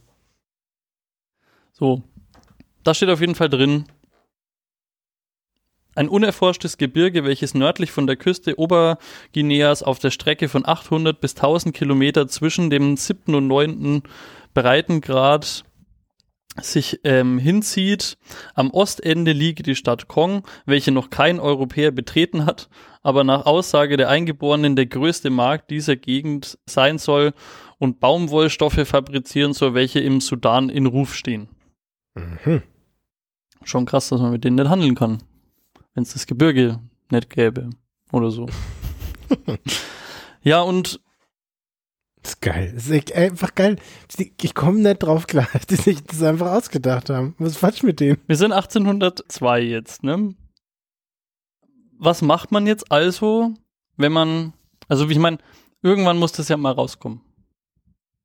So. 1.72 2.03
Da 2.83 2.95
steht 2.95 3.11
auf 3.11 3.20
jeden 3.20 3.35
Fall 3.35 3.51
drin. 3.51 3.85
Ein 6.01 6.09
unerforschtes 6.09 6.78
Gebirge, 6.78 7.24
welches 7.24 7.53
nördlich 7.53 7.90
von 7.90 8.07
der 8.07 8.16
Küste 8.16 8.59
Oberguineas 8.59 9.82
auf 9.82 9.98
der 9.98 10.11
Strecke 10.11 10.48
von 10.48 10.66
800 10.66 11.20
bis 11.20 11.36
1000 11.36 11.76
Kilometer 11.76 12.26
zwischen 12.26 12.70
dem 12.70 12.96
7. 12.96 13.34
und 13.34 13.48
9. 13.48 14.03
Breitengrad 14.55 15.62
sich 16.59 17.01
ähm, 17.05 17.36
hinzieht. 17.36 18.16
Am 18.55 18.70
Ostende 18.70 19.32
liege 19.32 19.62
die 19.62 19.74
Stadt 19.74 20.09
Kong, 20.09 20.42
welche 20.64 20.90
noch 20.90 21.11
kein 21.11 21.38
Europäer 21.38 21.90
betreten 21.90 22.46
hat, 22.46 22.70
aber 23.03 23.22
nach 23.22 23.44
Aussage 23.44 23.98
der 23.98 24.09
Eingeborenen 24.09 24.76
der 24.76 24.86
größte 24.86 25.28
Markt 25.28 25.70
dieser 25.70 25.96
Gegend 25.96 26.59
sein 26.64 26.96
soll 26.96 27.34
und 27.76 28.01
Baumwollstoffe 28.01 28.88
fabrizieren 28.88 29.53
soll, 29.53 29.74
welche 29.74 30.01
im 30.01 30.22
Sudan 30.22 30.70
in 30.70 30.86
Ruf 30.86 31.14
stehen. 31.14 31.51
Mhm. 32.14 32.62
Schon 33.64 33.84
krass, 33.84 34.09
dass 34.09 34.22
man 34.22 34.32
mit 34.32 34.44
denen 34.44 34.57
nicht 34.57 34.70
handeln 34.70 34.94
kann. 34.94 35.18
Wenn 35.95 36.03
es 36.03 36.12
das 36.12 36.26
Gebirge 36.26 36.80
nicht 37.11 37.30
gäbe 37.30 37.70
oder 38.12 38.30
so. 38.30 38.49
ja, 40.43 40.61
und 40.61 41.01
Das 42.22 42.32
ist 42.32 42.41
geil. 42.43 42.72
Das 42.74 42.88
ist 42.88 43.12
einfach 43.12 43.55
geil. 43.55 43.76
Ich 44.41 44.55
komme 44.55 44.80
nicht 44.80 45.03
drauf 45.03 45.26
klar, 45.26 45.49
dass 45.53 45.66
die 45.66 45.76
sich 45.76 46.03
das 46.05 46.22
einfach 46.22 46.53
ausgedacht 46.53 47.11
haben. 47.11 47.34
Was 47.38 47.53
ist 47.53 47.59
falsch 47.59 47.82
mit 47.82 48.01
denen? 48.01 48.18
wir 48.26 48.36
sind 48.36 48.53
1802 48.53 49.61
jetzt, 49.62 50.03
ne? 50.03 50.34
Was 51.99 52.22
macht 52.22 52.51
man 52.51 52.66
jetzt 52.66 52.91
also, 52.91 53.55
wenn 53.97 54.12
man, 54.12 54.55
also 54.88 55.09
wie 55.09 55.12
ich 55.12 55.18
meine, 55.18 55.38
irgendwann 55.82 56.18
muss 56.18 56.32
das 56.32 56.49
ja 56.49 56.57
mal 56.57 56.72
rauskommen. 56.72 57.20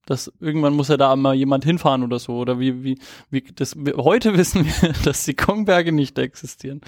Das, 0.05 0.31
irgendwann 0.39 0.73
muss 0.73 0.89
ja 0.89 0.97
da 0.97 1.15
mal 1.15 1.33
jemand 1.33 1.65
hinfahren 1.65 2.03
oder 2.03 2.19
so. 2.19 2.37
Oder 2.37 2.59
wie, 2.59 2.83
wie, 2.83 2.99
wie, 3.31 3.41
das, 3.41 3.75
heute 3.97 4.37
wissen 4.37 4.65
wir, 4.65 4.93
dass 5.03 5.25
die 5.25 5.33
Kongberge 5.33 5.91
nicht 5.91 6.17
existieren. 6.19 6.81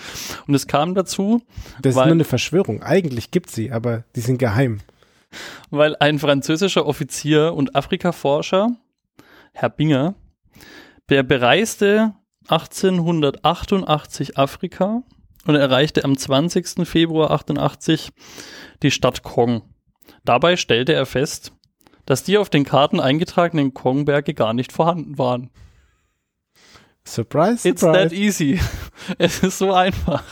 Und 0.47 0.53
es 0.53 0.67
kam 0.67 0.93
dazu, 0.93 1.41
Das 1.81 1.95
Weil- 1.95 2.03
ist 2.03 2.05
nur 2.07 2.13
eine 2.15 2.23
Verschwörung. 2.25 2.83
Eigentlich 2.83 3.31
gibt 3.31 3.49
sie, 3.49 3.71
aber 3.71 4.03
die 4.15 4.21
sind 4.21 4.37
geheim. 4.37 4.81
weil 5.71 5.95
ein 5.99 6.19
französischer 6.19 6.85
Offizier 6.85 7.53
und 7.53 7.75
Afrikaforscher, 7.75 8.69
Herr 9.53 9.69
Binger, 9.69 10.13
der 11.09 11.23
bereiste 11.23 12.13
1888 12.49 14.37
Afrika 14.37 15.03
und 15.45 15.55
erreichte 15.55 16.03
am 16.03 16.17
20. 16.17 16.87
Februar 16.87 17.31
88 17.31 18.11
die 18.83 18.91
Stadt 18.91 19.23
Kong. 19.23 19.63
Dabei 20.23 20.55
stellte 20.57 20.93
er 20.93 21.05
fest, 21.05 21.51
dass 22.07 22.23
die 22.23 22.39
auf 22.39 22.49
den 22.49 22.63
Karten 22.63 22.99
eingetragenen 22.99 23.75
Kongberge 23.75 24.33
gar 24.33 24.53
nicht 24.53 24.71
vorhanden 24.71 25.19
waren. 25.19 25.51
Surprise, 27.05 27.67
It's 27.67 27.81
that 27.81 28.09
surprise. 28.09 28.15
easy. 28.15 28.59
Es 29.17 29.43
ist 29.43 29.59
so 29.59 29.71
einfach. 29.73 30.23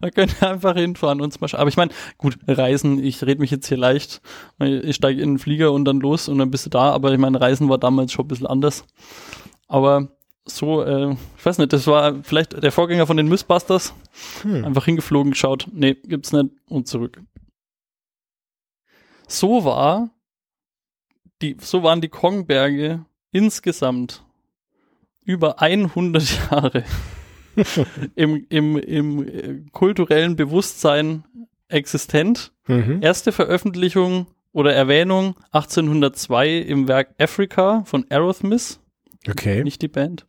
Man 0.00 0.10
könnte 0.10 0.46
einfach 0.46 0.74
hinfahren 0.74 1.20
und 1.20 1.40
mal 1.40 1.48
Aber 1.52 1.68
ich 1.68 1.76
meine, 1.76 1.92
gut, 2.18 2.38
Reisen, 2.46 3.02
ich 3.02 3.22
rede 3.22 3.40
mich 3.40 3.50
jetzt 3.50 3.68
hier 3.68 3.76
leicht. 3.76 4.20
Ich 4.58 4.96
steige 4.96 5.22
in 5.22 5.34
den 5.34 5.38
Flieger 5.38 5.72
und 5.72 5.84
dann 5.84 6.00
los 6.00 6.28
und 6.28 6.38
dann 6.38 6.50
bist 6.50 6.66
du 6.66 6.70
da. 6.70 6.90
Aber 6.90 7.12
ich 7.12 7.18
meine, 7.18 7.40
Reisen 7.40 7.68
war 7.68 7.78
damals 7.78 8.12
schon 8.12 8.24
ein 8.24 8.28
bisschen 8.28 8.46
anders. 8.46 8.84
Aber 9.68 10.08
so, 10.44 10.82
äh, 10.82 11.12
ich 11.12 11.46
weiß 11.46 11.58
nicht, 11.58 11.72
das 11.72 11.86
war 11.86 12.22
vielleicht 12.22 12.62
der 12.62 12.72
Vorgänger 12.72 13.06
von 13.06 13.16
den 13.16 13.28
Mythbusters. 13.28 13.94
Hm. 14.42 14.64
Einfach 14.64 14.84
hingeflogen, 14.84 15.32
geschaut, 15.32 15.68
nee, 15.72 15.94
gibt's 15.94 16.32
nicht 16.32 16.50
und 16.68 16.88
zurück. 16.88 17.22
So 19.28 19.64
war 19.64 20.10
die, 21.42 21.56
so 21.60 21.82
waren 21.82 22.00
die 22.00 22.08
Kongberge 22.08 23.04
insgesamt 23.32 24.24
über 25.24 25.60
100 25.60 26.38
Jahre 26.50 26.84
im, 28.14 28.46
im, 28.48 28.76
im 28.78 29.28
äh, 29.28 29.60
kulturellen 29.72 30.36
Bewusstsein 30.36 31.24
existent. 31.68 32.52
Mhm. 32.66 33.02
Erste 33.02 33.32
Veröffentlichung 33.32 34.26
oder 34.52 34.72
Erwähnung 34.72 35.34
1802 35.52 36.58
im 36.58 36.88
Werk 36.88 37.14
Africa 37.18 37.82
von 37.84 38.06
Aerosmith 38.10 38.80
Okay. 39.28 39.62
nicht 39.64 39.82
die 39.82 39.88
Band. 39.88 40.26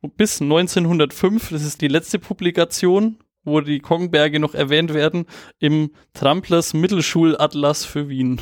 Und 0.00 0.16
bis 0.16 0.40
1905, 0.40 1.50
das 1.50 1.64
ist 1.64 1.80
die 1.80 1.88
letzte 1.88 2.18
Publikation, 2.18 3.18
wo 3.44 3.60
die 3.60 3.80
Kongberge 3.80 4.38
noch 4.38 4.54
erwähnt 4.54 4.94
werden, 4.94 5.26
im 5.58 5.90
Tramplers 6.12 6.74
Mittelschulatlas 6.74 7.84
für 7.84 8.08
Wien. 8.08 8.40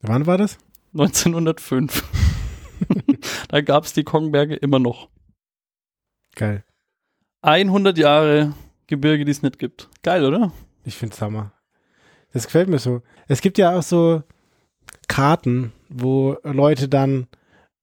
Wann 0.00 0.26
war 0.26 0.38
das? 0.38 0.58
1905. 1.00 2.04
da 3.48 3.60
gab 3.60 3.84
es 3.84 3.92
die 3.92 4.04
Kongberge 4.04 4.56
immer 4.56 4.78
noch. 4.78 5.08
Geil. 6.34 6.64
100 7.42 7.96
Jahre 7.96 8.54
Gebirge, 8.86 9.24
die 9.24 9.30
es 9.30 9.42
nicht 9.42 9.58
gibt. 9.58 9.88
Geil, 10.02 10.24
oder? 10.24 10.52
Ich 10.84 10.96
find's 10.96 11.20
Hammer. 11.20 11.52
Das 12.32 12.44
gefällt 12.44 12.68
mir 12.68 12.78
so. 12.78 13.02
Es 13.28 13.40
gibt 13.40 13.58
ja 13.58 13.76
auch 13.76 13.82
so 13.82 14.22
Karten, 15.08 15.72
wo 15.88 16.36
Leute 16.42 16.88
dann 16.88 17.26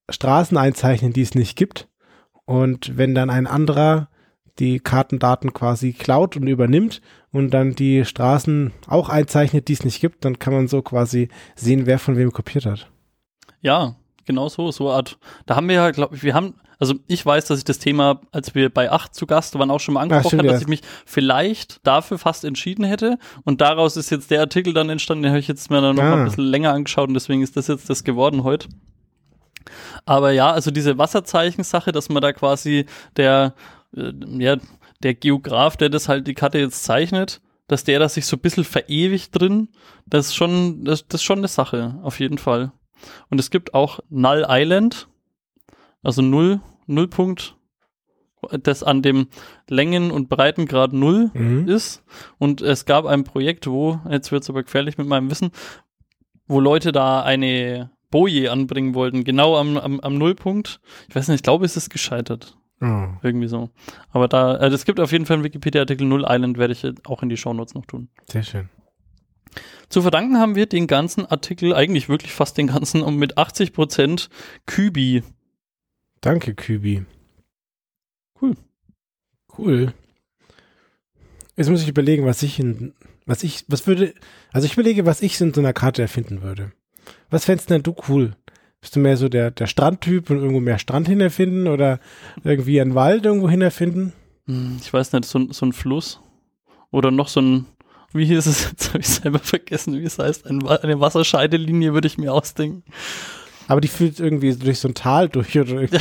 Straßen 0.10 0.58
einzeichnen, 0.58 1.14
die 1.14 1.22
es 1.22 1.36
nicht 1.36 1.58
gibt. 1.58 1.88
Und 2.46 2.98
wenn 2.98 3.16
dann 3.16 3.30
ein 3.30 3.48
anderer 3.48 4.10
die 4.60 4.80
Kartendaten 4.80 5.54
quasi 5.54 5.94
klaut 5.94 6.38
und 6.38 6.48
übernimmt 6.48 7.02
und 7.32 7.52
dann 7.52 7.74
die 7.74 8.06
Straßen 8.06 8.72
auch 8.88 9.10
einzeichnet, 9.10 9.68
die 9.68 9.74
es 9.74 9.84
nicht 9.84 10.00
gibt, 10.00 10.26
dann 10.26 10.38
kann 10.38 10.54
man 10.54 10.68
so 10.68 10.82
quasi 10.82 11.30
sehen, 11.56 11.86
wer 11.86 11.98
von 11.98 12.18
wem 12.18 12.32
kopiert 12.32 12.66
hat. 12.66 12.92
Ja, 13.64 13.96
genau 14.26 14.48
so, 14.50 14.72
so 14.72 14.92
Art. 14.92 15.18
Da 15.48 15.56
haben 15.56 15.68
wir 15.68 15.76
ja, 15.76 15.90
glaube 15.92 16.16
ich, 16.16 16.22
wir 16.24 16.34
haben, 16.36 16.54
also 16.80 16.96
ich 17.08 17.26
weiß, 17.26 17.46
dass 17.46 17.58
ich 17.60 17.64
das 17.66 17.80
Thema, 17.80 18.22
als 18.32 18.54
wir 18.56 18.70
bei 18.70 18.92
8 18.92 19.16
zu 19.16 19.26
Gast 19.26 19.58
waren, 19.58 19.72
auch 19.72 19.80
schon 19.80 19.96
mal 19.96 20.02
angesprochen 20.02 20.38
habe, 20.40 20.48
dass 20.50 20.62
ich 20.62 20.68
mich 20.68 20.82
vielleicht 21.06 21.86
dafür 21.88 22.18
fast 22.20 22.44
entschieden 22.46 22.84
hätte. 22.86 23.18
Und 23.46 23.62
daraus 23.62 23.98
ist 23.98 24.10
jetzt 24.12 24.30
der 24.32 24.42
Artikel 24.42 24.74
dann 24.74 24.90
entstanden, 24.90 25.24
den 25.24 25.32
habe 25.32 25.40
ich 25.40 25.48
jetzt 25.48 25.70
mir 25.72 25.82
dann 25.82 25.96
noch 25.96 26.04
mal 26.04 26.14
Ah. 26.14 26.18
ein 26.20 26.26
bisschen 26.26 26.44
länger 26.46 26.74
angeschaut 26.74 27.08
und 27.08 27.14
deswegen 27.16 27.42
ist 27.42 27.56
das 27.58 27.68
jetzt 27.68 27.90
das 27.90 28.04
geworden 28.04 28.44
heute. 28.44 28.68
Aber 30.06 30.32
ja, 30.32 30.52
also 30.52 30.72
diese 30.72 30.98
Wasserzeichen-Sache, 30.98 31.92
dass 31.92 32.10
man 32.10 32.22
da 32.22 32.34
quasi 32.34 32.86
der, 33.16 33.54
äh, 33.96 34.12
ja, 34.38 34.58
der 35.02 35.14
Geograf, 35.14 35.78
der 35.78 35.90
das 35.90 36.10
halt 36.10 36.28
die 36.28 36.34
Karte 36.34 36.60
jetzt 36.60 36.84
zeichnet, 36.84 37.42
dass 37.68 37.84
der 37.86 38.00
da 38.00 38.10
sich 38.10 38.26
so 38.26 38.36
ein 38.36 38.42
bisschen 38.42 38.66
verewigt 38.66 39.40
drin, 39.40 39.70
das 40.06 40.28
ist 40.28 40.36
schon, 40.36 40.84
das, 40.84 41.08
das 41.08 41.22
ist 41.22 41.26
schon 41.26 41.38
eine 41.40 41.48
Sache, 41.48 41.98
auf 42.04 42.20
jeden 42.20 42.38
Fall. 42.38 42.72
Und 43.30 43.40
es 43.40 43.50
gibt 43.50 43.74
auch 43.74 44.00
Null 44.10 44.46
Island, 44.48 45.08
also 46.02 46.22
Null, 46.22 46.62
Nullpunkt, 46.88 47.56
das 48.62 48.84
an 48.84 49.02
dem 49.02 49.28
Längen- 49.70 50.12
und 50.12 50.28
Breitengrad 50.30 50.92
Null 50.94 51.32
Mhm. 51.34 51.68
ist. 51.70 52.04
Und 52.40 52.62
es 52.62 52.86
gab 52.86 53.06
ein 53.06 53.24
Projekt, 53.24 53.68
wo, 53.68 54.00
jetzt 54.10 54.32
wird 54.32 54.44
es 54.44 54.50
aber 54.50 54.64
gefährlich 54.64 54.98
mit 54.98 55.08
meinem 55.08 55.32
Wissen, 55.32 55.52
wo 56.48 56.60
Leute 56.60 56.92
da 56.92 57.22
eine 57.24 57.90
Boje 58.12 58.52
anbringen 58.52 58.94
wollten, 58.96 59.24
genau 59.24 59.56
am, 59.58 59.78
am, 59.78 60.00
am 60.02 60.18
Nullpunkt. 60.18 60.82
Ich 61.08 61.16
weiß 61.16 61.30
nicht, 61.30 61.38
ich 61.38 61.44
glaube, 61.44 61.66
es 61.66 61.78
ist 61.78 61.90
gescheitert. 61.90 62.58
Oh, 62.82 63.08
Irgendwie 63.22 63.48
so. 63.48 63.70
Aber 64.12 64.28
da, 64.28 64.58
äh, 64.58 64.68
es 64.68 64.84
gibt 64.84 65.00
auf 65.00 65.14
jeden 65.14 65.26
Fall 65.26 65.36
einen 65.38 65.46
Wikipedia-Artikel 65.46 66.06
Null 66.06 66.26
Island, 66.28 66.58
werde 66.58 66.74
ich 66.74 66.86
auch 67.08 67.24
in 67.24 67.30
die 67.30 67.38
Shownotes 67.38 67.74
noch 67.76 67.86
tun. 67.86 68.10
sehr 68.30 68.44
schön. 68.44 68.70
Zu 69.90 70.02
verdanken 70.02 70.38
haben 70.38 70.56
wir 70.56 70.66
den 70.66 70.88
ganzen 70.88 71.26
Artikel, 71.26 71.74
eigentlich 71.74 72.10
wirklich 72.10 72.34
fast 72.34 72.58
den 72.58 72.68
ganzen, 72.68 73.02
und 73.02 73.18
mit 73.18 73.38
80% 73.38 74.30
Kübi. 74.66 75.24
Danke, 76.22 76.56
Kübi. 76.56 77.06
Cool. 78.42 78.56
Cool. 79.58 79.94
Jetzt 81.56 81.70
muss 81.70 81.84
ich 81.84 81.90
überlegen, 81.90 82.26
was 82.26 82.42
ich 82.44 82.60
in 82.60 82.94
Was 83.26 83.44
ich, 83.44 83.66
was 83.68 83.86
würde, 83.88 84.14
also 84.52 84.66
ich 84.66 84.74
überlege, 84.74 85.06
was 85.06 85.22
ich 85.22 85.40
in 85.40 85.54
so 85.54 85.62
einer 85.62 85.74
Karte 85.74 86.02
erfinden 86.02 86.42
würde. 86.42 86.72
Was 87.30 87.46
fändest 87.46 87.70
denn 87.70 87.84
du 87.84 87.96
cool? 88.10 88.36
Bist 88.82 88.96
du 88.96 89.00
mehr 89.00 89.16
so 89.16 89.30
der, 89.30 89.52
der 89.52 89.68
Strandtyp 89.68 90.30
und 90.30 90.38
irgendwo 90.40 90.60
mehr 90.60 90.80
Strand 90.80 91.08
hin 91.08 91.22
erfinden 91.22 91.68
oder 91.68 92.00
irgendwie 92.44 92.82
einen 92.82 92.96
Wald 92.96 93.26
irgendwo 93.26 93.50
hin 93.50 93.62
erfinden? 93.62 94.12
Hm, 94.46 94.78
Ich 94.82 94.92
weiß 94.92 95.14
nicht, 95.14 95.26
so, 95.26 95.52
so 95.54 95.66
ein 95.66 95.72
Fluss. 95.74 96.20
Oder 96.92 97.12
noch 97.12 97.28
so 97.30 97.40
ein, 97.42 97.66
wie 98.14 98.26
hieß 98.26 98.46
es, 98.46 98.70
jetzt 98.70 98.90
habe 98.90 99.00
ich 99.00 99.08
selber 99.08 99.40
vergessen, 99.40 100.00
wie 100.00 100.04
es 100.04 100.20
heißt, 100.20 100.46
eine 100.48 101.00
Wasserscheidelinie 101.00 101.94
würde 101.94 102.08
ich 102.08 102.18
mir 102.18 102.34
ausdenken. 102.34 102.84
Aber 103.68 103.82
die 103.82 103.88
führt 103.88 104.20
irgendwie 104.20 104.56
durch 104.56 104.80
so 104.80 104.88
ein 104.90 104.94
Tal 104.94 105.30
durch 105.30 105.58
oder 105.58 105.82
irgendwie. 105.82 106.00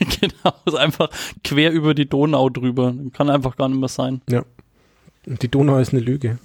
genau, 0.20 0.54
ist 0.66 0.74
einfach 0.76 1.10
quer 1.42 1.72
über 1.72 1.94
die 1.94 2.08
Donau 2.08 2.48
drüber. 2.50 2.94
Kann 3.12 3.30
einfach 3.30 3.56
gar 3.56 3.68
nicht 3.68 3.78
mehr 3.80 3.88
sein. 3.88 4.22
Und 5.26 5.42
die 5.42 5.48
Donau 5.48 5.78
ist 5.78 5.92
eine 5.92 6.02
Lüge. 6.02 6.38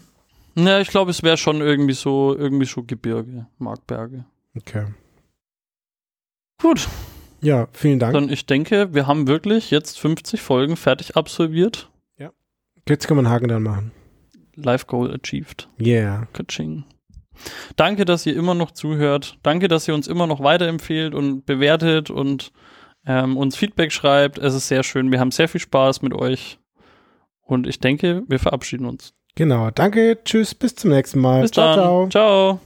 Ja, 0.56 0.80
ich 0.80 0.90
glaube, 0.90 1.12
es 1.12 1.22
wäre 1.24 1.38
schon 1.38 1.62
irgendwie 1.62 1.94
so, 1.94 2.36
irgendwie 2.36 2.66
so 2.66 2.84
Gebirge, 2.84 3.46
Markberge. 3.60 4.26
Okay. 4.58 4.88
Gut, 6.62 6.88
Ja, 7.42 7.68
vielen 7.72 8.00
Dank. 8.00 8.14
dann 8.14 8.30
ich 8.30 8.46
denke, 8.46 8.94
wir 8.94 9.08
haben 9.08 9.28
wirklich 9.28 9.72
jetzt 9.72 10.00
50 10.00 10.42
Folgen 10.42 10.76
fertig 10.76 11.16
absolviert. 11.16 11.90
Jetzt 12.88 13.08
kann 13.08 13.18
man 13.18 13.30
Haken 13.30 13.50
dran 13.50 13.62
machen. 13.62 13.92
Life 14.64 14.86
Goal 14.88 15.14
achieved. 15.14 15.68
Yeah. 15.80 16.28
Kaching. 16.34 16.84
Danke, 17.76 18.06
dass 18.06 18.26
ihr 18.26 18.36
immer 18.36 18.54
noch 18.54 18.72
zuhört. 18.72 19.38
Danke, 19.44 19.68
dass 19.68 19.88
ihr 19.88 19.94
uns 19.94 20.08
immer 20.08 20.28
noch 20.28 20.42
weiterempfehlt 20.42 21.14
und 21.14 21.46
bewertet 21.46 22.10
und 22.10 22.52
ähm, 23.06 23.38
uns 23.38 23.56
Feedback 23.56 23.92
schreibt. 23.92 24.38
Es 24.38 24.54
ist 24.54 24.68
sehr 24.68 24.84
schön. 24.84 25.12
Wir 25.12 25.20
haben 25.20 25.32
sehr 25.32 25.48
viel 25.48 25.62
Spaß 25.62 26.02
mit 26.02 26.14
euch. 26.14 26.60
Und 27.42 27.66
ich 27.66 27.80
denke, 27.80 28.24
wir 28.28 28.40
verabschieden 28.40 28.86
uns. 28.86 29.14
Genau. 29.36 29.72
Danke. 29.72 30.18
Tschüss. 30.24 30.54
Bis 30.54 30.76
zum 30.76 30.92
nächsten 30.92 31.20
Mal. 31.20 31.42
Bis 31.42 31.52
ciao, 31.52 31.76
dann. 31.76 31.76
ciao. 31.76 32.10
ciao. 32.10 32.60